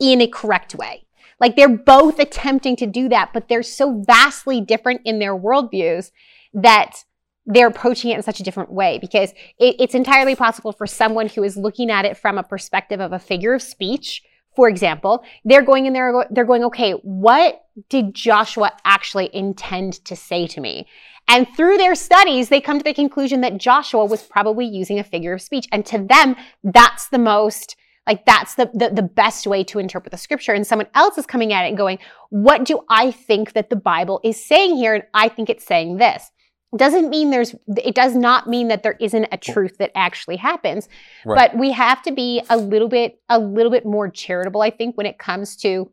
in 0.00 0.22
a 0.22 0.26
correct 0.26 0.74
way. 0.74 1.03
Like 1.44 1.56
they're 1.56 1.68
both 1.68 2.20
attempting 2.20 2.74
to 2.76 2.86
do 2.86 3.10
that, 3.10 3.34
but 3.34 3.48
they're 3.48 3.62
so 3.62 4.02
vastly 4.06 4.62
different 4.62 5.02
in 5.04 5.18
their 5.18 5.36
worldviews 5.36 6.10
that 6.54 7.04
they're 7.44 7.66
approaching 7.66 8.10
it 8.10 8.16
in 8.16 8.22
such 8.22 8.40
a 8.40 8.42
different 8.42 8.72
way 8.72 8.96
because 8.98 9.32
it, 9.58 9.76
it's 9.78 9.94
entirely 9.94 10.34
possible 10.34 10.72
for 10.72 10.86
someone 10.86 11.28
who 11.28 11.42
is 11.42 11.58
looking 11.58 11.90
at 11.90 12.06
it 12.06 12.16
from 12.16 12.38
a 12.38 12.42
perspective 12.42 12.98
of 12.98 13.12
a 13.12 13.18
figure 13.18 13.52
of 13.52 13.60
speech 13.60 14.22
for 14.56 14.70
example 14.70 15.22
they're 15.44 15.60
going 15.60 15.84
in 15.84 15.92
there 15.92 16.26
they're 16.30 16.46
going 16.46 16.64
okay 16.64 16.92
what 17.02 17.66
did 17.90 18.14
joshua 18.14 18.72
actually 18.86 19.28
intend 19.34 20.02
to 20.06 20.16
say 20.16 20.46
to 20.46 20.62
me? 20.62 20.86
And 21.28 21.46
through 21.54 21.76
their 21.76 21.94
studies 21.94 22.48
they 22.48 22.62
come 22.62 22.78
to 22.78 22.84
the 22.84 22.94
conclusion 22.94 23.42
that 23.42 23.58
joshua 23.58 24.06
was 24.06 24.22
probably 24.22 24.64
using 24.64 24.98
a 24.98 25.04
figure 25.04 25.34
of 25.34 25.42
speech. 25.42 25.68
And 25.70 25.84
to 25.84 25.98
them 25.98 26.36
that's 26.62 27.08
the 27.08 27.18
most 27.18 27.76
like 28.06 28.24
that's 28.26 28.54
the, 28.56 28.70
the 28.74 28.90
the 28.90 29.02
best 29.02 29.46
way 29.46 29.64
to 29.64 29.78
interpret 29.78 30.10
the 30.10 30.18
scripture. 30.18 30.52
And 30.52 30.66
someone 30.66 30.88
else 30.94 31.16
is 31.18 31.26
coming 31.26 31.52
at 31.52 31.64
it 31.64 31.68
and 31.68 31.76
going 31.76 31.98
what 32.30 32.64
do 32.64 32.80
i 32.88 33.10
think 33.10 33.52
that 33.52 33.70
the 33.70 33.76
bible 33.76 34.20
is 34.24 34.44
saying 34.44 34.76
here? 34.76 34.94
And 34.94 35.04
i 35.14 35.28
think 35.28 35.48
it's 35.50 35.64
saying 35.64 35.96
this. 35.98 36.30
Doesn't 36.76 37.08
mean 37.08 37.30
there's 37.30 37.54
it 37.76 37.94
does 37.94 38.16
not 38.16 38.48
mean 38.48 38.66
that 38.68 38.82
there 38.82 38.96
isn't 39.00 39.28
a 39.30 39.36
truth 39.36 39.78
that 39.78 39.92
actually 39.94 40.36
happens 40.36 40.88
Right. 41.24 41.52
but 41.52 41.58
we 41.58 41.70
have 41.70 42.02
to 42.02 42.10
be 42.12 42.42
a 42.50 42.56
little 42.56 42.88
bit 42.88 43.20
a 43.28 43.38
little 43.38 43.70
bit 43.70 43.86
more 43.86 44.08
charitable 44.10 44.60
i 44.60 44.70
think 44.70 44.96
when 44.96 45.06
it 45.06 45.18
comes 45.18 45.56
to 45.58 45.90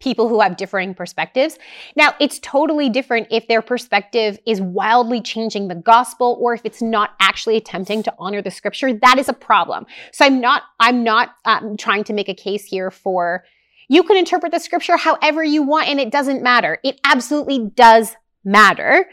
people 0.00 0.28
who 0.28 0.40
have 0.40 0.56
differing 0.56 0.94
perspectives 0.94 1.58
now 1.96 2.14
it's 2.20 2.38
totally 2.40 2.88
different 2.88 3.26
if 3.30 3.46
their 3.48 3.62
perspective 3.62 4.38
is 4.46 4.60
wildly 4.60 5.20
changing 5.20 5.68
the 5.68 5.74
gospel 5.74 6.38
or 6.40 6.54
if 6.54 6.62
it's 6.64 6.82
not 6.82 7.10
actually 7.20 7.56
attempting 7.56 8.02
to 8.02 8.14
honor 8.18 8.42
the 8.42 8.50
scripture 8.50 8.92
that 8.92 9.18
is 9.18 9.28
a 9.28 9.32
problem 9.32 9.86
so 10.12 10.24
i'm 10.24 10.40
not 10.40 10.62
i'm 10.80 11.04
not 11.04 11.30
um, 11.44 11.76
trying 11.76 12.04
to 12.04 12.12
make 12.12 12.28
a 12.28 12.34
case 12.34 12.64
here 12.64 12.90
for 12.90 13.44
you 13.88 14.02
can 14.02 14.16
interpret 14.16 14.52
the 14.52 14.60
scripture 14.60 14.96
however 14.96 15.42
you 15.42 15.62
want 15.62 15.88
and 15.88 16.00
it 16.00 16.10
doesn't 16.10 16.42
matter 16.42 16.78
it 16.84 16.98
absolutely 17.04 17.70
does 17.74 18.14
matter 18.44 19.06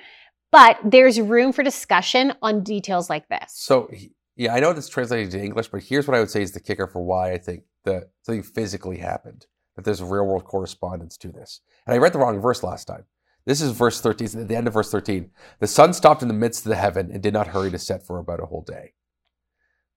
But 0.52 0.80
there's 0.86 1.20
room 1.20 1.52
for 1.52 1.64
discussion 1.64 2.34
on 2.42 2.64
details 2.64 3.10
like 3.10 3.28
this. 3.28 3.52
So 3.54 3.92
yeah, 4.38 4.54
I 4.54 4.62
know 4.62 4.72
it's 4.72 4.88
translated 4.88 5.32
to 5.32 5.44
English, 5.44 5.68
but 5.68 5.84
here's 5.84 6.08
what 6.08 6.16
I 6.16 6.22
would 6.22 6.30
say 6.30 6.42
is 6.42 6.54
the 6.54 6.62
kicker 6.62 6.88
for 6.88 7.02
why 7.02 7.34
I 7.34 7.38
think 7.38 7.64
that 7.84 8.12
something 8.22 8.44
physically 8.44 8.98
happened. 9.00 9.48
That 9.76 9.84
there's 9.86 10.02
a 10.02 10.06
real 10.06 10.26
world 10.26 10.46
correspondence 10.46 11.18
to 11.18 11.30
this. 11.32 11.62
And 11.86 11.94
I 11.94 11.98
read 11.98 12.14
the 12.14 12.20
wrong 12.20 12.40
verse 12.40 12.64
last 12.64 12.86
time. 12.86 13.06
This 13.46 13.62
is 13.62 13.72
verse 13.74 14.02
13, 14.02 14.42
at 14.42 14.48
the 14.48 14.56
end 14.56 14.68
of 14.68 14.74
verse 14.74 14.90
13. 14.92 15.30
The 15.60 15.68
sun 15.68 15.94
stopped 15.94 16.22
in 16.22 16.28
the 16.28 16.34
midst 16.34 16.66
of 16.66 16.70
the 16.70 16.76
heaven 16.78 17.12
and 17.12 17.22
did 17.22 17.34
not 17.34 17.48
hurry 17.48 17.70
to 17.72 17.78
set 17.78 18.06
for 18.06 18.18
about 18.18 18.42
a 18.42 18.46
whole 18.48 18.64
day. 18.64 18.94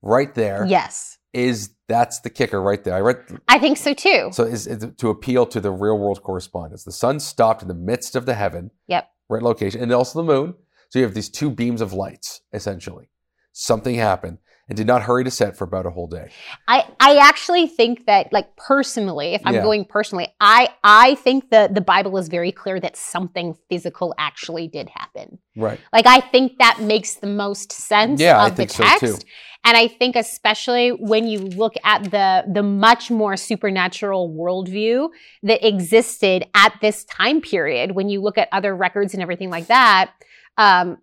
Right 0.03 0.35
there. 0.35 0.67
Yes. 0.67 1.19
Is 1.33 1.71
that's 1.89 2.21
the 2.21 2.31
kicker 2.31 2.61
right 2.61 2.83
there. 2.83 2.95
I 2.95 3.01
read 3.01 3.19
I 3.49 3.59
think 3.59 3.77
so 3.79 3.93
too. 3.95 4.31
so 4.33 4.45
is, 4.45 4.67
is 4.67 4.87
to 4.97 5.11
appeal 5.11 5.47
to 5.47 5.61
the 5.61 5.71
real 5.71 5.99
world 5.99 6.23
correspondence. 6.23 6.85
The 6.85 6.93
sun 6.93 7.21
stopped 7.21 7.63
in 7.63 7.69
the 7.69 7.75
midst 7.75 8.17
of 8.17 8.27
the 8.27 8.35
heaven, 8.35 8.71
Yep. 8.87 9.09
right 9.29 9.43
location, 9.43 9.83
and 9.83 9.93
also 9.93 10.19
the 10.19 10.25
moon. 10.33 10.55
So 10.89 10.99
you 10.99 11.05
have 11.05 11.15
these 11.15 11.29
two 11.29 11.51
beams 11.51 11.81
of 11.83 11.93
lights, 11.93 12.41
essentially. 12.53 13.11
Something 13.53 13.95
happened 13.97 14.39
and 14.69 14.77
did 14.77 14.87
not 14.87 15.03
hurry 15.03 15.25
to 15.25 15.31
set 15.31 15.57
for 15.57 15.65
about 15.65 15.87
a 15.87 15.91
whole 15.91 16.07
day. 16.07 16.31
I, 16.67 16.85
I 17.01 17.17
actually 17.17 17.67
think 17.67 18.05
that 18.07 18.33
like 18.33 18.55
personally, 18.57 19.35
if 19.35 19.43
I'm 19.45 19.55
Yeah. 19.55 19.63
going 19.63 19.85
personally, 19.87 20.29
I 20.41 20.69
I 20.85 21.15
think 21.17 21.51
that 21.51 21.75
the 21.75 21.81
Bible 21.81 22.19
is 22.19 22.29
very 22.29 22.53
clear 22.53 22.79
that 22.81 22.97
something 22.97 23.57
physical 23.71 24.15
actually 24.19 24.69
did 24.69 24.91
happen. 24.91 25.39
Right. 25.57 25.81
Like 25.93 26.07
I 26.07 26.21
think 26.21 26.59
that 26.59 26.81
makes 26.81 27.15
the 27.15 27.27
most 27.27 27.73
sense 27.73 28.21
Yeah, 28.21 28.39
I 28.41 28.47
of 28.47 28.51
the 28.53 28.57
think 28.57 28.71
so, 28.71 28.83
text. 28.85 29.01
too. 29.23 29.29
And 29.65 29.77
I 29.77 29.89
think 29.89 30.15
especially 30.17 30.91
when 30.91 31.27
you 31.27 31.41
look 31.41 31.75
at 31.85 32.05
the 32.11 32.45
the 32.53 32.63
much 32.63 33.11
more 33.11 33.37
supernatural 33.37 34.31
worldview 34.35 35.09
that 35.43 35.67
existed 35.67 36.47
at 36.55 36.75
this 36.81 37.05
time 37.05 37.41
period, 37.41 37.93
when 37.93 38.09
you 38.09 38.21
look 38.21 38.39
at 38.39 38.49
other 38.53 38.77
records 38.77 39.15
and 39.15 39.23
everything 39.23 39.51
like 39.51 39.67
that, 39.67 40.13
um, 40.59 40.99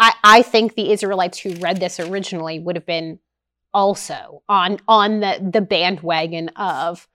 I, 0.00 0.12
I 0.24 0.42
think 0.42 0.74
the 0.74 0.90
Israelites 0.90 1.38
who 1.38 1.54
read 1.56 1.78
this 1.78 2.00
originally 2.00 2.58
would 2.58 2.74
have 2.74 2.86
been 2.86 3.20
also 3.72 4.42
on 4.48 4.78
on 4.88 5.20
the 5.20 5.50
the 5.52 5.60
bandwagon 5.60 6.48
of 6.56 7.06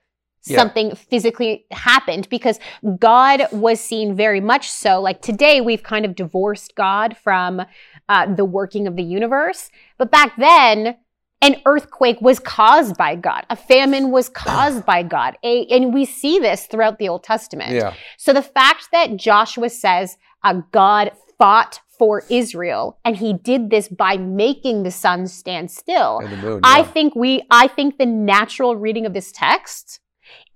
Yeah. 0.46 0.58
something 0.58 0.94
physically 0.94 1.66
happened 1.72 2.28
because 2.30 2.58
God 2.98 3.48
was 3.50 3.80
seen 3.80 4.14
very 4.14 4.40
much 4.40 4.70
so. 4.70 5.00
Like 5.00 5.20
today, 5.20 5.60
we've 5.60 5.82
kind 5.82 6.04
of 6.06 6.14
divorced 6.14 6.76
God 6.76 7.16
from 7.16 7.62
uh, 8.08 8.34
the 8.34 8.44
working 8.44 8.86
of 8.86 8.94
the 8.96 9.02
universe, 9.02 9.70
but 9.98 10.10
back 10.10 10.36
then. 10.38 10.96
An 11.42 11.56
earthquake 11.66 12.18
was 12.22 12.38
caused 12.40 12.96
by 12.96 13.14
God. 13.14 13.44
A 13.50 13.56
famine 13.56 14.10
was 14.10 14.30
caused 14.30 14.86
by 14.86 15.02
God. 15.02 15.36
A, 15.44 15.66
and 15.66 15.92
we 15.92 16.06
see 16.06 16.38
this 16.38 16.64
throughout 16.66 16.98
the 16.98 17.10
Old 17.10 17.24
Testament. 17.24 17.72
Yeah. 17.72 17.92
So 18.16 18.32
the 18.32 18.40
fact 18.40 18.88
that 18.90 19.18
Joshua 19.18 19.68
says 19.68 20.16
uh, 20.42 20.62
God 20.72 21.12
fought 21.38 21.80
for 21.98 22.22
Israel 22.30 22.98
and 23.04 23.16
he 23.16 23.32
did 23.32 23.70
this 23.70 23.88
by 23.88 24.16
making 24.16 24.82
the 24.82 24.90
sun 24.90 25.26
stand 25.26 25.70
still. 25.70 26.18
And 26.18 26.32
the 26.32 26.36
moon. 26.36 26.60
I 26.64 26.82
think 26.82 27.14
we 27.14 27.42
I 27.50 27.68
think 27.68 27.98
the 27.98 28.06
natural 28.06 28.76
reading 28.76 29.06
of 29.06 29.14
this 29.14 29.32
text 29.32 30.00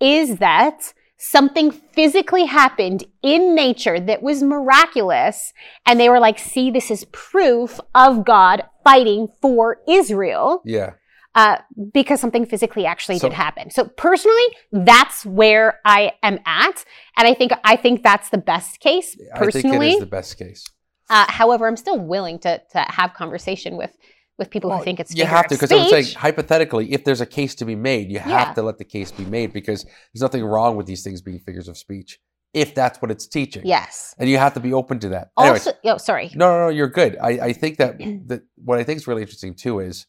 is 0.01 0.37
that 0.39 0.93
something 1.19 1.71
physically 1.71 2.47
happened 2.47 3.05
in 3.23 3.55
nature 3.55 4.01
that 4.01 4.23
was 4.23 4.43
miraculous 4.43 5.53
and 5.87 6.01
they 6.01 6.09
were 6.09 6.19
like 6.21 6.39
see 6.39 6.71
this 6.71 6.91
is 6.91 7.05
proof 7.13 7.79
of 7.95 8.25
God 8.25 8.63
fighting 8.85 9.29
for 9.43 9.79
Israel 9.87 10.63
Yeah. 10.65 10.93
uh, 11.35 11.59
because 11.93 12.21
something 12.21 12.47
physically 12.47 12.87
actually 12.87 13.19
So- 13.19 13.29
did 13.29 13.35
happen. 13.35 13.71
So 13.71 13.85
personally, 13.85 14.47
that's 14.73 15.27
where 15.27 15.79
I 15.85 16.13
am 16.23 16.39
at, 16.47 16.85
and 17.17 17.29
I 17.29 17.35
think 17.35 17.53
I 17.65 17.77
think 17.77 18.03
that's 18.03 18.31
the 18.31 18.39
best 18.39 18.81
case 18.81 19.15
I 19.15 19.17
think 19.17 19.29
it 19.31 19.53
personally. 19.53 19.93
is 19.93 20.01
the 20.01 20.07
best 20.07 20.39
case. 20.39 20.65
Uh, 21.11 21.27
however, 21.29 21.67
I'm 21.69 21.77
still 21.77 21.99
willing 21.99 22.39
to 22.41 22.63
to 22.73 22.79
have 22.89 23.13
conversation 23.15 23.77
with 23.77 23.97
with 24.39 24.49
people 24.49 24.75
who 24.75 24.83
think 24.83 24.99
it's 25.01 25.15
you 25.15 25.27
have 25.27 25.47
to 25.49 25.55
because 25.55 25.71
I'm 25.71 25.87
saying 25.89 26.15
hypothetically, 26.17 26.93
if 26.93 27.05
there's 27.05 27.21
a 27.21 27.27
case 27.27 27.55
to 27.57 27.67
be 27.67 27.75
made, 27.77 28.11
you 28.11 28.19
have 28.21 28.49
Yeah. 28.49 28.55
to 28.55 28.63
let 28.63 28.79
the 28.79 28.85
case 28.85 29.11
be 29.13 29.27
made 29.27 29.53
because 29.53 29.85
there's 29.85 30.23
nothing 30.23 30.43
wrong 30.45 30.77
with 30.77 30.87
these 30.87 31.03
things 31.05 31.21
being 31.21 31.41
figures 31.41 31.69
of 31.69 31.77
speech 31.77 32.19
if 32.55 32.75
that's 32.75 33.01
what 33.03 33.11
it's 33.11 33.27
teaching. 33.29 33.63
yes. 33.65 34.15
And 34.19 34.29
you 34.29 34.39
have 34.39 34.55
to 34.55 34.61
be 34.61 34.73
open 34.73 34.99
to 35.01 35.11
that. 35.11 35.29
Anyways, 35.39 35.67
Also, 35.69 35.79
oh, 35.85 35.99
sorry. 35.99 36.31
no, 36.35 36.51
no, 36.51 36.59
no, 36.65 36.69
you're 36.69 36.89
good. 36.89 37.17
I, 37.23 37.29
I 37.49 37.53
think 37.53 37.77
that, 37.79 37.99
that 38.29 38.43
what 38.57 38.79
I 38.79 38.85
think 38.85 38.97
is 38.97 39.07
really 39.07 39.23
interesting 39.23 39.55
too 39.55 39.79
is 39.79 40.07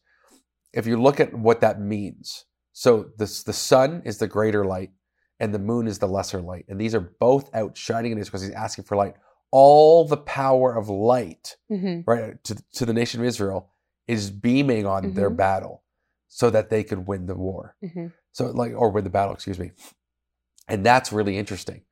if 0.72 0.86
you 0.86 1.00
look 1.00 1.20
at 1.20 1.34
what 1.34 1.60
that 1.60 1.80
means. 1.80 2.46
So 2.72 3.10
the 3.18 3.26
the 3.44 3.52
sun 3.52 4.00
is 4.06 4.16
the 4.16 4.26
greater 4.26 4.64
light, 4.64 4.90
and 5.38 5.52
the 5.52 5.58
moon 5.58 5.86
is 5.86 5.98
the 5.98 6.08
lesser 6.08 6.40
light, 6.40 6.64
and 6.70 6.80
these 6.80 6.94
are 6.94 7.12
both 7.20 7.54
out 7.54 7.76
shining 7.76 8.12
in 8.12 8.18
his 8.18 8.28
because 8.28 8.40
he's 8.42 8.50
asking 8.52 8.84
for 8.84 8.96
light. 8.96 9.14
All 9.52 10.06
the 10.08 10.16
power 10.16 10.74
of 10.74 10.88
light, 10.88 11.56
hmm 11.68 12.00
right, 12.06 12.42
to 12.44 12.54
to 12.72 12.86
the 12.86 12.94
nation 12.94 13.20
of 13.20 13.26
Israel 13.26 13.68
is 14.08 14.30
beaming 14.30 14.86
on 14.86 15.12
their 15.14 15.30
Mhm. 15.30 15.36
battle, 15.36 15.82
so 16.28 16.50
that 16.50 16.70
they 16.70 16.82
could 16.82 17.06
win 17.06 17.26
the 17.26 17.34
war. 17.36 17.76
hmm 17.80 18.06
So 18.32 18.46
like, 18.50 18.72
or 18.74 18.88
win 18.90 19.04
the 19.04 19.10
battle, 19.10 19.34
excuse 19.34 19.58
me. 19.58 19.72
And 20.68 20.84
that's 20.86 21.12
really 21.12 21.36
interesting, 21.36 21.82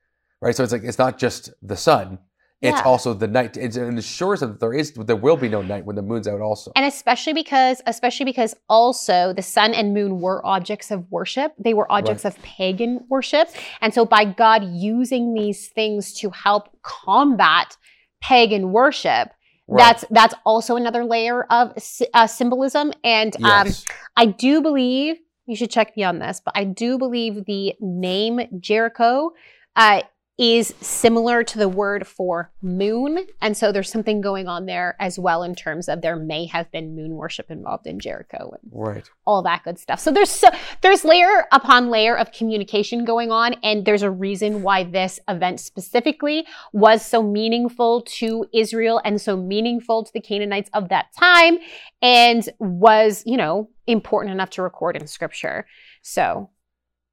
right? 0.41 0.55
So 0.55 0.63
it's 0.63 0.73
like 0.73 0.83
it's 0.83 0.97
not 0.97 1.17
just 1.19 1.51
the 1.61 1.77
sun; 1.77 2.19
it's 2.61 2.77
Yeah. 2.77 2.83
also 2.83 3.13
the 3.13 3.27
night. 3.27 3.57
It 3.57 3.73
them 3.73 4.51
that 4.51 4.59
there 4.59 4.73
is, 4.73 4.93
there 4.93 5.15
will 5.15 5.37
be 5.37 5.49
no 5.49 5.61
night 5.61 5.83
when 5.85 5.95
the 5.95 6.01
moon's 6.01 6.27
out. 6.27 6.41
Also, 6.41 6.71
And 6.75 6.85
especially 6.85 7.33
because, 7.33 7.81
especially 7.87 8.25
because 8.25 8.55
also 8.69 9.33
the 9.33 9.41
sun 9.41 9.73
and 9.73 9.93
moon 9.93 10.21
were 10.21 10.45
objects 10.45 10.91
of 10.91 11.09
worship. 11.09 11.53
They 11.57 11.73
were 11.73 11.91
objects 11.91 12.23
of 12.23 12.39
pagan 12.43 13.05
worship. 13.09 13.49
And 13.81 13.93
so 13.93 14.05
by 14.05 14.25
God 14.25 14.63
using 14.63 15.33
these 15.33 15.69
things 15.69 16.13
to 16.19 16.29
help 16.29 16.69
combat 16.83 17.77
pagan 18.21 18.71
worship, 18.71 19.29
Right. 19.67 19.83
that's 19.85 20.05
that's 20.11 20.35
also 20.45 20.75
another 20.75 21.05
layer 21.05 21.43
of 21.43 21.71
uh, 22.13 22.27
symbolism. 22.27 22.91
And 23.03 23.33
um, 23.43 23.69
I 24.17 24.25
do 24.25 24.61
believe 24.61 25.15
you 25.47 25.55
should 25.55 25.71
check 25.71 25.95
me 25.95 26.03
on 26.03 26.19
this, 26.19 26.41
but 26.43 26.53
I 26.57 26.65
do 26.65 26.97
believe 26.97 27.45
the 27.45 27.73
name 27.79 28.41
Jericho 28.59 29.31
uh, 29.75 30.01
is 30.41 30.73
similar 30.81 31.43
to 31.43 31.59
the 31.59 31.69
word 31.69 32.07
for 32.07 32.51
moon, 32.63 33.27
and 33.41 33.55
so 33.55 33.71
there's 33.71 33.91
something 33.91 34.21
going 34.21 34.47
on 34.47 34.65
there 34.65 34.95
as 34.99 35.19
well 35.19 35.43
in 35.43 35.53
terms 35.53 35.87
of 35.87 36.01
there 36.01 36.15
may 36.15 36.47
have 36.47 36.71
been 36.71 36.95
moon 36.95 37.11
worship 37.11 37.51
involved 37.51 37.85
in 37.85 37.99
Jericho 37.99 38.51
and 38.59 38.71
right. 38.73 39.07
all 39.27 39.43
that 39.43 39.63
good 39.63 39.77
stuff. 39.77 39.99
So 39.99 40.11
there's 40.11 40.31
so, 40.31 40.49
there's 40.81 41.05
layer 41.05 41.45
upon 41.51 41.91
layer 41.91 42.17
of 42.17 42.31
communication 42.31 43.05
going 43.05 43.31
on, 43.31 43.53
and 43.61 43.85
there's 43.85 44.01
a 44.01 44.09
reason 44.09 44.63
why 44.63 44.83
this 44.83 45.19
event 45.29 45.59
specifically 45.59 46.47
was 46.73 47.05
so 47.05 47.21
meaningful 47.21 48.01
to 48.17 48.47
Israel 48.51 48.99
and 49.05 49.21
so 49.21 49.37
meaningful 49.37 50.03
to 50.05 50.11
the 50.11 50.21
Canaanites 50.21 50.71
of 50.73 50.89
that 50.89 51.13
time, 51.19 51.59
and 52.01 52.49
was 52.57 53.21
you 53.27 53.37
know 53.37 53.69
important 53.85 54.33
enough 54.33 54.49
to 54.49 54.63
record 54.63 54.95
in 54.97 55.05
Scripture. 55.05 55.67
So 56.01 56.49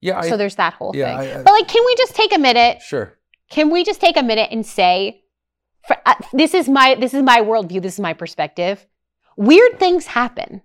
Yeah, 0.01 0.20
I, 0.20 0.29
so 0.31 0.39
there's 0.39 0.57
that 0.57 0.72
whole 0.72 0.93
yeah, 0.97 1.20
thing. 1.20 1.31
I- 1.31 1.41
I- 1.41 1.43
but 1.43 1.53
like, 1.53 1.68
can 1.68 1.85
we 1.85 1.95
just 1.97 2.14
take 2.14 2.35
a 2.35 2.39
minute? 2.39 2.81
sure. 2.81 3.18
Can 3.51 3.70
we 3.70 3.84
just 3.84 4.01
take 4.01 4.16
a 4.16 4.22
minute 4.22 4.49
and 4.51 4.64
say, 4.64 5.22
for, 5.86 5.96
uh, 6.05 6.14
this 6.32 6.55
is 6.55 6.68
my 6.68 6.94
this 6.94 7.14
is 7.14 7.22
my 7.22 7.40
worldview. 7.40 7.82
This 7.82 7.94
is 7.94 8.01
my 8.01 8.12
perspective. 8.12 8.86
Weird 9.36 9.78
things 9.78 10.07
happen. 10.07 10.62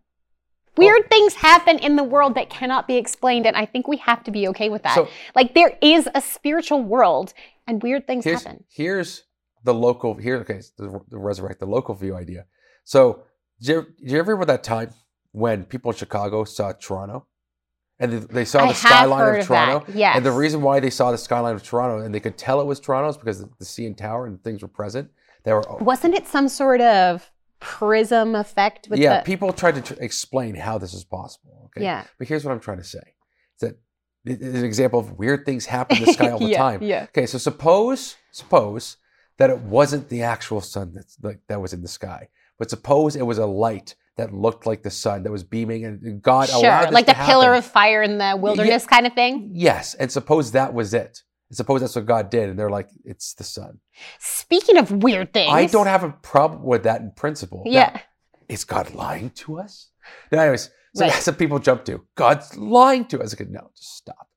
Weird 0.76 1.08
things 1.08 1.36
happen 1.36 1.78
in 1.78 1.96
the 1.96 2.04
world 2.04 2.34
that 2.34 2.50
cannot 2.50 2.88
be 2.88 2.96
explained, 2.96 3.46
and 3.46 3.56
I 3.56 3.66
think 3.66 3.88
we 3.88 3.98
have 3.98 4.24
to 4.24 4.32
be 4.32 4.48
okay 4.50 4.70
with 4.70 4.82
that. 4.84 4.96
So 4.96 5.08
like 5.36 5.54
there 5.54 5.78
is 5.82 6.10
a 6.16 6.22
spiritual 6.22 6.82
world, 6.82 7.34
and 7.68 7.82
weird 7.82 8.08
things 8.08 8.26
here's 8.26 8.44
happen. 8.44 8.64
here's 8.74 9.24
the 9.64 9.74
local 9.74 10.16
here. 10.16 10.38
Okay, 10.38 10.62
the, 10.78 11.00
the 11.10 11.18
resurrect 11.18 11.60
the 11.60 11.68
local 11.68 11.94
view 11.96 12.16
idea. 12.16 12.46
So 12.84 13.24
do 13.62 13.72
you, 13.72 13.88
did 14.00 14.12
you 14.12 14.20
ever 14.20 14.32
remember 14.32 14.52
that 14.52 14.64
time 14.64 14.90
when 15.32 15.64
people 15.64 15.92
in 15.92 15.98
Chicago 15.98 16.44
saw 16.44 16.74
Toronto, 16.74 17.28
and 18.00 18.12
they, 18.12 18.18
they 18.18 18.46
saw 18.46 18.60
I 18.60 18.62
the 18.62 18.68
have 18.68 18.78
skyline 18.78 19.36
of 19.36 19.40
of 19.40 19.48
Toronto? 19.48 19.86
that. 19.86 19.96
Yes. 19.96 20.16
And 20.18 20.26
the 20.26 20.32
reason 20.32 20.62
why 20.62 20.80
they 20.80 20.90
saw 20.90 21.12
the 21.12 21.18
skyline 21.18 21.56
of 21.56 21.64
Toronto 21.64 22.04
and 22.04 22.14
they 22.14 22.20
could 22.20 22.38
tell 22.38 22.62
it 22.62 22.66
was 22.66 22.80
Toronto 22.80 23.10
is 23.10 23.18
because 23.18 23.40
the, 23.40 23.50
the 23.60 23.66
CN 23.66 23.96
Tower 23.96 24.28
and 24.28 24.44
things 24.44 24.62
were 24.62 24.68
present. 24.68 25.12
They 25.44 25.54
were 25.54 25.64
wasn't 25.80 26.16
it 26.16 26.28
some 26.28 26.48
sort 26.48 26.82
of 26.82 27.30
prism 27.60 28.36
effect 28.36 28.88
with 28.90 29.00
yeah. 29.00 29.20
the 29.20 29.26
people 29.26 29.54
tried 29.54 29.76
to 29.76 29.82
tr- 29.82 30.02
explain 30.02 30.56
how 30.56 30.78
this 30.78 30.94
is 30.94 31.04
possible. 31.04 31.64
Okay, 31.66 31.84
yeah 31.84 32.04
but 32.18 32.28
here's 32.28 32.44
what 32.46 32.52
I'm 32.52 32.60
trying 32.60 32.78
to 32.78 32.84
say: 32.84 33.00
is 33.00 33.62
that 33.62 33.80
it 34.26 34.42
is 34.42 34.60
an 34.60 34.66
example 34.66 35.00
of 35.00 35.18
weird 35.20 35.46
things 35.46 35.66
happen 35.66 35.98
in 35.98 36.06
the 36.06 36.14
sky 36.14 36.30
all 36.32 36.40
the 36.40 36.48
yeah, 36.48 36.58
time. 36.58 36.82
Yeah. 36.82 37.04
Okay, 37.10 37.26
so 37.26 37.38
suppose 37.38 38.16
suppose 38.32 38.98
that 39.38 39.50
it 39.50 39.60
wasn't 39.60 40.10
the 40.10 40.24
actual 40.24 40.62
sun 40.62 40.94
that's 40.94 41.18
like 41.22 41.42
that 41.48 41.62
was 41.62 41.74
in 41.74 41.82
the 41.82 41.88
sky, 41.88 42.30
but 42.58 42.70
suppose 42.70 43.16
it 43.16 43.26
was 43.26 43.38
a 43.38 43.46
light 43.46 43.96
that 44.18 44.34
looked 44.34 44.66
like 44.66 44.84
the 44.84 44.92
sun 44.92 45.24
that 45.24 45.32
was 45.32 45.44
beaming, 45.44 45.86
and 45.86 46.22
God 46.22 46.50
allowed 46.50 46.62
Sure, 46.62 46.86
this 46.86 46.94
like 46.94 47.06
the 47.08 47.14
pillar 47.16 47.54
of 47.54 47.66
fire 47.66 48.02
in 48.04 48.18
the 48.20 48.38
wilderness 48.40 48.86
kind 48.86 49.08
of 49.08 49.14
thing. 49.14 49.52
Yes, 49.54 49.94
and 49.96 50.12
suppose 50.12 50.52
that 50.52 50.74
was 50.74 50.94
it. 50.94 51.20
And 51.50 51.58
suppose 51.58 51.82
that's 51.82 51.96
what 51.96 52.06
God 52.06 52.30
did, 52.30 52.50
and 52.50 52.58
they're 52.58 52.70
like, 52.70 52.90
it's 53.06 53.34
the 53.34 53.44
sun. 53.44 53.80
Speaking 54.20 54.78
of 54.78 54.92
weird 55.04 55.34
things, 55.34 55.52
I 55.54 55.66
don't 55.66 55.88
have 55.88 56.04
a 56.04 56.10
problem 56.12 56.64
with 56.64 56.84
that 56.84 57.02
in 57.02 57.12
principle. 57.16 57.64
Now, 57.66 57.72
Yeah, 57.72 58.00
is 58.48 58.64
God 58.64 58.94
lying 58.94 59.32
to 59.32 59.60
us? 59.60 59.90
No, 60.32 60.40
anyways, 60.40 60.70
so 60.96 61.06
Right. 61.06 61.12
that's 61.14 61.28
what 61.28 61.38
people 61.40 61.60
jump 61.60 61.86
to. 61.86 62.06
God's 62.16 62.56
lying 62.58 63.06
to 63.06 63.22
us. 63.22 63.34
I 63.34 63.44
go, 63.44 63.50
no, 63.50 63.72
just 63.76 63.96
stop. 63.98 64.28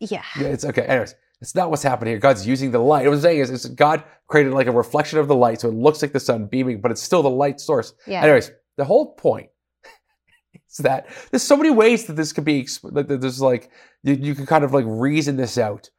Yeah. 0.00 0.24
Yeah, 0.38 0.48
it's 0.48 0.64
okay. 0.64 0.82
Anyways, 0.82 1.14
It's 1.40 1.54
not 1.54 1.70
what's 1.70 1.82
happening 1.82 2.12
here. 2.12 2.18
God's 2.18 2.46
using 2.46 2.70
the 2.70 2.78
light. 2.80 3.06
What 3.06 3.14
I'm 3.14 3.20
saying 3.20 3.38
is, 3.40 3.50
is 3.50 3.64
God 3.66 4.04
created 4.26 4.52
like 4.52 4.66
a 4.66 4.72
reflection 4.72 5.18
of 5.18 5.26
the 5.26 5.34
light, 5.34 5.60
so 5.60 5.68
it 5.68 5.74
looks 5.74 6.02
like 6.02 6.12
the 6.12 6.20
sun 6.20 6.46
beaming, 6.46 6.80
but 6.82 6.90
it's 6.90 7.02
still 7.02 7.22
the 7.22 7.30
light 7.30 7.60
source. 7.60 7.94
Yeah. 8.06 8.22
Anyways, 8.22 8.50
the 8.80 8.84
whole 8.86 9.14
point 9.14 9.50
is 10.70 10.78
that 10.78 11.06
there's 11.30 11.42
so 11.42 11.56
many 11.56 11.70
ways 11.70 12.06
that 12.06 12.14
this 12.14 12.32
could 12.32 12.44
be. 12.44 12.66
that 12.92 13.20
there's 13.20 13.40
like 13.40 13.70
you, 14.02 14.14
you 14.14 14.34
can 14.34 14.46
kind 14.46 14.64
of 14.64 14.72
like 14.72 14.84
reason 14.88 15.36
this 15.36 15.58
out. 15.58 15.90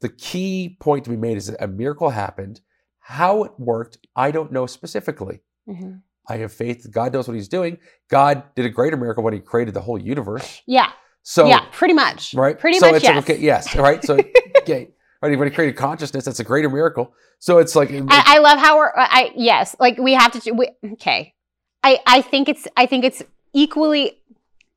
The 0.00 0.08
key 0.08 0.76
point 0.80 1.04
to 1.04 1.10
be 1.10 1.16
made 1.16 1.36
is 1.36 1.46
that 1.46 1.62
a 1.62 1.68
miracle 1.68 2.10
happened. 2.10 2.60
How 3.00 3.44
it 3.44 3.52
worked, 3.58 3.98
I 4.16 4.30
don't 4.30 4.50
know 4.50 4.66
specifically. 4.66 5.42
Mhm. 5.68 6.02
I 6.28 6.36
have 6.38 6.52
faith 6.52 6.84
that 6.84 6.92
God 6.92 7.12
knows 7.12 7.28
what 7.28 7.34
He's 7.34 7.48
doing. 7.48 7.78
God 8.08 8.42
did 8.54 8.64
a 8.64 8.70
greater 8.70 8.96
miracle 8.96 9.22
when 9.22 9.34
He 9.34 9.40
created 9.40 9.74
the 9.74 9.80
whole 9.80 10.00
universe. 10.00 10.62
Yeah. 10.66 10.90
So 11.22 11.46
yeah. 11.46 11.66
Pretty 11.72 11.94
much. 11.94 12.34
right? 12.34 12.58
Pretty 12.58 12.78
so 12.78 12.86
much. 12.86 12.96
it's 12.96 13.04
yes. 13.04 13.14
like, 13.14 13.30
okay, 13.30 13.40
yes, 13.42 13.76
right. 13.76 14.02
So 14.04 14.18
okay, 14.60 14.88
right. 15.20 15.38
When 15.38 15.48
he 15.48 15.54
created 15.54 15.76
consciousness, 15.76 16.24
that's 16.24 16.40
a 16.40 16.44
greater 16.44 16.68
miracle. 16.68 17.12
So 17.38 17.58
it's 17.58 17.74
like 17.76 17.90
I, 17.92 18.04
I 18.08 18.38
love 18.38 18.58
how 18.58 18.78
we're. 18.78 18.92
I 18.96 19.32
yes, 19.36 19.74
like 19.78 19.98
we 19.98 20.14
have 20.14 20.32
to. 20.40 20.52
We, 20.52 20.70
okay, 20.94 21.34
I 21.82 22.00
I 22.06 22.22
think 22.22 22.48
it's 22.48 22.66
I 22.76 22.86
think 22.86 23.04
it's 23.04 23.22
equally, 23.54 24.18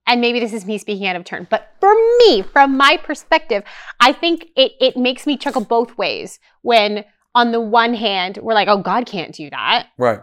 and 0.08 0.22
maybe 0.22 0.40
this 0.40 0.54
is 0.54 0.66
me 0.66 0.78
speaking 0.78 1.08
out 1.08 1.16
of 1.16 1.24
turn, 1.24 1.48
but 1.50 1.74
for 1.80 1.94
me, 2.20 2.42
from 2.42 2.78
my 2.78 2.98
perspective, 2.98 3.64
I 4.00 4.12
think 4.14 4.48
it 4.56 4.74
it 4.80 4.98
makes 4.98 5.26
me 5.28 5.38
chuckle 5.38 5.64
both 5.64 5.98
ways. 5.98 6.40
When 6.62 7.06
on 7.34 7.52
the 7.52 7.62
one 7.62 7.94
hand, 7.94 8.40
we're 8.42 8.54
like, 8.54 8.68
oh, 8.70 8.78
God 8.82 9.06
can't 9.06 9.34
do 9.36 9.50
that. 9.50 9.88
right. 9.98 10.20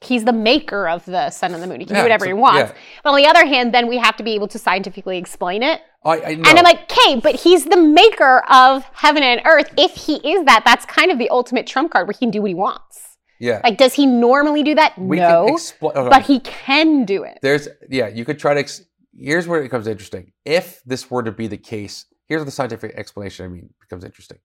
He's 0.00 0.24
the 0.24 0.32
maker 0.32 0.88
of 0.88 1.04
the 1.04 1.30
sun 1.30 1.54
and 1.54 1.62
the 1.62 1.66
moon. 1.68 1.78
He 1.78 1.86
can 1.86 1.94
Yeah, 1.94 2.02
do 2.02 2.06
whatever 2.06 2.24
so- 2.24 2.30
he 2.30 2.34
wants. 2.34 2.72
yeah. 2.72 2.78
But 3.04 3.10
on 3.10 3.16
the 3.18 3.26
other 3.26 3.46
hand, 3.46 3.72
then 3.72 3.86
we 3.86 3.98
have 3.98 4.16
to 4.16 4.24
be 4.24 4.32
able 4.34 4.48
to 4.48 4.58
scientifically 4.58 5.16
explain 5.16 5.62
it. 5.62 5.80
I, 6.04 6.10
I 6.20 6.34
know. 6.34 6.50
And 6.50 6.58
I'm 6.58 6.64
like, 6.64 6.90
okay, 6.90 7.20
but 7.20 7.36
he's 7.36 7.66
the 7.66 7.76
maker 7.76 8.42
of 8.50 8.82
heaven 8.94 9.22
and 9.22 9.40
earth. 9.44 9.72
If 9.78 9.92
he 9.94 10.16
is 10.16 10.44
that, 10.46 10.62
that's 10.64 10.84
kind 10.86 11.12
of 11.12 11.18
the 11.18 11.28
ultimate 11.30 11.68
trump 11.68 11.92
card 11.92 12.08
where 12.08 12.12
he 12.14 12.18
can 12.18 12.32
do 12.32 12.42
what 12.42 12.48
he 12.48 12.54
wants. 12.56 13.11
Yeah, 13.42 13.60
Like, 13.64 13.76
does 13.76 13.92
he 13.94 14.06
normally 14.06 14.62
do 14.62 14.74
that? 14.76 14.96
we 14.96 15.16
no, 15.18 15.46
explain. 15.48 15.94
but 15.94 16.22
he 16.22 16.38
can 16.40 17.04
do 17.04 17.24
it. 17.24 17.38
there's 17.42 17.68
yeah, 17.90 18.08
you 18.08 18.24
could 18.24 18.38
try 18.38 18.54
to. 18.54 18.60
Ex- 18.60 18.84
here's 19.14 19.46
where 19.48 19.60
it 19.60 19.64
becomes 19.64 19.86
interesting. 19.86 20.32
If 20.44 20.82
this 20.84 21.10
were 21.10 21.22
to 21.24 21.32
be 21.32 21.46
the 21.48 21.58
case, 21.58 22.06
here's 22.28 22.44
the 22.44 22.50
scientific 22.50 22.92
explanation. 22.94 23.44
I 23.44 23.48
mean, 23.48 23.68
becomes 23.80 24.04
interesting. 24.04 24.38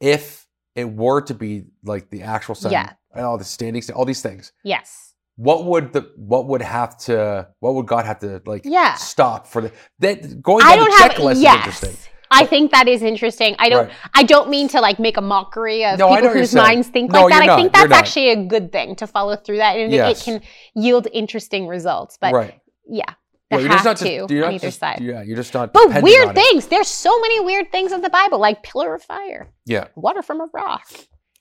If 0.00 0.46
it 0.74 0.88
were 0.90 1.20
to 1.22 1.34
be 1.34 1.64
like 1.84 2.10
the 2.10 2.22
actual 2.22 2.54
sun, 2.54 2.72
Yeah. 2.72 2.92
and 3.14 3.24
all 3.24 3.38
the 3.38 3.44
standings, 3.44 3.90
all 3.90 4.04
these 4.04 4.22
things, 4.22 4.52
Yes. 4.64 5.14
what 5.36 5.64
would 5.66 5.92
the 5.92 6.02
what 6.16 6.46
would 6.46 6.62
have 6.62 6.96
to 7.06 7.48
what 7.60 7.74
would 7.74 7.86
God 7.86 8.04
have 8.04 8.18
to 8.20 8.40
like 8.46 8.62
Yeah. 8.64 8.94
stop 8.94 9.46
for 9.46 9.62
the 9.62 9.72
that 10.00 10.42
going 10.42 10.64
I 10.64 10.76
down 10.76 10.88
the 10.88 10.96
have. 10.96 11.10
checklist 11.12 11.32
is 11.32 11.42
Yes. 11.42 11.56
interesting. 11.56 11.96
I 12.30 12.46
think 12.46 12.70
that 12.72 12.88
is 12.88 13.02
interesting. 13.02 13.54
I 13.58 13.68
don't. 13.68 13.86
Right. 13.86 13.96
I 14.14 14.22
don't 14.22 14.48
mean 14.50 14.68
to 14.68 14.80
like 14.80 14.98
make 14.98 15.16
a 15.16 15.20
mockery 15.20 15.84
of 15.84 15.98
No, 15.98 16.14
people 16.14 16.30
whose 16.30 16.54
minds 16.54 16.88
think 16.88 17.10
No, 17.12 17.22
like 17.26 17.30
that. 17.32 17.48
I 17.48 17.56
think 17.56 17.72
that's 17.72 17.92
actually 17.92 18.30
a 18.30 18.44
good 18.46 18.72
thing 18.72 18.96
to 18.96 19.06
follow 19.06 19.36
through 19.36 19.58
that, 19.58 19.76
and 19.76 19.92
Yes. 19.92 20.20
it 20.20 20.24
can 20.24 20.40
yield 20.74 21.06
interesting 21.12 21.66
results. 21.66 22.18
But 22.20 22.32
right. 22.32 22.60
yeah, 22.88 23.04
they 23.50 23.58
you're 23.60 23.68
have 23.68 23.82
just 23.82 23.84
not 23.84 23.96
to 23.98 24.44
on 24.46 24.52
either 24.54 24.66
just, 24.68 24.78
side. 24.80 25.00
Yeah, 25.00 25.22
you're 25.22 25.36
just 25.36 25.54
not. 25.54 25.72
But 25.72 26.02
weird 26.02 26.28
on 26.28 26.36
it. 26.36 26.40
things. 26.40 26.66
There's 26.66 26.88
so 26.88 27.20
many 27.20 27.40
weird 27.40 27.70
things 27.70 27.92
in 27.92 28.00
the 28.00 28.10
Bible, 28.10 28.38
like 28.38 28.62
pillar 28.62 28.94
of 28.94 29.02
fire, 29.02 29.48
Yeah. 29.66 29.88
water 29.94 30.22
from 30.22 30.40
a 30.40 30.48
rock. 30.52 30.86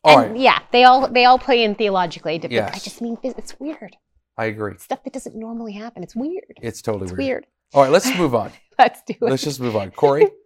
All 0.04 0.20
and 0.20 0.32
right. 0.34 0.40
yeah, 0.42 0.60
they 0.72 0.84
all 0.84 1.08
they 1.08 1.24
all 1.26 1.40
play 1.40 1.64
in 1.64 1.76
theologically. 1.76 2.38
But 2.40 2.52
I 2.54 2.78
just 2.80 3.02
mean 3.02 3.18
it's 3.24 3.38
it's 3.38 3.60
weird. 3.60 3.96
I 4.38 4.46
agree. 4.46 4.74
Stuff 4.80 5.04
that 5.04 5.14
doesn't 5.14 5.36
normally 5.36 5.74
happen. 5.74 6.04
It's 6.04 6.16
weird. 6.16 6.58
It's 6.62 6.82
totally 6.82 7.04
It's 7.06 7.12
weird. 7.14 7.20
weird. 7.20 7.48
All 7.74 7.84
right, 7.84 7.92
let's 7.92 8.16
move 8.18 8.36
on. 8.36 8.52
Let's 8.80 9.02
do 9.04 9.14
it. 9.14 9.22
Let's 9.22 9.44
just 9.44 9.60
move 9.60 9.76
on. 9.76 9.92
Corey, 9.92 10.28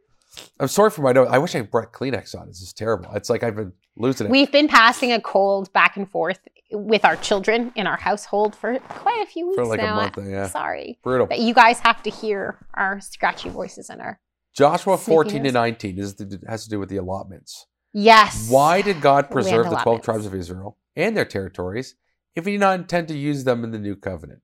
I'm 0.59 0.67
sorry 0.67 0.89
for 0.89 1.01
my 1.01 1.11
note. 1.11 1.27
I 1.29 1.37
wish 1.37 1.55
I 1.55 1.61
brought 1.61 1.93
Kleenex 1.93 2.39
on. 2.39 2.47
This 2.47 2.61
is 2.61 2.73
terrible. 2.73 3.11
It's 3.13 3.29
like 3.29 3.43
I've 3.43 3.55
been 3.55 3.73
losing 3.95 4.27
it. 4.27 4.31
We've 4.31 4.51
been 4.51 4.67
passing 4.67 5.11
a 5.11 5.21
cold 5.21 5.71
back 5.73 5.97
and 5.97 6.09
forth 6.09 6.39
with 6.71 7.05
our 7.05 7.15
children 7.15 7.71
in 7.75 7.87
our 7.87 7.97
household 7.97 8.55
for 8.55 8.77
quite 8.79 9.21
a 9.21 9.25
few 9.25 9.47
weeks 9.47 9.57
For 9.57 9.65
like 9.65 9.79
a 9.79 9.83
now. 9.83 9.95
month, 9.95 10.17
yeah. 10.21 10.47
Sorry. 10.47 10.99
Brutal. 11.03 11.27
But 11.27 11.39
you 11.39 11.53
guys 11.53 11.79
have 11.79 12.03
to 12.03 12.09
hear 12.09 12.57
our 12.73 12.99
scratchy 12.99 13.49
voices 13.49 13.89
and 13.89 14.01
our 14.01 14.19
Joshua 14.53 14.97
14 14.97 15.43
to 15.43 15.51
19 15.51 15.99
is 15.99 16.15
the, 16.15 16.41
has 16.47 16.63
to 16.63 16.69
do 16.69 16.79
with 16.79 16.89
the 16.89 16.97
allotments. 16.97 17.67
Yes. 17.93 18.49
Why 18.49 18.81
did 18.81 19.01
God 19.01 19.29
preserve 19.29 19.69
the 19.69 19.75
12 19.75 20.01
tribes 20.01 20.25
of 20.25 20.33
Israel 20.33 20.77
and 20.95 21.15
their 21.15 21.25
territories 21.25 21.95
if 22.35 22.45
he 22.45 22.53
did 22.53 22.61
not 22.61 22.79
intend 22.79 23.07
to 23.09 23.17
use 23.17 23.43
them 23.43 23.63
in 23.63 23.71
the 23.71 23.79
new 23.79 23.95
covenant? 23.95 24.41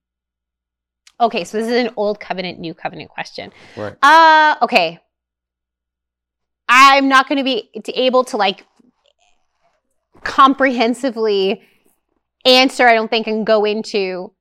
Okay, 1.19 1.43
so 1.43 1.57
this 1.57 1.67
is 1.67 1.85
an 1.87 1.93
old 1.97 2.19
covenant, 2.19 2.59
new 2.59 2.73
covenant 2.73 3.09
question. 3.09 3.51
Right. 3.75 3.95
Uh 4.01 4.55
okay. 4.61 4.99
I'm 6.67 7.07
not 7.07 7.27
going 7.27 7.37
to 7.37 7.43
be 7.43 7.69
able 7.93 8.23
to 8.25 8.37
like 8.37 8.65
comprehensively 10.23 11.61
answer. 12.45 12.87
I 12.87 12.93
don't 12.93 13.09
think 13.09 13.27
and 13.27 13.45
go 13.45 13.65
into 13.65 14.33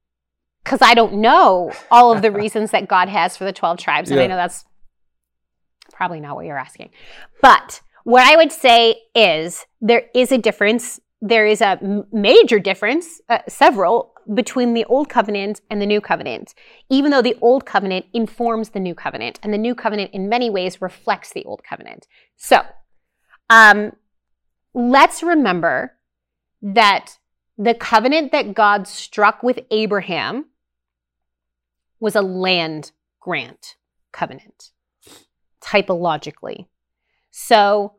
because 0.64 0.80
I 0.82 0.94
don't 0.94 1.14
know 1.14 1.72
all 1.90 2.12
of 2.12 2.22
the 2.22 2.30
reasons 2.42 2.70
that 2.70 2.88
God 2.88 3.08
has 3.08 3.36
for 3.36 3.44
the 3.44 3.52
12 3.52 3.78
tribes. 3.78 4.10
And 4.10 4.20
I 4.20 4.26
know 4.26 4.36
that's 4.36 4.64
probably 5.92 6.20
not 6.20 6.36
what 6.36 6.46
you're 6.46 6.58
asking. 6.58 6.90
But 7.40 7.80
what 8.04 8.26
I 8.26 8.36
would 8.36 8.52
say 8.52 8.96
is 9.14 9.66
there 9.80 10.04
is 10.14 10.32
a 10.32 10.38
difference. 10.38 11.00
There 11.20 11.46
is 11.46 11.60
a 11.60 12.04
major 12.12 12.58
difference, 12.58 13.20
uh, 13.28 13.38
several, 13.48 14.11
between 14.34 14.74
the 14.74 14.84
old 14.86 15.08
covenant 15.08 15.60
and 15.70 15.80
the 15.80 15.86
new 15.86 16.00
covenant, 16.00 16.54
even 16.88 17.10
though 17.10 17.22
the 17.22 17.36
old 17.40 17.66
covenant 17.66 18.06
informs 18.12 18.70
the 18.70 18.80
new 18.80 18.94
covenant, 18.94 19.38
and 19.42 19.52
the 19.52 19.58
new 19.58 19.74
covenant 19.74 20.10
in 20.12 20.28
many 20.28 20.50
ways 20.50 20.80
reflects 20.80 21.32
the 21.32 21.44
old 21.44 21.62
covenant. 21.64 22.06
So, 22.36 22.62
um, 23.50 23.92
let's 24.74 25.22
remember 25.22 25.94
that 26.62 27.18
the 27.58 27.74
covenant 27.74 28.32
that 28.32 28.54
God 28.54 28.86
struck 28.86 29.42
with 29.42 29.60
Abraham 29.70 30.46
was 32.00 32.16
a 32.16 32.22
land 32.22 32.92
grant 33.20 33.76
covenant, 34.12 34.70
typologically. 35.62 36.66
So, 37.30 37.94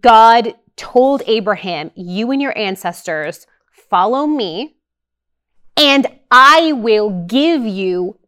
God 0.00 0.54
told 0.76 1.22
Abraham, 1.26 1.90
You 1.94 2.30
and 2.30 2.40
your 2.40 2.56
ancestors 2.56 3.46
follow 3.90 4.26
me, 4.26 4.76
and 5.76 6.06
I 6.30 6.72
will 6.72 7.26
give 7.26 7.64
you 7.64 8.18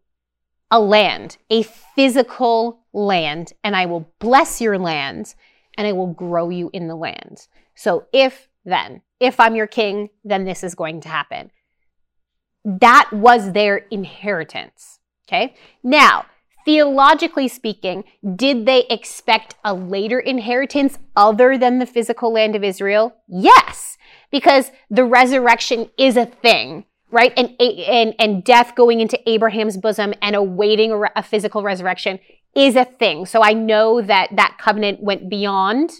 a 0.70 0.80
land, 0.80 1.36
a 1.48 1.62
physical 1.62 2.80
land, 2.92 3.52
and 3.62 3.76
I 3.76 3.86
will 3.86 4.12
bless 4.18 4.60
your 4.60 4.78
land, 4.78 5.34
and 5.78 5.86
I 5.86 5.92
will 5.92 6.12
grow 6.12 6.48
you 6.50 6.70
in 6.72 6.88
the 6.88 6.96
land. 6.96 7.46
So, 7.74 8.06
if 8.12 8.48
then, 8.64 9.02
if 9.20 9.40
I'm 9.40 9.54
your 9.54 9.66
king, 9.66 10.10
then 10.24 10.44
this 10.44 10.62
is 10.62 10.74
going 10.74 11.00
to 11.02 11.08
happen. 11.08 11.50
That 12.64 13.10
was 13.12 13.52
their 13.52 13.78
inheritance. 13.90 14.98
Okay. 15.28 15.54
Now, 15.82 16.26
theologically 16.64 17.48
speaking, 17.48 18.04
did 18.36 18.66
they 18.66 18.84
expect 18.88 19.54
a 19.64 19.74
later 19.74 20.20
inheritance 20.20 20.98
other 21.16 21.58
than 21.58 21.78
the 21.78 21.86
physical 21.86 22.32
land 22.32 22.54
of 22.54 22.64
Israel? 22.64 23.16
Yes, 23.28 23.96
because 24.32 24.72
the 24.90 25.04
resurrection 25.04 25.90
is 25.96 26.16
a 26.16 26.26
thing, 26.26 26.84
right? 27.12 27.32
And, 27.36 27.54
and, 27.60 28.14
and 28.18 28.42
death 28.42 28.74
going 28.74 29.00
into 29.00 29.20
Abraham's 29.30 29.76
bosom 29.76 30.14
and 30.20 30.34
awaiting 30.34 31.04
a, 31.14 31.22
physical 31.22 31.62
resurrection 31.62 32.18
is 32.56 32.74
a 32.74 32.84
thing. 32.84 33.26
So 33.26 33.44
I 33.44 33.52
know 33.52 34.02
that 34.02 34.34
that 34.34 34.56
covenant 34.58 35.00
went 35.00 35.30
beyond 35.30 35.92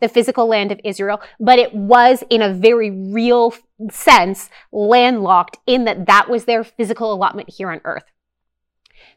the 0.00 0.08
physical 0.08 0.46
land 0.46 0.70
of 0.70 0.80
Israel, 0.84 1.20
but 1.38 1.58
it 1.58 1.74
was 1.74 2.22
in 2.30 2.40
a 2.40 2.52
very 2.52 2.90
real 2.90 3.54
sense 3.90 4.48
landlocked 4.72 5.58
in 5.66 5.84
that 5.84 6.06
that 6.06 6.30
was 6.30 6.44
their 6.44 6.62
physical 6.62 7.12
allotment 7.12 7.50
here 7.50 7.70
on 7.70 7.80
earth. 7.84 8.04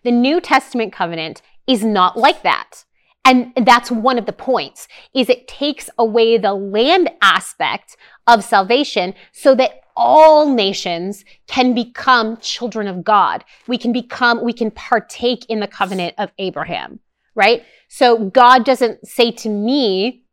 The 0.04 0.12
New 0.12 0.42
Testament 0.42 0.92
covenant 0.92 1.42
is 1.68 1.84
not 1.84 2.18
like 2.18 2.44
that. 2.44 2.84
And 3.26 3.54
that's 3.66 3.90
one 3.90 4.18
of 4.18 4.26
the 4.26 4.34
points 4.34 4.88
is 5.14 5.30
it 5.30 5.48
takes 5.48 5.90
away 5.98 6.38
the 6.38 6.54
land 6.54 7.10
aspect 7.22 7.96
of 8.28 8.44
salvation 8.44 9.14
so 9.32 9.56
that 9.56 9.82
all 9.96 10.54
nations 10.54 11.24
can 11.48 11.74
become 11.74 12.38
children 12.38 12.88
of 12.88 13.04
God. 13.04 13.46
We 13.68 13.78
can 13.78 13.94
become, 13.94 14.44
we 14.44 14.54
can 14.54 14.72
partake 14.72 15.46
in 15.50 15.60
the 15.60 15.68
covenant 15.68 16.16
of 16.18 16.32
Abraham, 16.38 17.00
right? 17.36 17.64
So 17.88 18.30
God 18.30 18.66
doesn't 18.66 19.08
say 19.08 19.32
to 19.32 19.50
me, 19.50 20.24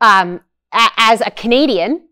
um, 0.00 0.40
a- 0.72 0.90
as 0.96 1.20
a 1.20 1.30
Canadian, 1.30 2.06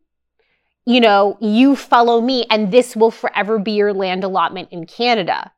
you 0.85 1.01
know, 1.01 1.39
you 1.41 1.77
follow 1.77 2.21
me 2.21 2.47
and 2.51 2.73
this 2.73 2.97
will 2.97 3.11
forever 3.11 3.59
be 3.59 3.73
your 3.73 3.93
land 3.93 4.25
allotment 4.25 4.69
in 4.73 4.87
Canada. 4.87 5.53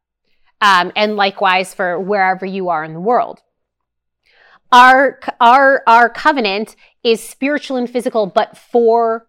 Um, 0.61 0.93
and 0.95 1.17
likewise 1.17 1.73
for 1.73 1.99
wherever 1.99 2.45
you 2.45 2.69
are 2.69 2.85
in 2.85 2.93
the 2.93 3.01
world. 3.01 3.41
Our, 4.73 5.19
our, 5.41 5.83
our 5.87 6.09
covenant 6.09 6.77
is 7.03 7.23
spiritual 7.23 7.77
and 7.77 7.91
physical, 7.91 8.27
but 8.27 8.57
for 8.57 9.27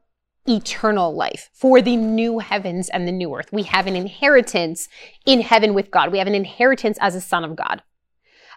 eternal 0.47 1.13
life, 1.13 1.49
for 1.53 1.81
the 1.81 1.95
new 1.95 2.39
heavens 2.39 2.89
and 2.89 3.07
the 3.07 3.11
new 3.11 3.33
earth. 3.35 3.49
We 3.51 3.63
have 3.63 3.87
an 3.87 3.95
inheritance 3.95 4.87
in 5.25 5.41
heaven 5.41 5.73
with 5.73 5.91
God. 5.91 6.11
We 6.11 6.17
have 6.17 6.27
an 6.27 6.35
inheritance 6.35 6.97
as 6.99 7.15
a 7.15 7.21
son 7.21 7.43
of 7.43 7.55
God, 7.55 7.83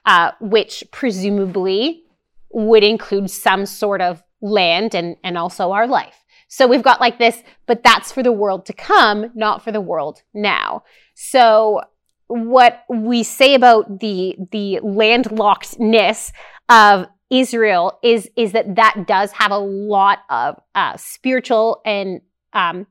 uh, 0.06 0.32
which 0.40 0.84
presumably 0.90 2.02
would 2.50 2.84
include 2.84 3.30
some 3.30 3.66
sort 3.66 4.00
of 4.00 4.22
land 4.40 4.94
and, 4.94 5.16
and 5.22 5.36
also 5.36 5.72
our 5.72 5.86
life. 5.86 6.24
So 6.48 6.66
we've 6.66 6.82
got 6.82 7.00
like 7.00 7.18
this, 7.18 7.42
but 7.66 7.82
that's 7.82 8.12
for 8.12 8.22
the 8.22 8.32
world 8.32 8.66
to 8.66 8.72
come, 8.72 9.30
not 9.34 9.62
for 9.62 9.72
the 9.72 9.80
world 9.80 10.22
now. 10.32 10.84
So 11.14 11.82
what 12.28 12.84
we 12.88 13.22
say 13.22 13.54
about 13.54 14.00
the 14.00 14.36
the 14.50 14.80
landlockedness 14.82 16.32
of 16.68 17.06
Israel 17.30 17.98
is 18.02 18.30
is 18.36 18.52
that 18.52 18.76
that 18.76 19.04
does 19.06 19.32
have 19.32 19.50
a 19.50 19.58
lot 19.58 20.20
of 20.30 20.60
uh, 20.74 20.96
spiritual 20.96 21.80
and 21.84 22.20
um, 22.52 22.86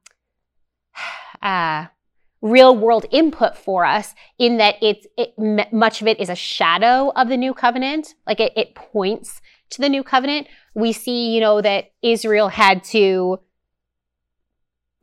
uh, 1.42 1.88
real 2.42 2.76
world 2.76 3.06
input 3.12 3.58
for 3.58 3.86
us 3.86 4.14
in 4.38 4.58
that 4.58 4.76
it's 4.82 5.08
it, 5.18 5.34
much 5.72 6.02
of 6.02 6.08
it 6.08 6.20
is 6.20 6.30
a 6.30 6.36
shadow 6.36 7.12
of 7.16 7.30
the 7.30 7.38
new 7.38 7.54
covenant. 7.54 8.16
Like 8.28 8.40
it, 8.40 8.54
it 8.56 8.76
points 8.76 9.42
to 9.72 9.82
the 9.82 9.90
new 9.90 10.04
covenant. 10.04 10.48
We 10.76 10.92
see 10.92 11.34
you 11.34 11.42
know 11.42 11.62
that 11.62 11.92
israel 12.02 12.50
had 12.50 12.84
to 12.86 13.40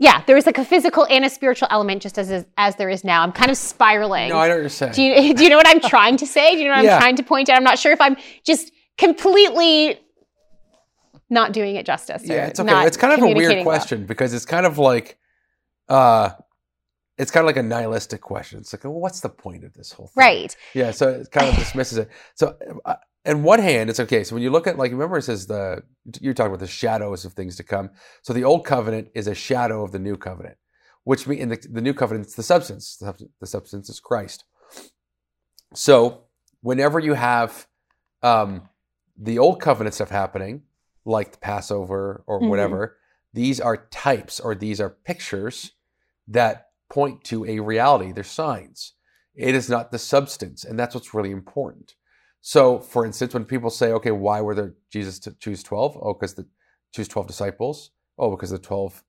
yeah 0.00 0.22
there 0.26 0.36
is 0.36 0.46
like 0.46 0.58
a 0.58 0.64
physical 0.64 1.06
and 1.08 1.24
a 1.24 1.30
spiritual 1.30 1.68
element 1.70 2.02
just 2.02 2.18
as 2.18 2.44
as 2.56 2.74
there 2.76 2.88
is 2.90 3.04
now 3.04 3.22
i'm 3.22 3.30
kind 3.30 3.50
of 3.50 3.56
spiraling 3.56 4.30
No, 4.30 4.38
I 4.38 4.48
know 4.48 4.54
what 4.54 4.60
you're 4.62 4.68
saying. 4.68 4.92
do 4.94 5.02
you, 5.02 5.34
do 5.36 5.44
you 5.44 5.48
know 5.50 5.56
what 5.56 5.68
i'm 5.68 5.80
trying 5.80 6.16
to 6.16 6.26
say 6.26 6.52
do 6.56 6.58
you 6.62 6.68
know 6.68 6.74
what 6.74 6.84
Yeah. 6.84 6.96
i'm 6.96 7.00
trying 7.00 7.16
to 7.16 7.22
point 7.22 7.48
out 7.48 7.56
i'm 7.56 7.64
not 7.64 7.78
sure 7.78 7.92
if 7.92 8.00
i'm 8.00 8.16
just 8.44 8.72
completely 8.98 10.00
not 11.28 11.52
doing 11.52 11.76
it 11.76 11.86
justice 11.86 12.22
yeah, 12.24 12.46
it's 12.46 12.58
okay. 12.58 12.86
It's 12.86 12.96
kind 12.96 13.12
of 13.12 13.20
a 13.20 13.22
weird 13.22 13.34
communicating 13.36 13.64
well. 13.64 13.76
question 13.78 14.04
because 14.06 14.34
it's 14.34 14.44
kind 14.44 14.66
of 14.66 14.78
like, 14.78 15.16
uh, 15.88 16.30
it's 17.18 17.30
kind 17.30 17.42
of 17.44 17.46
like 17.46 17.56
a 17.56 17.62
nihilistic 17.62 18.20
question. 18.20 18.58
It's 18.60 18.72
like, 18.72 18.82
well, 18.82 18.94
what's 18.94 19.20
the 19.20 19.28
point 19.28 19.62
of 19.62 19.72
this 19.74 19.92
whole 19.92 20.06
thing? 20.08 20.14
right 20.16 20.56
Yeah, 20.74 20.90
so 20.90 21.08
it 21.10 21.30
kind 21.30 21.48
of 21.48 21.54
dismisses 21.56 21.98
it. 21.98 22.08
So, 22.34 22.56
uh, 22.84 22.96
on 23.26 23.42
one 23.42 23.58
hand, 23.60 23.90
it's 23.90 24.00
okay. 24.00 24.24
So 24.24 24.34
when 24.34 24.42
you 24.42 24.50
look 24.50 24.66
at 24.66 24.78
like, 24.78 24.92
remember 24.92 25.18
it 25.18 25.22
says 25.22 25.46
the 25.46 25.82
you're 26.20 26.34
talking 26.34 26.50
about 26.52 26.60
the 26.60 26.66
shadows 26.66 27.24
of 27.24 27.34
things 27.34 27.56
to 27.56 27.62
come. 27.62 27.90
So 28.22 28.32
the 28.32 28.44
old 28.44 28.64
covenant 28.64 29.08
is 29.14 29.26
a 29.26 29.34
shadow 29.34 29.84
of 29.84 29.92
the 29.92 29.98
new 29.98 30.16
covenant, 30.16 30.56
which 31.04 31.26
means 31.26 31.42
in 31.42 31.48
the, 31.50 31.58
the 31.70 31.80
new 31.82 31.94
covenant 31.94 32.26
it's 32.26 32.34
the 32.34 32.42
substance. 32.42 32.96
The, 32.96 33.46
substance- 33.46 33.88
is 33.90 34.00
Christ. 34.00 34.44
So 35.74 36.24
whenever 36.62 36.98
you 36.98 37.14
have 37.14 37.66
um, 38.22 38.68
the 39.16 39.38
old 39.38 39.60
covenant 39.60 39.94
stuff 39.94 40.10
happening, 40.10 40.62
like 41.04 41.32
the 41.32 41.38
Passover 41.38 42.24
or 42.26 42.40
Mhm. 42.40 42.48
whatever, 42.48 42.96
these 43.32 43.60
are 43.60 43.86
types 43.90 44.40
or 44.40 44.54
these 44.54 44.80
are 44.80 44.90
pictures 44.90 45.72
that 46.28 46.68
point 46.88 47.22
to 47.24 47.44
a 47.46 47.60
reality. 47.60 48.12
They're 48.12 48.24
signs. 48.24 48.94
It 49.34 49.54
is 49.54 49.70
not 49.70 49.92
the 49.92 49.98
substance, 49.98 50.64
and 50.64 50.78
that's 50.78 50.94
what's 50.94 51.14
really 51.14 51.30
important. 51.30 51.94
So, 52.42 52.78
for 52.80 53.04
instance, 53.06 53.34
when 53.34 53.44
people 53.44 53.70
say, 53.70 53.92
"Okay, 53.92 54.10
why 54.12 54.40
were 54.40 54.54
there 54.54 54.74
Jesus 54.92 55.18
to 55.20 55.32
choose 55.32 55.62
12? 55.62 55.98
Oh, 56.00 56.14
because 56.14 56.34
the 56.34 56.46
choose 56.92 57.08
twelve 57.08 57.26
disciples. 57.26 57.90
Oh, 58.18 58.30
because 58.30 58.50
the 58.50 58.58
twelve 58.58 59.04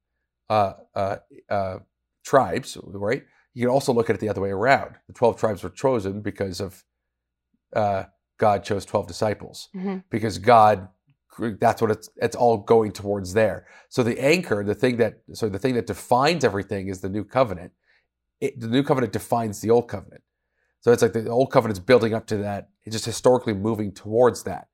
uh, 0.50 0.74
uh, 0.96 1.18
uh, 1.50 1.80
tribes, 2.26 2.78
right? 2.84 3.24
You 3.54 3.64
can 3.68 3.70
also 3.74 3.94
look 3.94 4.10
at 4.10 4.16
it 4.16 4.20
the 4.20 4.30
other 4.30 4.42
way 4.42 4.52
around. 4.52 4.96
The 5.08 5.14
twelve 5.14 5.38
tribes 5.40 5.64
were 5.64 5.70
chosen 5.70 6.22
because 6.22 6.60
of 6.62 6.84
uh, 7.76 8.06
God 8.40 8.64
chose 8.64 8.86
twelve 8.86 9.08
disciples 9.08 9.70
Mhm. 9.76 10.04
because 10.10 10.38
God 10.38 10.90
that's 11.60 11.82
what 11.82 11.92
it's 11.92 12.10
it's 12.18 12.36
all 12.36 12.58
going 12.58 12.92
towards 12.92 13.34
there. 13.34 13.66
So 13.90 14.04
the 14.04 14.20
anchor, 14.20 14.64
the 14.64 14.76
thing 14.76 14.98
that 14.98 15.22
so 15.34 15.50
the 15.50 15.60
thing 15.60 15.76
that 15.76 15.88
defines 15.88 16.44
everything 16.44 16.90
is 16.90 17.02
the 17.02 17.10
new 17.10 17.24
covenant. 17.24 17.72
It, 18.42 18.60
the 18.60 18.68
new 18.68 18.84
covenant 18.84 19.14
defines 19.14 19.62
the 19.62 19.70
old 19.70 19.88
covenant. 19.88 20.24
So 20.82 20.92
it's 20.92 21.02
like 21.02 21.14
the 21.14 21.30
old 21.30 21.52
covenant's 21.52 21.80
building 21.80 22.14
up 22.14 22.28
to 22.28 22.38
that. 22.38 22.70
It's 22.84 22.94
just 22.96 23.06
historically 23.06 23.54
moving 23.54 23.92
towards 23.94 24.44
that. 24.44 24.68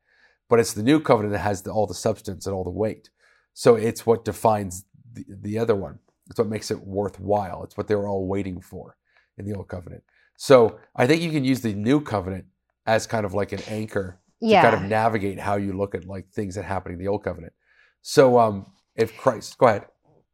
But 0.50 0.60
it's 0.60 0.74
the 0.74 0.84
new 0.84 1.00
covenant 1.00 1.34
that 1.34 1.40
has 1.40 1.62
the, 1.62 1.72
all 1.72 1.86
the 1.86 1.94
substance 1.94 2.46
and 2.46 2.56
all 2.56 2.64
the 2.64 2.70
weight. 2.70 3.10
So 3.54 3.76
it's 3.76 4.06
what 4.06 4.24
defines 4.24 4.86
the, 5.14 5.26
the 5.30 5.60
other 5.60 5.76
one. 5.76 6.00
It's 6.30 6.40
what 6.40 6.48
makes 6.48 6.72
it 6.72 6.80
worthwhile. 6.80 7.64
It's 7.64 7.78
what 7.78 7.88
they 7.88 7.96
were 7.96 8.08
all 8.08 8.28
waiting 8.28 8.62
for 8.62 8.96
in 9.38 9.46
the 9.46 9.56
old 9.56 9.68
covenant. 9.68 10.04
So 10.38 10.80
I 10.96 11.08
think 11.08 11.22
you 11.22 11.32
can 11.32 11.44
use 11.44 11.62
the 11.62 11.74
new 11.74 12.00
covenant 12.02 12.46
as 12.86 13.06
kind 13.08 13.26
of 13.26 13.34
like 13.34 13.52
an 13.52 13.62
anchor 13.68 14.20
yeah 14.40 14.62
to 14.62 14.70
kind 14.70 14.84
of 14.84 14.90
navigate 14.90 15.40
how 15.40 15.56
you 15.56 15.74
look 15.74 15.96
at 15.96 16.06
like 16.06 16.30
things 16.30 16.56
that 16.56 16.64
happen 16.64 16.94
in 16.94 17.00
the 17.00 17.08
old 17.08 17.24
covenant. 17.24 17.54
So 18.02 18.40
um 18.40 18.72
if 18.96 19.18
Christ 19.18 19.58
go 19.58 19.68
ahead. 19.68 19.86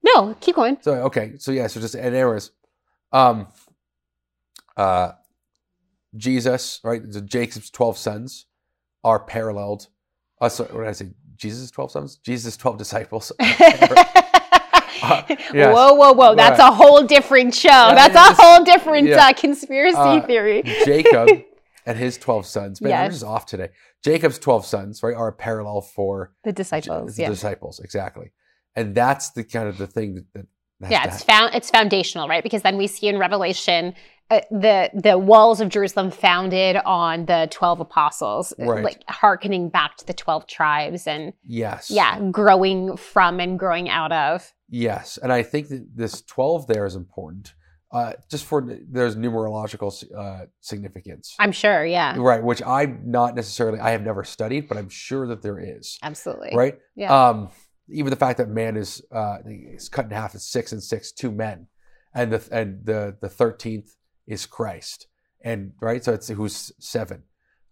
no 0.03 0.36
keep 0.39 0.55
going 0.55 0.78
So 0.82 0.93
okay, 1.03 1.34
so 1.38 1.51
yeah, 1.51 1.67
so 1.67 1.80
just 1.80 1.95
and 1.95 2.13
anyways, 2.13 2.51
um 3.11 3.47
uh 4.76 5.13
Jesus, 6.16 6.80
right? 6.84 7.01
The 7.09 7.22
Jacob's 7.22 7.70
twelve 7.70 7.97
sons 7.97 8.45
are 9.03 9.20
paralleled. 9.20 9.88
Uh, 10.41 10.49
so, 10.49 10.64
what 10.66 10.80
did 10.82 10.88
I 10.88 10.91
say? 10.93 11.11
Jesus' 11.36 11.72
twelve 11.72 11.91
sons? 11.91 12.18
Jesus' 12.18 12.57
twelve 12.57 12.78
disciples. 12.78 13.32
yes. 13.39 13.91
Whoa, 15.53 15.93
whoa, 15.93 16.14
whoa. 16.14 16.36
That's 16.36 16.59
Right. 16.59 16.70
a 16.70 16.72
whole 16.74 17.03
different 17.03 17.53
show. 17.53 17.70
Yeah, 17.70 17.95
That's 17.95 18.14
yeah, 18.16 18.30
a 18.32 18.34
whole 18.36 18.64
different 18.64 19.07
yeah. 19.07 19.28
uh, 19.28 19.34
conspiracy 19.34 19.97
Uh, 19.97 20.22
theory. 20.26 20.64
Jacob 20.86 21.30
and 21.86 21.97
his 21.97 22.18
twelve 22.18 22.45
sons. 22.45 22.82
Man, 22.82 23.05
I'm 23.05 23.11
just 23.11 23.24
off 23.24 23.45
today. 23.45 23.70
Jacob's 24.03 24.39
twelve 24.39 24.66
sons, 24.66 25.01
right, 25.03 25.16
are 25.16 25.28
a 25.30 25.34
parallel 25.34 25.82
for 25.82 26.34
The 26.43 26.53
disciples. 26.53 27.16
the 27.16 27.24
Yeah. 27.24 27.30
disciples, 27.30 27.80
exactly. 27.80 28.32
And 28.76 28.95
that's 28.95 29.32
the 29.32 29.43
kind 29.43 29.68
of 29.68 29.78
the 29.78 29.88
thing 29.88 30.16
that, 30.16 30.26
that 30.34 30.45
has 30.84 30.91
Yeah, 30.91 31.03
it's 31.05 31.23
found 31.23 31.55
it's 31.55 31.69
foundational, 31.69 32.27
right? 32.27 32.43
Because 32.43 32.61
then 32.61 32.77
we 32.77 32.88
see 32.88 33.07
in 33.07 33.17
Revelation 33.17 33.93
uh, 34.31 34.39
the 34.49 34.89
the 34.93 35.17
walls 35.17 35.59
of 35.59 35.69
Jerusalem 35.69 36.09
founded 36.09 36.77
on 36.86 37.25
the 37.25 37.47
12 37.51 37.81
apostles, 37.81 38.53
uh, 38.59 38.65
Right. 38.65 38.84
like 38.84 39.03
hearkening 39.09 39.69
back 39.69 39.97
to 39.97 40.05
the 40.07 40.13
12 40.13 40.47
tribes 40.47 41.07
and 41.07 41.34
yes. 41.45 41.91
yeah, 41.91 42.19
growing 42.31 42.95
from 42.95 43.39
and 43.39 43.59
growing 43.59 43.89
out 43.89 44.11
of. 44.11 44.53
Yes, 44.69 45.19
and 45.21 45.31
I 45.31 45.43
think 45.43 45.67
that 45.69 45.95
this 45.95 46.21
twelve 46.23 46.65
there 46.65 46.86
is 46.88 46.95
important, 46.95 47.53
uh, 47.91 48.13
just 48.31 48.45
for 48.45 48.65
there's 48.89 49.15
numerological 49.15 49.91
uh, 50.17 50.45
significance, 50.61 51.36
I'm 51.38 51.51
sure, 51.51 51.86
yeah. 51.86 52.15
right? 52.17 52.41
Which 52.43 52.63
I'm 52.63 53.01
not 53.05 53.36
necessarily 53.36 53.79
I 53.79 53.91
have 53.91 54.01
never 54.01 54.23
studied, 54.23 54.67
but 54.67 54.77
I'm 54.77 54.89
sure 54.89 55.27
that 55.27 55.43
there 55.43 55.59
is, 55.59 55.99
Absolutely. 56.01 56.53
right? 56.55 56.79
Yeah. 56.95 57.27
Um, 57.29 57.49
even 57.89 58.09
the 58.09 58.15
fact 58.15 58.38
that 58.38 58.49
man 58.49 58.77
is 58.77 59.01
uh, 59.11 59.38
is 59.45 59.89
cut 59.89 60.05
in 60.05 60.11
half 60.11 60.36
is 60.36 60.45
six 60.45 60.71
and 60.71 60.81
six, 60.81 61.11
two 61.11 61.31
men, 61.31 61.67
and 62.13 62.31
the 62.31 62.47
and 62.51 62.86
the 62.86 63.17
the 63.21 63.29
thirteenth 63.29 63.95
is 64.27 64.45
Christ, 64.45 65.07
and 65.43 65.73
right, 65.81 66.03
so 66.03 66.13
it's 66.13 66.29
who's 66.29 66.71
seven, 66.79 67.23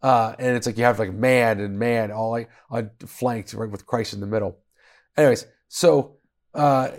uh, 0.01 0.35
and 0.37 0.55
it's 0.55 0.67
like 0.67 0.77
you 0.77 0.83
have 0.83 0.99
like 0.99 1.13
man 1.13 1.59
and 1.59 1.79
man 1.79 2.11
all 2.11 2.31
like 2.31 2.49
on 2.69 2.91
flanked 3.05 3.53
right 3.53 3.69
with 3.69 3.85
Christ 3.85 4.13
in 4.13 4.19
the 4.19 4.27
middle. 4.27 4.59
Anyways, 5.17 5.45
so 5.67 6.17
uh, 6.53 6.89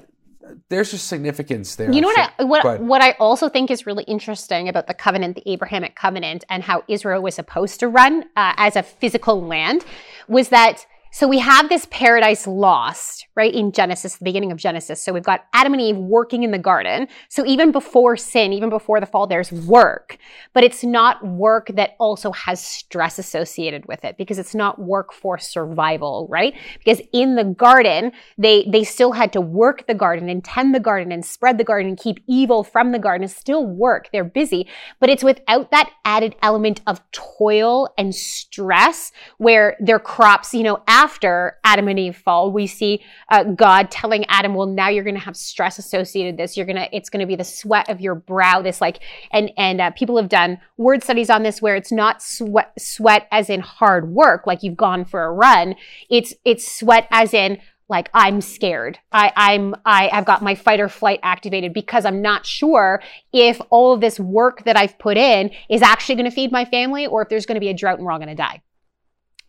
there's 0.69 0.91
just 0.91 1.07
significance 1.07 1.77
there. 1.77 1.93
You 1.93 2.01
know 2.01 2.09
what? 2.09 2.33
I, 2.39 2.45
what 2.45 2.81
what 2.81 3.03
I 3.03 3.13
also 3.13 3.49
think 3.49 3.71
is 3.71 3.87
really 3.87 4.05
interesting 4.05 4.69
about 4.69 4.87
the 4.87 4.95
covenant, 4.95 5.37
the 5.37 5.51
Abrahamic 5.51 5.97
covenant, 5.97 6.45
and 6.49 6.63
how 6.63 6.85
Israel 6.89 7.23
was 7.23 7.35
supposed 7.35 7.81
to 7.81 7.89
run 7.89 8.25
uh, 8.37 8.55
as 8.57 8.77
a 8.77 8.83
physical 8.83 9.43
land, 9.43 9.85
was 10.29 10.49
that 10.49 10.87
so 11.15 11.29
we 11.29 11.41
have 11.41 11.69
this 11.69 11.87
paradise 11.91 12.47
lost, 12.47 13.27
right, 13.37 13.55
in 13.55 13.71
Genesis, 13.71 14.17
the 14.17 14.25
beginning 14.25 14.51
of 14.51 14.57
Genesis. 14.57 15.03
So 15.03 15.13
we've 15.13 15.23
got 15.23 15.45
Adam 15.53 15.75
and 15.75 15.83
Eve 15.83 15.99
working 15.99 16.43
in 16.43 16.53
the 16.53 16.59
garden. 16.59 17.07
So 17.29 17.45
even 17.45 17.71
before 17.71 18.17
sin, 18.17 18.55
even 18.55 18.71
before 18.71 18.99
the 18.99 19.05
fall, 19.05 19.27
there's 19.27 19.53
work, 19.53 20.17
but 20.55 20.65
it's 20.65 20.83
not 20.83 21.23
work 21.23 21.71
that 21.75 21.97
also 22.01 22.33
has 22.33 22.65
stress 22.65 23.19
associated 23.19 23.85
with 23.87 24.07
it 24.07 24.17
because 24.17 24.39
it's 24.39 24.55
not 24.55 24.79
work 24.79 25.13
for 25.13 25.37
survival, 25.37 26.27
right? 26.31 26.55
Because 26.79 27.03
in 27.13 27.35
the 27.35 27.45
garden, 27.45 28.13
they 28.39 28.67
they 28.73 28.83
still 28.83 29.13
had 29.13 29.35
to 29.35 29.41
work 29.43 29.87
the 29.87 29.95
garden 29.95 30.31
and 30.31 30.43
tend 30.43 30.75
the 30.75 30.81
garden 30.81 31.13
and 31.13 31.27
spread 31.27 31.59
the 31.59 31.65
garden 31.65 31.91
and 31.91 31.99
keep 31.99 32.21
evil 32.27 32.65
from 32.65 32.93
the 32.93 32.99
garden. 32.99 33.25
It's 33.25 33.37
still 33.37 33.67
work. 33.67 34.09
They're 34.13 34.25
busy, 34.25 34.67
but 34.99 35.11
it's 35.11 35.23
without 35.23 35.71
that 35.73 35.91
added 36.07 36.37
element 36.43 36.81
of 36.87 37.03
toil 37.13 37.93
and 37.99 38.15
stress 38.15 39.13
where 39.37 39.77
their 39.79 39.99
crops, 39.99 40.55
you 40.55 40.63
know, 40.63 40.83
after 41.03 41.59
Adam 41.65 41.89
and 41.89 41.99
Eve 41.99 42.17
fall, 42.17 42.53
we 42.53 42.67
see 42.67 43.03
uh, 43.29 43.43
God 43.43 43.91
telling 43.91 44.25
Adam, 44.27 44.55
well, 44.55 44.69
now 44.69 44.89
you're 44.89 45.03
going 45.03 45.17
to 45.17 45.21
have 45.21 45.37
stress 45.37 45.77
associated 45.77 46.35
with 46.35 46.39
this. 46.39 46.57
You're 46.57 46.67
to, 46.67 46.97
it's 46.97 47.11
going 47.11 47.21
to 47.21 47.27
be 47.27 47.35
the 47.35 47.43
sweat 47.43 47.89
of 47.91 48.01
your 48.01 48.15
brow, 48.15 48.63
this 48.63 48.81
like, 48.81 49.01
and, 49.33 49.51
and 49.57 49.81
uh, 49.81 49.91
people 49.91 50.17
have 50.17 50.29
done 50.29 50.61
word 50.77 51.03
studies 51.03 51.29
on 51.29 51.43
this 51.43 51.61
where 51.61 51.75
it's 51.75 51.91
not 51.91 52.23
sweat, 52.23 52.73
sweat 52.79 53.27
as 53.33 53.51
in 53.51 53.61
hard 53.61 54.11
work, 54.11 54.47
like 54.47 54.63
you've 54.63 54.77
gone 54.77 55.05
for 55.05 55.25
a 55.25 55.33
run. 55.33 55.75
It's, 56.09 56.35
it's 56.45 56.71
sweat 56.71 57.09
as 57.11 57.35
in, 57.35 57.59
like 57.89 58.09
I'm 58.15 58.41
scared. 58.41 59.01
I, 59.11 59.33
I'm 59.35 59.75
I, 59.85 60.09
I've 60.11 60.25
got 60.25 60.41
my 60.41 60.55
fight 60.55 60.81
or 60.81 60.89
flight 60.89 61.19
activated 61.23 61.75
because 61.75 62.07
I'm 62.07 62.23
not 62.23 62.47
sure 62.47 63.03
if 63.33 63.61
all 63.71 63.93
of 63.93 64.01
this 64.01 64.21
work 64.21 64.65
that 64.65 64.77
I've 64.77 64.99
put 64.99 65.19
in 65.19 65.51
is 65.69 65.83
actually 65.83 66.15
going 66.15 66.31
to 66.31 66.35
feed 66.35 66.53
my 66.53 66.65
family 66.65 67.07
or 67.07 67.23
if 67.23 67.29
there's 67.29 67.45
going 67.45 67.57
to 67.57 67.61
be 67.61 67.69
a 67.69 67.75
drought 67.75 67.99
and 67.99 68.07
we're 68.07 68.13
all 68.13 68.19
going 68.19 68.29
to 68.29 68.35
die. 68.35 68.63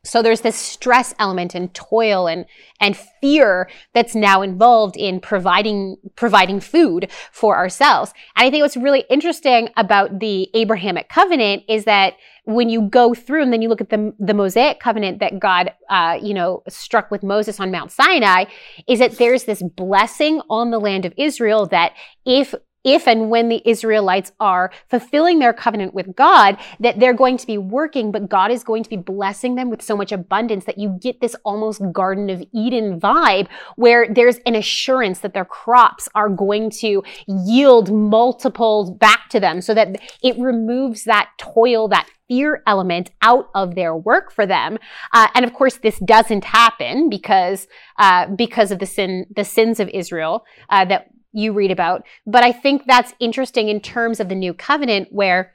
So 0.06 0.22
there's 0.22 0.41
this 0.41 0.58
stress 0.58 1.16
element 1.18 1.56
and 1.56 1.74
toil 1.74 2.28
and 2.28 2.45
and 2.82 2.97
fear 3.22 3.70
that's 3.93 4.16
now 4.16 4.41
involved 4.41 4.97
in 4.97 5.22
providing 5.22 5.95
providing 6.16 6.60
food 6.60 7.10
for 7.32 7.56
ourselves. 7.56 8.14
And 8.36 8.45
I 8.45 8.51
think 8.51 8.64
what's 8.64 8.76
really 8.76 9.06
interesting 9.10 9.70
about 9.78 10.20
the 10.20 10.49
Abrahamic 10.54 11.08
covenant 11.08 11.64
is 11.70 11.86
that 11.86 12.16
when 12.45 12.68
you 12.68 12.89
go 12.89 13.14
through 13.14 13.41
and 13.41 13.54
then 13.54 13.62
you 13.62 13.70
look 13.70 13.80
at 13.80 13.89
the, 13.89 14.14
the 14.20 14.34
Mosaic 14.34 14.82
covenant 14.82 15.20
that 15.20 15.39
God, 15.39 15.72
uh, 15.89 16.20
you 16.22 16.34
know, 16.34 16.62
struck 16.68 17.10
with 17.10 17.24
Moses 17.24 17.60
on 17.60 17.72
Mount 17.72 17.89
Sinai, 17.89 18.45
is 18.88 18.99
that 18.99 19.18
there's 19.18 19.45
this 19.45 19.64
blessing 19.64 20.41
on 20.49 20.70
the 20.70 20.80
land 20.80 21.06
of 21.06 21.14
Israel 21.16 21.66
that 21.68 21.93
if 22.26 22.54
if 22.84 23.07
and 23.07 23.29
when 23.29 23.49
the 23.49 23.61
Israelites 23.65 24.31
are 24.39 24.71
fulfilling 24.89 25.39
their 25.39 25.53
covenant 25.53 25.93
with 25.93 26.15
God, 26.15 26.57
that 26.79 26.99
they're 26.99 27.13
going 27.13 27.38
to 27.38 27.47
be 27.47 27.57
working, 27.57 28.11
but 28.11 28.29
God 28.29 28.51
is 28.51 28.63
going 28.63 28.84
to 28.84 28.89
be 28.89 28.97
blessing 28.97 29.55
them 29.55 29.69
with 29.69 29.81
so 29.81 29.95
much 29.95 30.11
abundance 30.11 30.65
that 30.65 30.77
you 30.77 30.97
get 31.01 31.21
this 31.21 31.36
almost 31.43 31.81
Garden 31.91 32.29
of 32.29 32.43
Eden 32.53 32.99
vibe 32.99 33.47
where 33.75 34.07
there's 34.11 34.38
an 34.45 34.55
assurance 34.55 35.19
that 35.19 35.34
their 35.34 35.45
crops 35.45 36.09
are 36.15 36.29
going 36.29 36.69
to 36.69 37.03
yield 37.27 37.91
multiples 37.91 38.91
back 38.91 39.29
to 39.29 39.39
them 39.39 39.61
so 39.61 39.73
that 39.73 39.99
it 40.21 40.38
removes 40.38 41.03
that 41.05 41.29
toil, 41.38 41.88
that 41.88 42.07
fear 42.27 42.63
element 42.65 43.11
out 43.21 43.49
of 43.53 43.75
their 43.75 43.95
work 43.95 44.31
for 44.31 44.45
them. 44.45 44.77
Uh, 45.13 45.27
and 45.36 45.45
of 45.45 45.53
course, 45.53 45.77
this 45.77 45.99
doesn't 45.99 46.43
happen 46.43 47.09
because 47.09 47.67
uh, 47.99 48.27
because 48.27 48.71
of 48.71 48.79
the 48.79 48.86
sin 48.86 49.25
the 49.36 49.43
sins 49.43 49.79
of 49.79 49.89
Israel 49.89 50.45
uh, 50.69 50.86
that 50.86 51.07
you 51.34 51.51
read 51.51 51.71
about. 51.71 52.05
But 52.25 52.43
I 52.43 52.51
think 52.51 52.84
that's 52.86 53.13
interesting 53.19 53.69
in 53.69 53.81
terms 53.81 54.19
of 54.19 54.29
the 54.29 54.36
new 54.36 54.53
covenant 54.53 55.09
where 55.11 55.53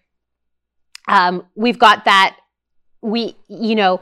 um, 1.06 1.46
we've 1.54 1.78
got 1.78 2.04
that 2.04 2.36
we, 3.00 3.36
you 3.48 3.74
know, 3.74 4.00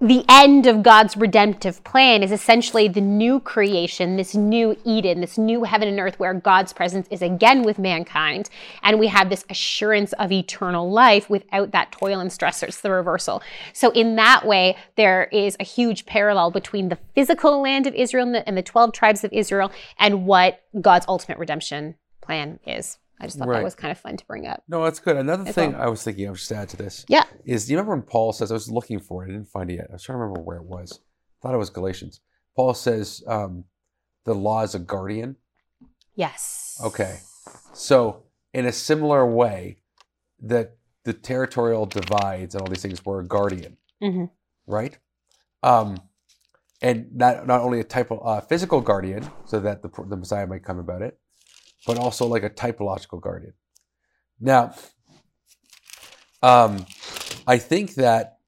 the 0.00 0.24
end 0.28 0.68
of 0.68 0.84
God's 0.84 1.16
redemptive 1.16 1.82
plan 1.82 2.22
is 2.22 2.30
essentially 2.30 2.86
the 2.86 3.00
new 3.00 3.40
creation, 3.40 4.14
this 4.14 4.32
new 4.32 4.76
Eden, 4.84 5.20
this 5.20 5.36
new 5.36 5.64
heaven 5.64 5.88
and 5.88 5.98
earth 5.98 6.20
where 6.20 6.34
God's 6.34 6.72
presence 6.72 7.08
is 7.10 7.20
again 7.20 7.64
with 7.64 7.80
mankind. 7.80 8.48
And 8.84 9.00
we 9.00 9.08
have 9.08 9.28
this 9.28 9.44
assurance 9.50 10.12
of 10.14 10.30
eternal 10.30 10.88
life 10.88 11.28
without 11.28 11.72
that 11.72 11.90
toil 11.90 12.20
and 12.20 12.32
stress. 12.32 12.62
It's 12.62 12.80
the 12.80 12.92
reversal. 12.92 13.42
So, 13.72 13.90
in 13.90 14.14
that 14.16 14.46
way, 14.46 14.76
there 14.94 15.24
is 15.32 15.56
a 15.58 15.64
huge 15.64 16.06
parallel 16.06 16.52
between 16.52 16.90
the 16.90 16.98
physical 17.16 17.60
land 17.60 17.88
of 17.88 17.94
Israel 17.94 18.26
and 18.26 18.34
the, 18.36 18.46
and 18.46 18.56
the 18.56 18.62
12 18.62 18.92
tribes 18.92 19.24
of 19.24 19.32
Israel 19.32 19.72
and 19.98 20.26
what 20.26 20.62
God's 20.80 21.06
ultimate 21.08 21.38
redemption 21.38 21.96
plan 22.20 22.60
is. 22.64 22.98
I 23.20 23.26
just 23.26 23.38
thought 23.38 23.48
Right. 23.48 23.58
that 23.58 23.64
was 23.64 23.74
kind 23.74 23.90
of 23.92 23.98
fun 23.98 24.16
to 24.16 24.26
bring 24.26 24.46
up. 24.46 24.62
No, 24.68 24.84
that's 24.84 25.00
good. 25.00 25.16
Another 25.16 25.44
thing 25.50 25.72
well. 25.72 25.82
I 25.82 25.86
was 25.88 26.02
thinking, 26.02 26.26
I 26.26 26.30
was 26.30 26.40
just 26.40 26.52
add 26.52 26.68
to 26.70 26.76
this, 26.76 27.04
Yeah. 27.08 27.24
is 27.44 27.66
do 27.66 27.72
you 27.72 27.78
remember 27.78 27.96
when 27.96 28.02
Paul 28.02 28.32
says, 28.32 28.50
I 28.50 28.54
was 28.54 28.70
looking 28.70 29.00
for 29.00 29.22
it, 29.24 29.30
I 29.30 29.32
didn't 29.32 29.48
find 29.48 29.70
it 29.70 29.74
yet. 29.74 29.86
I 29.90 29.94
was 29.94 30.02
trying 30.02 30.14
to 30.18 30.20
remember 30.20 30.40
where 30.42 30.56
it 30.58 30.64
was. 30.64 31.00
I 31.00 31.36
thought 31.42 31.54
it 31.54 31.58
was 31.58 31.70
Galatians. 31.70 32.20
Paul 32.56 32.74
says 32.74 33.22
um, 33.26 33.64
the 34.24 34.34
law 34.34 34.62
is 34.62 34.74
a 34.74 34.78
guardian. 34.78 35.36
Yes. 36.14 36.80
Okay. 36.84 37.20
So, 37.72 38.24
in 38.52 38.66
a 38.66 38.72
similar 38.72 39.26
way, 39.26 39.78
that 40.40 40.76
the 41.04 41.12
territorial 41.12 41.86
divides 41.86 42.54
and 42.54 42.62
all 42.62 42.68
these 42.68 42.82
things 42.82 43.04
were 43.04 43.20
a 43.20 43.26
guardian, 43.26 43.76
hmm 44.00 44.24
right? 44.66 44.98
Um, 45.62 45.96
and 46.82 47.14
not 47.14 47.46
not 47.46 47.60
only 47.62 47.80
a 47.80 47.84
type 47.84 48.10
of 48.10 48.20
uh, 48.24 48.40
physical 48.40 48.80
guardian, 48.80 49.28
so 49.46 49.58
that 49.60 49.82
the 49.82 49.88
the 50.06 50.16
Messiah 50.16 50.46
might 50.46 50.62
come 50.64 50.78
about 50.78 51.02
it, 51.02 51.18
but 51.86 51.98
also 51.98 52.26
like 52.26 52.42
a 52.42 52.50
typological 52.50 53.20
guardian. 53.20 53.54
Now, 54.40 54.74
um, 56.42 56.86
I 57.46 57.58
think 57.58 57.94
that, 57.94 58.38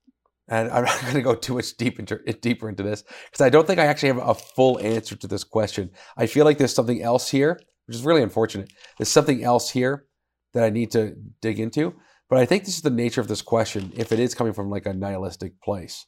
and 0.47 0.69
I'm 0.69 0.83
not 0.85 1.01
going 1.01 1.13
to 1.15 1.21
go 1.21 1.35
too 1.35 1.55
much 1.55 1.75
deep 1.77 1.99
into, 1.99 2.17
deeper 2.41 2.69
into 2.69 2.83
this 2.83 3.03
because 3.25 3.41
I 3.41 3.49
don't 3.49 3.67
think 3.67 3.79
I 3.79 3.85
actually 3.85 4.09
have 4.09 4.29
a 4.29 4.33
full 4.33 4.79
answer 4.79 5.15
to 5.15 5.27
this 5.27 5.43
question. 5.43 5.91
I 6.17 6.27
feel 6.27 6.45
like 6.45 6.57
there's 6.57 6.73
something 6.73 7.01
else 7.01 7.29
here, 7.29 7.59
which 7.87 7.95
is 7.95 8.03
really 8.03 8.23
unfortunate. 8.23 8.71
There's 8.97 9.09
something 9.09 9.43
else 9.43 9.69
here 9.69 10.05
that 10.53 10.63
I 10.63 10.69
need 10.69 10.91
to 10.91 11.15
dig 11.41 11.59
into. 11.59 11.95
But 12.29 12.39
I 12.39 12.45
think 12.45 12.63
this 12.63 12.75
is 12.75 12.81
the 12.81 12.89
nature 12.89 13.19
of 13.19 13.27
this 13.27 13.41
question, 13.41 13.91
if 13.95 14.13
it 14.13 14.19
is 14.19 14.33
coming 14.33 14.53
from 14.53 14.69
like 14.69 14.85
a 14.85 14.93
nihilistic 14.93 15.61
place. 15.61 16.05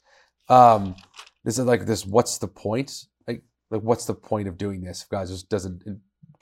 Um, 0.47 0.95
this 1.43 1.59
is 1.59 1.65
like 1.65 1.85
this. 1.85 2.05
What's 2.05 2.37
the 2.37 2.47
point? 2.47 2.93
Like, 3.27 3.43
like 3.69 3.81
what's 3.81 4.05
the 4.05 4.13
point 4.13 4.47
of 4.47 4.57
doing 4.57 4.83
this 4.83 5.03
if 5.03 5.09
God 5.09 5.27
just 5.27 5.49
doesn't 5.49 5.83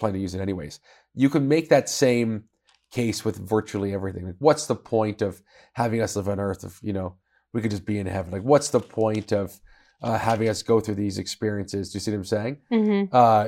plan 0.01 0.13
to 0.13 0.19
use 0.19 0.35
it 0.35 0.41
anyways? 0.41 0.79
You 1.15 1.29
can 1.29 1.47
make 1.47 1.69
that 1.69 1.87
same 1.87 2.45
case 2.91 3.23
with 3.23 3.37
virtually 3.37 3.93
everything. 3.93 4.25
Like, 4.25 4.35
what's 4.39 4.67
the 4.67 4.75
point 4.75 5.21
of 5.21 5.41
having 5.73 6.01
us 6.01 6.15
live 6.17 6.27
on 6.27 6.39
Earth 6.39 6.63
if 6.65 6.79
you 6.83 6.93
know 6.93 7.15
we 7.53 7.61
could 7.61 7.71
just 7.71 7.85
be 7.85 7.99
in 7.99 8.07
heaven? 8.07 8.31
Like, 8.31 8.43
what's 8.43 8.69
the 8.69 8.81
point 8.81 9.31
of 9.31 9.57
uh, 10.01 10.17
having 10.17 10.49
us 10.49 10.63
go 10.63 10.79
through 10.81 10.95
these 10.95 11.17
experiences? 11.17 11.91
Do 11.91 11.95
you 11.95 11.99
see 12.01 12.11
what 12.11 12.17
I'm 12.17 12.25
saying? 12.25 12.57
hmm 12.69 13.03
uh, 13.11 13.45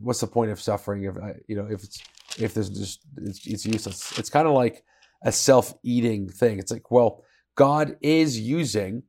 what's 0.00 0.20
the 0.20 0.26
point 0.26 0.50
of 0.50 0.60
suffering 0.60 1.04
if 1.04 1.16
uh, 1.16 1.34
you 1.46 1.56
know 1.56 1.66
if 1.70 1.82
it's 1.82 1.98
if 2.38 2.54
there's 2.54 2.68
just 2.68 3.00
it's, 3.16 3.46
it's 3.46 3.66
useless 3.66 4.18
it's 4.18 4.30
kind 4.30 4.46
of 4.46 4.54
like 4.54 4.84
a 5.22 5.32
self-eating 5.32 6.28
thing 6.28 6.58
it's 6.58 6.70
like 6.70 6.90
well 6.90 7.24
god 7.56 7.96
is 8.02 8.38
using 8.38 9.02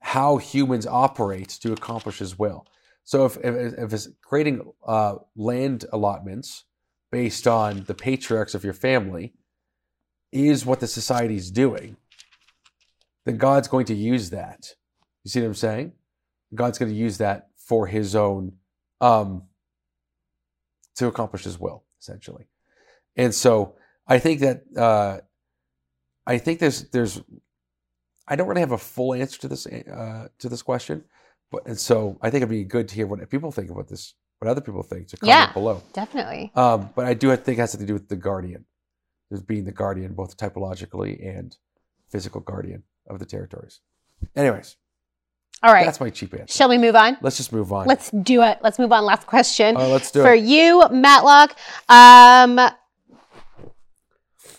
how 0.00 0.36
humans 0.36 0.86
operate 0.86 1.48
to 1.48 1.72
accomplish 1.72 2.18
his 2.18 2.38
will 2.38 2.66
so 3.04 3.24
if 3.24 3.36
if, 3.38 3.74
if 3.78 3.92
it's 3.92 4.08
creating 4.22 4.72
uh, 4.86 5.16
land 5.36 5.84
allotments 5.92 6.64
based 7.10 7.46
on 7.46 7.84
the 7.86 7.94
patriarchs 7.94 8.54
of 8.54 8.64
your 8.64 8.72
family 8.72 9.34
is 10.30 10.64
what 10.64 10.80
the 10.80 10.86
society's 10.86 11.50
doing 11.50 11.96
then 13.24 13.36
god's 13.36 13.68
going 13.68 13.86
to 13.86 13.94
use 13.94 14.30
that 14.30 14.74
you 15.24 15.30
see 15.30 15.40
what 15.40 15.46
i'm 15.46 15.54
saying 15.54 15.92
god's 16.54 16.78
going 16.78 16.90
to 16.90 16.96
use 16.96 17.18
that 17.18 17.48
for 17.56 17.86
his 17.86 18.14
own 18.16 18.52
um, 19.00 19.42
to 20.96 21.06
accomplish 21.06 21.44
his 21.44 21.58
will, 21.58 21.84
essentially. 22.00 22.46
And 23.16 23.34
so 23.34 23.74
I 24.06 24.18
think 24.18 24.40
that 24.40 24.62
uh, 24.76 25.20
I 26.26 26.38
think 26.38 26.60
there's 26.60 26.88
there's 26.90 27.20
I 28.26 28.36
don't 28.36 28.48
really 28.48 28.60
have 28.60 28.72
a 28.72 28.78
full 28.78 29.14
answer 29.14 29.40
to 29.40 29.48
this 29.48 29.66
uh, 29.66 30.28
to 30.38 30.48
this 30.48 30.62
question, 30.62 31.04
but 31.52 31.66
and 31.66 31.78
so 31.78 32.18
I 32.20 32.30
think 32.30 32.38
it'd 32.42 32.48
be 32.48 32.64
good 32.64 32.88
to 32.88 32.94
hear 32.94 33.06
what 33.06 33.28
people 33.30 33.52
think 33.52 33.70
about 33.70 33.86
this, 33.88 34.14
what 34.40 34.50
other 34.50 34.60
people 34.60 34.82
think. 34.82 35.06
To 35.08 35.16
comment 35.18 35.28
Yeah. 35.48 35.52
below. 35.52 35.82
Definitely. 35.92 36.50
Um, 36.56 36.90
but 36.96 37.04
I 37.06 37.14
do 37.14 37.28
think 37.36 37.58
it 37.58 37.60
has 37.60 37.72
to 37.72 37.86
do 37.86 37.92
with 37.92 38.08
the 38.08 38.16
guardian, 38.16 38.64
as 39.30 39.42
being 39.42 39.64
the 39.64 39.72
guardian 39.72 40.14
both 40.14 40.36
typologically 40.36 41.24
and 41.24 41.56
physical 42.10 42.40
guardian 42.40 42.82
of 43.08 43.18
the 43.20 43.24
territories. 43.26 43.80
Anyways, 44.34 44.76
All 45.62 45.72
right. 45.72 45.84
that's 45.84 46.00
my 46.00 46.10
cheap 46.10 46.34
answer. 46.34 46.52
Shall 46.52 46.68
we 46.68 46.78
move 46.78 46.96
on? 46.96 47.16
Let's 47.20 47.36
just 47.36 47.52
move 47.52 47.72
on. 47.72 47.86
Let's 47.86 48.10
do 48.10 48.42
it. 48.42 48.58
Let's 48.62 48.78
move 48.78 48.92
on. 48.92 49.04
Last 49.04 49.26
question. 49.26 49.76
Uh, 49.76 49.88
let's 49.88 50.10
do 50.10 50.22
For 50.22 50.34
it. 50.34 50.44
you, 50.44 50.82
Matlock, 50.90 51.56
um, 51.88 52.58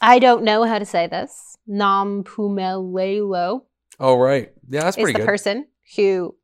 I 0.01 0.19
don't 0.19 0.43
know 0.43 0.63
how 0.63 0.79
to 0.79 0.85
say 0.85 1.07
this. 1.07 1.57
Nampumelelo 1.69 3.61
Oh 3.99 4.15
right, 4.17 4.51
yeah, 4.67 4.81
that's 4.83 4.95
pretty 4.97 5.11
is 5.11 5.13
pretty 5.13 5.19
the 5.21 5.25
person 5.25 5.67
who 5.95 6.35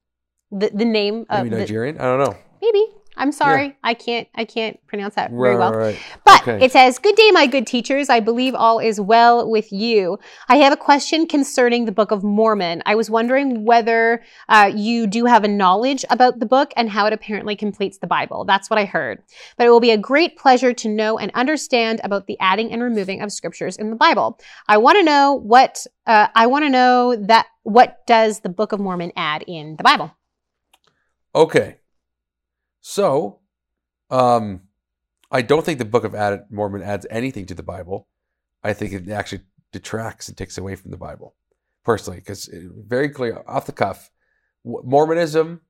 the 0.51 0.69
the 0.73 0.85
name 0.85 1.25
of 1.29 1.43
Maybe 1.43 1.49
the, 1.49 1.57
Nigerian. 1.61 1.97
I 1.99 2.03
don't 2.03 2.19
know. 2.19 2.37
maybe. 2.61 2.85
I'm 3.17 3.33
sorry. 3.33 3.75
I 3.83 3.95
can't 3.95 4.29
I 4.33 4.45
can't 4.45 4.79
pronounce 4.87 5.15
that 5.15 5.31
very 5.31 5.57
well. 5.57 5.73
right, 5.73 5.87
right. 5.87 5.99
But 6.23 6.41
Okay. 6.47 6.63
it 6.63 6.71
says, 6.71 6.97
Good 6.99 7.15
day, 7.17 7.31
my 7.31 7.47
good 7.47 7.67
teachers. 7.67 8.07
I 8.09 8.21
believe 8.21 8.55
all 8.55 8.79
is 8.79 9.01
well 9.01 9.49
with 9.49 9.73
you. 9.73 10.17
I 10.47 10.55
have 10.55 10.71
a 10.71 10.77
question 10.77 11.27
concerning 11.27 11.83
the 11.83 11.91
Book 11.91 12.11
of 12.11 12.23
Mormon. 12.23 12.81
I 12.85 12.95
was 12.95 13.09
wondering 13.09 13.65
whether 13.65 14.23
uh, 14.47 14.71
you 14.73 15.05
do 15.05 15.25
have 15.25 15.43
a 15.43 15.49
knowledge 15.49 16.05
about 16.09 16.39
the 16.39 16.45
book 16.45 16.71
and 16.77 16.89
how 16.89 17.07
it 17.07 17.11
apparently 17.11 17.57
completes 17.57 17.97
the 17.97 18.07
Bible. 18.07 18.45
That's 18.45 18.69
what 18.69 18.79
I 18.79 18.85
heard. 18.85 19.21
But 19.57 19.67
it 19.67 19.69
will 19.69 19.81
be 19.81 19.91
a 19.91 19.97
great 19.97 20.37
pleasure 20.37 20.71
to 20.71 20.87
know 20.87 21.17
and 21.17 21.29
understand 21.35 21.99
about 22.05 22.25
the 22.27 22.37
adding 22.39 22.71
and 22.71 22.81
removing 22.81 23.21
of 23.21 23.33
scriptures 23.33 23.75
in 23.75 23.89
the 23.89 23.97
Bible. 23.97 24.39
I 24.69 24.77
want 24.77 24.97
to 24.97 25.03
know 25.03 25.33
what, 25.33 25.85
uh, 26.07 26.27
I 26.35 26.47
want 26.47 26.63
to 26.63 26.69
know 26.69 27.17
that, 27.17 27.47
what 27.63 27.97
does 28.07 28.39
the 28.39 28.49
Book 28.49 28.71
of 28.71 28.79
Mormon 28.79 29.11
add 29.17 29.43
in 29.45 29.75
the 29.75 29.83
Bible? 29.83 30.15
Okay. 31.33 31.77
So, 32.81 33.39
um, 34.09 34.61
I 35.31 35.41
don't 35.41 35.63
think 35.65 35.79
the 35.79 35.85
Book 35.85 36.03
of 36.03 36.15
Mormon 36.49 36.81
adds 36.81 37.05
anything 37.09 37.45
to 37.47 37.53
the 37.53 37.63
Bible. 37.63 38.07
I 38.63 38.73
think 38.73 38.93
it 38.93 39.09
actually 39.09 39.41
detracts 39.71 40.27
and 40.27 40.37
takes 40.37 40.57
away 40.57 40.75
from 40.75 40.91
the 40.91 40.97
Bible, 40.97 41.35
personally, 41.83 42.19
because 42.19 42.49
very 42.53 43.09
clear 43.09 43.43
off 43.47 43.65
the 43.65 43.71
cuff, 43.71 44.09
Mormonism 44.65 45.61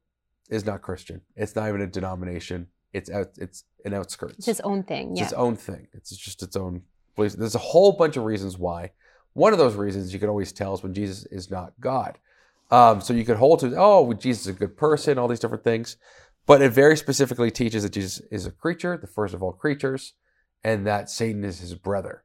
is 0.49 0.65
not 0.65 0.81
Christian. 0.81 1.21
It's 1.35 1.55
not 1.55 1.67
even 1.67 1.81
a 1.81 1.87
denomination. 1.87 2.67
It's 2.93 3.09
out. 3.09 3.27
It's 3.37 3.65
an 3.85 3.93
outskirts. 3.93 4.37
It's 4.37 4.45
his 4.47 4.61
own 4.61 4.83
thing. 4.83 5.11
It's 5.11 5.19
Yeah. 5.19 5.25
its 5.25 5.33
own 5.33 5.55
thing. 5.55 5.87
It's 5.93 6.15
just 6.15 6.41
its 6.41 6.55
own 6.55 6.83
beliefs. 7.15 7.35
There's 7.35 7.53
a 7.55 7.59
whole 7.59 7.91
bunch 7.91 8.17
of 8.17 8.23
reasons 8.23 8.57
why. 8.57 8.91
One 9.33 9.53
of 9.53 9.59
those 9.59 9.75
reasons 9.75 10.11
you 10.11 10.19
can 10.19 10.29
always 10.29 10.51
tell 10.51 10.73
is 10.73 10.81
when 10.81 10.93
Jesus 10.93 11.25
is 11.27 11.51
not 11.51 11.73
God. 11.79 12.17
Um, 12.71 13.01
so 13.01 13.13
you 13.13 13.25
could 13.25 13.37
hold 13.37 13.59
to, 13.61 13.73
oh, 13.77 14.13
Jesus 14.13 14.41
is 14.43 14.55
a 14.55 14.59
good 14.59 14.77
person, 14.77 15.17
all 15.17 15.27
these 15.27 15.39
different 15.39 15.63
things. 15.63 15.97
But 16.45 16.61
it 16.61 16.71
very 16.71 16.97
specifically 16.97 17.51
teaches 17.51 17.83
that 17.83 17.93
Jesus 17.93 18.21
is 18.31 18.45
a 18.45 18.51
creature, 18.51 18.97
the 18.97 19.07
first 19.07 19.33
of 19.33 19.41
all 19.43 19.51
creatures, 19.53 20.13
and 20.63 20.85
that 20.87 21.09
Satan 21.09 21.43
is 21.43 21.59
his 21.59 21.75
brother. 21.75 22.23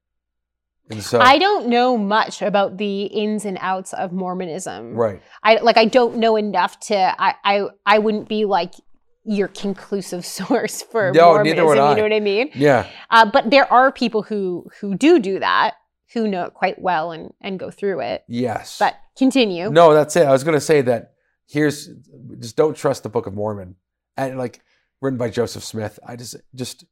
And 0.90 1.02
so, 1.02 1.18
I 1.18 1.38
don't 1.38 1.68
know 1.68 1.96
much 1.96 2.42
about 2.42 2.76
the 2.76 3.04
ins 3.04 3.46
and 3.46 3.56
outs 3.60 3.94
of 3.94 4.12
Mormonism. 4.12 4.94
right. 4.94 5.22
I 5.42 5.56
like 5.56 5.78
I 5.78 5.86
don't 5.86 6.16
know 6.16 6.36
enough 6.36 6.78
to 6.80 6.96
I 7.18 7.34
I, 7.42 7.66
I 7.86 7.98
wouldn't 7.98 8.28
be 8.28 8.44
like 8.44 8.74
your 9.24 9.48
conclusive 9.48 10.26
source 10.38 10.82
for 10.82 11.10
No, 11.12 11.28
Mormonism. 11.28 11.56
neither 11.56 11.66
would 11.66 11.78
You 11.90 11.96
know 11.96 12.02
what 12.02 12.12
I 12.12 12.20
mean? 12.20 12.50
Yeah. 12.54 12.86
Uh, 13.10 13.24
but 13.30 13.50
there 13.50 13.70
are 13.72 13.92
people 13.92 14.22
who 14.24 14.66
who 14.80 14.94
do 14.94 15.18
do 15.18 15.38
that, 15.38 15.74
who 16.14 16.26
know 16.28 16.44
it 16.44 16.54
quite 16.54 16.80
well 16.80 17.12
and 17.12 17.32
and 17.40 17.58
go 17.58 17.70
through 17.70 18.00
it. 18.00 18.24
Yes. 18.28 18.78
But 18.78 18.94
continue. 19.18 19.68
No, 19.70 19.92
that's 19.92 20.16
it. 20.16 20.26
I 20.26 20.32
was 20.32 20.44
going 20.44 20.54
to 20.56 20.60
say 20.60 20.80
that 20.82 21.12
here's 21.46 21.88
just 22.38 22.56
don't 22.56 22.76
trust 22.76 23.02
the 23.02 23.08
Book 23.10 23.26
of 23.26 23.34
Mormon 23.34 23.76
and 24.16 24.38
like 24.38 24.62
written 25.02 25.18
by 25.18 25.28
Joseph 25.28 25.62
Smith. 25.64 25.98
I 26.06 26.16
just 26.16 26.36
just 26.54 26.84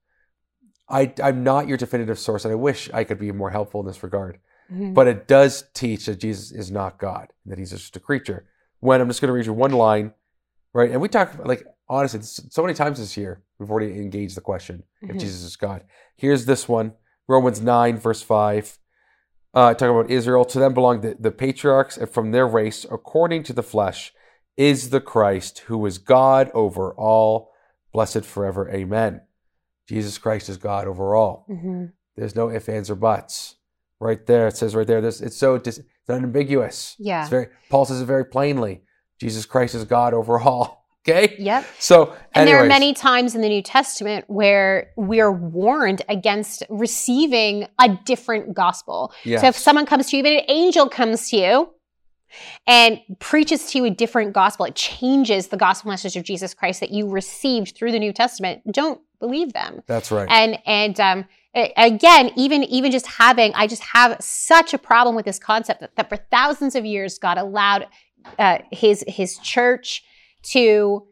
I 0.88 1.12
I'm 1.22 1.42
not 1.44 1.68
your 1.68 1.78
definitive 1.78 2.18
source, 2.18 2.44
and 2.44 2.52
I 2.52 2.56
wish 2.56 2.90
I 2.92 3.04
could 3.04 3.18
be 3.18 3.32
more 3.32 3.50
helpful 3.50 3.80
in 3.80 3.86
this 3.86 4.02
regard. 4.02 4.38
Mhm. 4.70 4.92
But 4.94 5.06
it 5.08 5.26
does 5.28 5.64
teach 5.74 6.06
that 6.06 6.16
Jesus 6.20 6.52
is 6.52 6.70
not 6.70 6.98
God, 6.98 7.32
that 7.46 7.58
he's 7.58 7.70
just 7.70 7.96
a 7.96 8.00
creature. 8.00 8.46
When 8.80 9.00
I'm 9.00 9.08
just 9.08 9.20
going 9.20 9.28
to 9.28 9.32
read 9.32 9.46
you 9.46 9.52
one 9.52 9.70
line, 9.72 10.12
right? 10.74 10.90
And 10.90 11.00
we 11.00 11.08
talk 11.08 11.38
like 11.46 11.64
honestly, 11.88 12.20
so 12.22 12.62
many 12.62 12.74
times 12.74 12.98
this 12.98 13.16
year 13.16 13.42
we've 13.58 13.70
already 13.70 13.92
engaged 13.92 14.36
the 14.36 14.40
question 14.40 14.82
if 15.02 15.10
Mhm. 15.16 15.20
Jesus 15.20 15.42
is 15.42 15.56
God. 15.56 15.84
Here's 16.16 16.46
this 16.46 16.68
one, 16.68 16.94
Romans 17.28 17.60
nine 17.60 17.96
verse 17.96 18.22
five. 18.22 18.78
Uh, 19.54 19.74
talking 19.74 19.94
about 19.94 20.10
Israel, 20.10 20.44
to 20.46 20.58
them 20.58 20.72
belong 20.72 21.02
the, 21.02 21.16
the 21.20 21.30
patriarchs, 21.30 21.98
and 21.98 22.08
from 22.08 22.30
their 22.30 22.46
race, 22.46 22.86
according 22.90 23.42
to 23.42 23.52
the 23.52 23.62
flesh, 23.62 24.12
is 24.56 24.90
the 24.90 25.00
Christ 25.00 25.60
who 25.66 25.84
is 25.84 25.98
God 25.98 26.50
over 26.54 26.94
all, 26.94 27.52
blessed 27.92 28.24
forever. 28.24 28.70
Amen. 28.70 29.20
Jesus 29.88 30.16
Christ 30.16 30.48
is 30.48 30.56
God 30.56 30.86
over 30.86 31.14
all. 31.14 31.46
Mhm. 31.50 31.92
There's 32.16 32.34
no 32.34 32.50
ifs, 32.50 32.68
ands, 32.68 32.90
or 32.90 32.94
buts. 32.94 33.56
Right 34.00 34.24
there, 34.26 34.48
it 34.48 34.56
says 34.56 34.74
right 34.74 34.86
there. 34.86 35.00
This 35.00 35.20
it's 35.20 35.36
so 35.36 35.58
dis, 35.58 35.78
it's 35.78 36.10
unambiguous. 36.10 36.96
Yeah. 36.98 37.20
It's 37.20 37.30
very 37.30 37.48
Paul 37.70 37.84
says 37.84 38.00
it 38.00 38.06
very 38.06 38.24
plainly. 38.24 38.82
Jesus 39.20 39.46
Christ 39.46 39.74
is 39.74 39.84
God 39.84 40.12
over 40.14 40.40
all. 40.40 40.81
Okay. 41.08 41.34
Yep. 41.38 41.66
So 41.80 42.14
And 42.32 42.46
there 42.46 42.58
are 42.58 42.66
many 42.66 42.94
times 42.94 43.34
in 43.34 43.40
the 43.40 43.48
New 43.48 43.62
Testament 43.62 44.24
where 44.28 44.92
we 44.96 45.20
are 45.20 45.32
warned 45.32 46.02
against 46.08 46.62
receiving 46.68 47.66
a 47.80 47.88
different 48.04 48.54
gospel. 48.54 49.12
Yes. 49.24 49.40
So 49.40 49.48
if 49.48 49.56
someone 49.56 49.84
comes 49.84 50.08
to 50.10 50.16
you, 50.16 50.20
even 50.20 50.34
an 50.34 50.44
angel 50.46 50.88
comes 50.88 51.28
to 51.30 51.36
you 51.36 51.70
and 52.68 53.00
preaches 53.18 53.70
to 53.72 53.78
you 53.78 53.84
a 53.86 53.90
different 53.90 54.32
gospel, 54.32 54.64
it 54.66 54.76
changes 54.76 55.48
the 55.48 55.56
gospel 55.56 55.90
message 55.90 56.16
of 56.16 56.22
Jesus 56.22 56.54
Christ 56.54 56.78
that 56.80 56.90
you 56.90 57.08
received 57.08 57.76
through 57.76 57.90
the 57.90 57.98
New 57.98 58.12
Testament. 58.12 58.62
Don't 58.70 59.00
believe 59.18 59.52
them. 59.52 59.82
that's 59.86 60.12
right. 60.12 60.28
And 60.30 60.58
and 60.66 61.00
um, 61.00 61.24
again, 61.54 62.30
even 62.36 62.62
even 62.64 62.92
just 62.92 63.06
having, 63.06 63.52
I 63.54 63.66
just 63.66 63.82
have 63.82 64.16
such 64.20 64.72
a 64.72 64.78
problem 64.78 65.16
with 65.16 65.24
this 65.24 65.40
concept 65.40 65.80
that, 65.80 65.96
that 65.96 66.08
for 66.08 66.16
thousands 66.16 66.76
of 66.76 66.84
years 66.84 67.18
God 67.18 67.38
allowed 67.38 67.88
uh, 68.38 68.58
his 68.70 69.04
his 69.08 69.38
church 69.38 70.04
to 70.42 71.06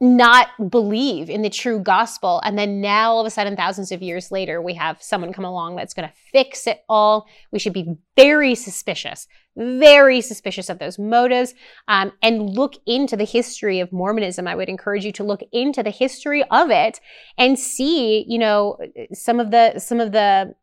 not 0.00 0.48
believe 0.70 1.30
in 1.30 1.42
the 1.42 1.50
true 1.50 1.78
gospel, 1.78 2.40
and 2.44 2.58
then 2.58 2.80
now 2.80 3.12
all 3.12 3.20
of 3.20 3.26
a 3.26 3.30
sudden, 3.30 3.56
thousands 3.56 3.92
of 3.92 4.02
years 4.02 4.30
later, 4.30 4.60
we 4.60 4.74
have 4.74 5.00
someone 5.00 5.32
come 5.32 5.44
along 5.44 5.76
that's 5.76 5.94
going 5.94 6.08
to 6.08 6.14
fix 6.32 6.66
it 6.66 6.84
all. 6.88 7.26
We 7.52 7.58
should 7.58 7.72
be 7.72 7.94
very 8.16 8.54
suspicious, 8.54 9.26
very 9.56 10.20
suspicious 10.20 10.68
of 10.68 10.78
those 10.78 10.98
motives, 10.98 11.54
um, 11.88 12.12
and 12.22 12.50
look 12.50 12.74
into 12.86 13.16
the 13.16 13.24
history 13.24 13.80
of 13.80 13.92
Mormonism. 13.92 14.48
I 14.48 14.56
would 14.56 14.68
encourage 14.68 15.04
you 15.04 15.12
to 15.12 15.24
look 15.24 15.42
into 15.52 15.82
the 15.82 15.90
history 15.90 16.42
of 16.50 16.70
it 16.70 17.00
and 17.38 17.58
see, 17.58 18.24
you 18.28 18.38
know, 18.38 18.76
some 19.12 19.40
of 19.40 19.52
the 19.52 19.78
some 19.78 20.00
of 20.00 20.12
the 20.12 20.54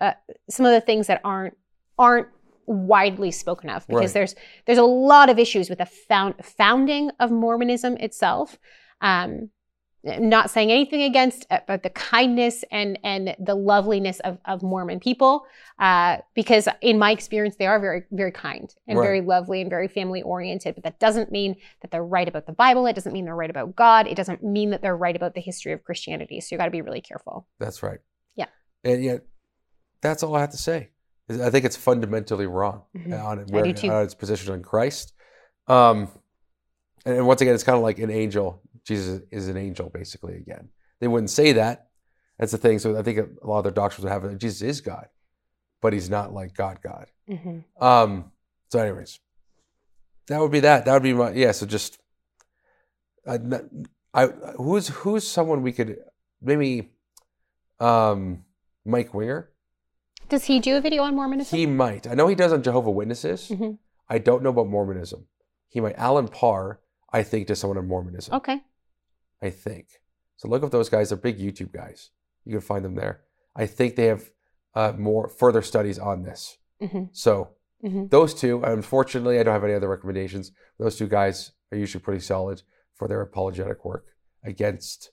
uh, 0.00 0.12
some 0.50 0.66
of 0.66 0.72
the 0.72 0.80
things 0.80 1.06
that 1.06 1.20
aren't 1.22 1.56
aren't 1.98 2.28
widely 2.66 3.30
spoken 3.30 3.70
of 3.70 3.86
because 3.86 4.02
Right. 4.02 4.12
there's 4.14 4.34
there's 4.66 4.78
a 4.78 4.84
lot 4.84 5.28
of 5.28 5.38
issues 5.38 5.68
with 5.68 5.78
the 5.78 5.86
found, 5.86 6.34
founding 6.42 7.10
of 7.20 7.30
Mormonism 7.30 7.96
itself. 7.98 8.58
Um, 9.00 9.50
not 10.06 10.50
saying 10.50 10.70
anything 10.70 11.00
against 11.02 11.46
uh, 11.50 11.60
but 11.66 11.82
the 11.82 11.88
kindness 11.88 12.62
and 12.70 12.98
and 13.02 13.34
the 13.38 13.54
loveliness 13.54 14.20
of, 14.20 14.36
of 14.44 14.62
Mormon 14.62 15.00
people, 15.00 15.46
uh, 15.78 16.18
because 16.34 16.68
in 16.82 16.98
my 16.98 17.10
experience 17.10 17.56
they 17.56 17.66
are 17.66 17.80
very 17.80 18.04
very 18.10 18.30
kind 18.30 18.68
and 18.86 18.98
Right. 18.98 19.04
very 19.06 19.20
lovely 19.22 19.62
and 19.62 19.70
very 19.70 19.88
family 19.88 20.20
oriented. 20.20 20.74
But 20.74 20.84
that 20.84 21.00
doesn't 21.00 21.32
mean 21.32 21.56
that 21.80 21.90
they're 21.90 22.04
right 22.04 22.28
about 22.28 22.44
the 22.44 22.52
Bible. 22.52 22.84
It 22.86 22.92
doesn't 22.94 23.12
mean 23.14 23.24
they're 23.24 23.34
right 23.34 23.48
about 23.48 23.74
God. 23.76 24.06
It 24.06 24.14
doesn't 24.14 24.42
mean 24.44 24.70
that 24.70 24.82
they're 24.82 24.96
right 24.96 25.16
about 25.16 25.32
the 25.34 25.40
history 25.40 25.72
of 25.72 25.82
Christianity. 25.84 26.38
So 26.42 26.48
you 26.54 26.58
got 26.58 26.66
to 26.66 26.70
be 26.70 26.82
really 26.82 27.00
careful. 27.00 27.46
That's 27.58 27.82
right. 27.82 28.00
Yeah. 28.36 28.48
And 28.84 29.02
yet, 29.02 29.22
that's 30.02 30.22
all 30.22 30.36
I 30.36 30.40
have 30.40 30.50
to 30.50 30.58
say. 30.58 30.90
I 31.30 31.48
think 31.50 31.64
it's 31.64 31.76
fundamentally 31.76 32.46
wrong 32.46 32.82
Mhm. 32.94 33.24
on, 33.24 33.38
it, 33.38 33.50
where, 33.50 33.64
on 33.90 34.02
its 34.04 34.14
position 34.14 34.52
on 34.52 34.62
Christ. 34.62 35.12
Um, 35.68 36.08
and, 37.06 37.26
once 37.26 37.40
again, 37.40 37.54
it's 37.54 37.64
kind 37.64 37.76
of 37.76 37.82
like 37.82 37.98
an 37.98 38.10
angel. 38.10 38.62
Jesus 38.84 39.22
is 39.30 39.48
an 39.48 39.56
angel, 39.56 39.88
basically. 39.88 40.36
Again, 40.36 40.68
they 41.00 41.08
wouldn't 41.08 41.30
say 41.30 41.52
that. 41.52 41.88
That's 42.38 42.52
the 42.52 42.58
thing. 42.58 42.78
So 42.78 42.98
I 42.98 43.02
think 43.02 43.18
a 43.18 43.46
lot 43.46 43.58
of 43.58 43.64
their 43.64 43.72
doctrines 43.72 44.04
would 44.04 44.12
have 44.12 44.24
it. 44.24 44.28
that 44.32 44.38
Jesus 44.38 44.60
is 44.62 44.80
God, 44.80 45.08
but 45.80 45.92
he's 45.94 46.10
not 46.10 46.32
like 46.34 46.54
God. 46.54 46.80
God. 46.82 47.06
Mm-hmm. 47.28 47.82
Um, 47.82 48.32
so, 48.70 48.78
anyways, 48.80 49.20
that 50.26 50.40
would 50.40 50.50
be 50.52 50.60
that. 50.60 50.84
That 50.84 50.92
would 50.94 51.02
be 51.02 51.14
my 51.14 51.32
yeah. 51.32 51.52
So 51.52 51.64
just, 51.64 51.98
I, 53.26 53.38
I 54.12 54.26
who's 54.26 54.88
who's 54.88 55.26
someone 55.26 55.62
we 55.62 55.72
could 55.72 55.98
maybe, 56.42 56.90
um, 57.80 58.44
Mike 58.84 59.14
Winger. 59.14 59.50
Does 60.28 60.44
he 60.44 60.58
do 60.60 60.76
a 60.76 60.80
video 60.80 61.02
on 61.02 61.14
Mormonism? 61.14 61.58
He 61.58 61.66
might. 61.66 62.06
I 62.06 62.14
know 62.14 62.26
he 62.26 62.34
does 62.34 62.52
on 62.52 62.62
Jehovah 62.62 62.90
Witnesses. 62.90 63.48
Mhm. 63.50 63.78
I 64.08 64.18
don't 64.18 64.42
know 64.42 64.50
about 64.50 64.68
Mormonism. 64.68 65.26
He 65.68 65.80
might. 65.80 65.96
Allen 65.96 66.28
Parr, 66.28 66.80
I 67.12 67.22
think, 67.22 67.46
does 67.48 67.58
someone 67.60 67.78
on 67.78 67.86
Mormonism. 67.88 68.34
okay. 68.34 68.62
I 69.42 69.50
think. 69.50 70.00
So 70.36 70.48
look 70.48 70.62
up 70.62 70.70
those 70.70 70.88
guys. 70.88 71.10
They're 71.10 71.18
big 71.18 71.38
YouTube 71.38 71.72
guys. 71.72 72.10
You 72.44 72.52
can 72.52 72.60
find 72.60 72.84
them 72.84 72.94
there. 72.94 73.22
I 73.54 73.66
think 73.66 73.94
they 73.96 74.06
have 74.06 74.30
uh, 74.74 74.92
more 74.98 75.28
further 75.28 75.62
studies 75.62 75.98
on 75.98 76.22
this. 76.22 76.58
hmm 76.80 77.04
So 77.12 77.50
hmm 77.80 78.06
those 78.06 78.34
two, 78.34 78.62
unfortunately, 78.64 79.38
I 79.38 79.42
don't 79.42 79.52
have 79.54 79.64
any 79.64 79.74
other 79.74 79.88
recommendations. 79.88 80.52
Those 80.78 80.96
two 80.96 81.06
guys 81.06 81.52
are 81.70 81.76
usually 81.78 82.02
pretty 82.02 82.20
solid 82.20 82.62
for 82.94 83.06
their 83.08 83.20
apologetic 83.20 83.84
work 83.84 84.06
against 84.42 85.10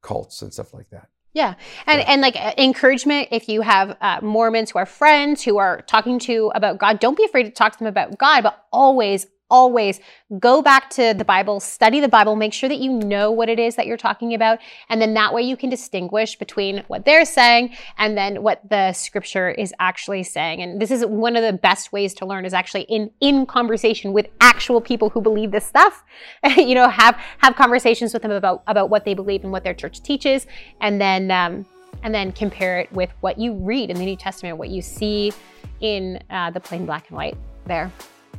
cults 0.00 0.42
and 0.42 0.52
stuff 0.52 0.72
like 0.74 0.88
that. 0.90 1.08
Yeah, 1.34 1.54
and 1.86 2.00
Yeah. 2.00 2.04
and 2.08 2.20
like 2.20 2.36
encouragement. 2.58 3.28
If 3.30 3.48
you 3.48 3.62
have 3.62 3.96
uh, 4.00 4.20
Mormons 4.22 4.70
who 4.70 4.78
are 4.78 4.86
friends 4.86 5.42
who 5.42 5.56
are 5.58 5.80
talking 5.82 6.18
to 6.20 6.52
about 6.54 6.78
God, 6.78 7.00
don't 7.00 7.16
be 7.16 7.24
afraid 7.24 7.44
to 7.44 7.50
talk 7.50 7.72
to 7.72 7.78
them 7.78 7.88
about 7.88 8.18
God. 8.18 8.42
But 8.42 8.62
always, 8.72 9.26
always 9.52 10.00
go 10.38 10.62
back 10.62 10.88
to 10.90 11.12
the 11.12 11.24
Bible, 11.24 11.60
study 11.60 12.00
the 12.00 12.08
Bible, 12.08 12.34
make 12.34 12.54
sure 12.54 12.68
that 12.68 12.78
you 12.78 12.90
know 12.90 13.30
what 13.30 13.50
it 13.50 13.58
is 13.58 13.76
that 13.76 13.86
you're 13.86 13.98
talking 13.98 14.32
about, 14.34 14.58
and 14.88 15.00
then 15.00 15.12
that 15.14 15.32
way 15.34 15.42
you 15.42 15.56
can 15.56 15.68
distinguish 15.68 16.36
between 16.36 16.82
what 16.88 17.04
they're 17.04 17.26
saying 17.26 17.76
and 17.98 18.16
then 18.16 18.42
what 18.42 18.68
the 18.68 18.92
Scripture 18.94 19.50
is 19.50 19.72
actually 19.78 20.22
saying. 20.22 20.62
And 20.62 20.80
this 20.80 20.90
is 20.90 21.04
one 21.04 21.36
of 21.36 21.42
the 21.42 21.52
best 21.52 21.92
ways 21.92 22.14
to 22.14 22.26
learn 22.26 22.44
is 22.44 22.54
actually 22.54 22.82
in 22.88 23.10
in 23.20 23.46
conversation 23.46 24.12
with 24.12 24.26
actual 24.40 24.80
people 24.80 25.10
who 25.10 25.20
believe 25.20 25.52
this 25.52 25.66
stuff. 25.66 26.02
you 26.56 26.74
know, 26.74 26.88
have 26.88 27.20
have 27.38 27.54
conversations 27.54 28.14
with 28.14 28.22
them 28.22 28.32
about 28.32 28.62
about 28.66 28.88
what 28.88 29.04
they 29.04 29.14
believe 29.14 29.44
and 29.44 29.52
what 29.52 29.62
their 29.62 29.74
church 29.74 30.02
teaches, 30.02 30.46
and 30.80 30.98
then 30.98 31.30
um, 31.30 31.66
and 32.02 32.14
then 32.14 32.32
compare 32.32 32.80
it 32.80 32.90
with 32.92 33.10
what 33.20 33.38
you 33.38 33.52
read 33.52 33.90
in 33.90 33.98
the 33.98 34.04
New 34.04 34.16
Testament, 34.16 34.56
what 34.56 34.70
you 34.70 34.80
see 34.80 35.32
in 35.80 36.22
uh, 36.30 36.50
the 36.50 36.60
plain 36.60 36.86
black 36.86 37.08
and 37.08 37.16
white 37.16 37.36
there. 37.66 37.92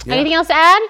Yeah. 0.06 0.16
Anything 0.16 0.34
else 0.34 0.48
to 0.48 0.56
add? 0.56 0.82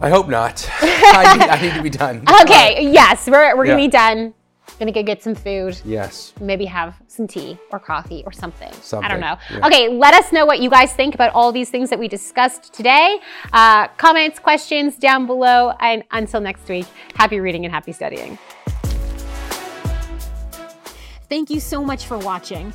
I 0.00 0.10
hope 0.10 0.28
not. 0.28 0.68
I, 0.80 1.36
need, 1.38 1.48
I 1.48 1.62
need 1.62 1.74
to 1.74 1.82
be 1.82 1.90
done. 1.90 2.22
Okay, 2.42 2.90
yes, 2.92 3.26
we're, 3.26 3.56
we're 3.56 3.64
gonna 3.64 3.76
be 3.78 3.88
done. 3.88 4.34
Gonna 4.78 4.92
go 4.92 5.02
get 5.02 5.22
some 5.22 5.34
food, 5.34 5.80
Yes. 5.86 6.34
maybe 6.38 6.66
have 6.66 6.96
some 7.06 7.26
tea 7.26 7.56
or 7.70 7.78
coffee 7.78 8.22
or 8.26 8.32
something. 8.32 8.70
I 9.00 9.08
don't 9.08 9.20
know. 9.20 9.38
yeah. 9.50 9.66
Okay, 9.66 9.88
let 9.88 10.12
us 10.12 10.32
know 10.32 10.44
what 10.44 10.60
you 10.60 10.68
guys 10.68 10.92
think 10.92 11.14
about 11.14 11.32
all 11.32 11.50
these 11.50 11.70
things 11.70 11.88
that 11.88 11.98
we 11.98 12.08
discussed 12.08 12.74
today. 12.74 13.18
Uh, 13.54 13.88
comments, 13.96 14.38
questions 14.38 14.96
down 14.96 15.24
below. 15.26 15.72
And 15.80 16.02
until 16.10 16.40
next 16.42 16.68
week, 16.68 16.84
happy 17.14 17.40
reading 17.40 17.64
and 17.64 17.72
happy 17.72 17.92
studying. 17.92 18.38
Thank 21.30 21.48
you 21.48 21.58
so 21.60 21.82
much 21.82 22.04
for 22.06 22.18
watching. 22.18 22.74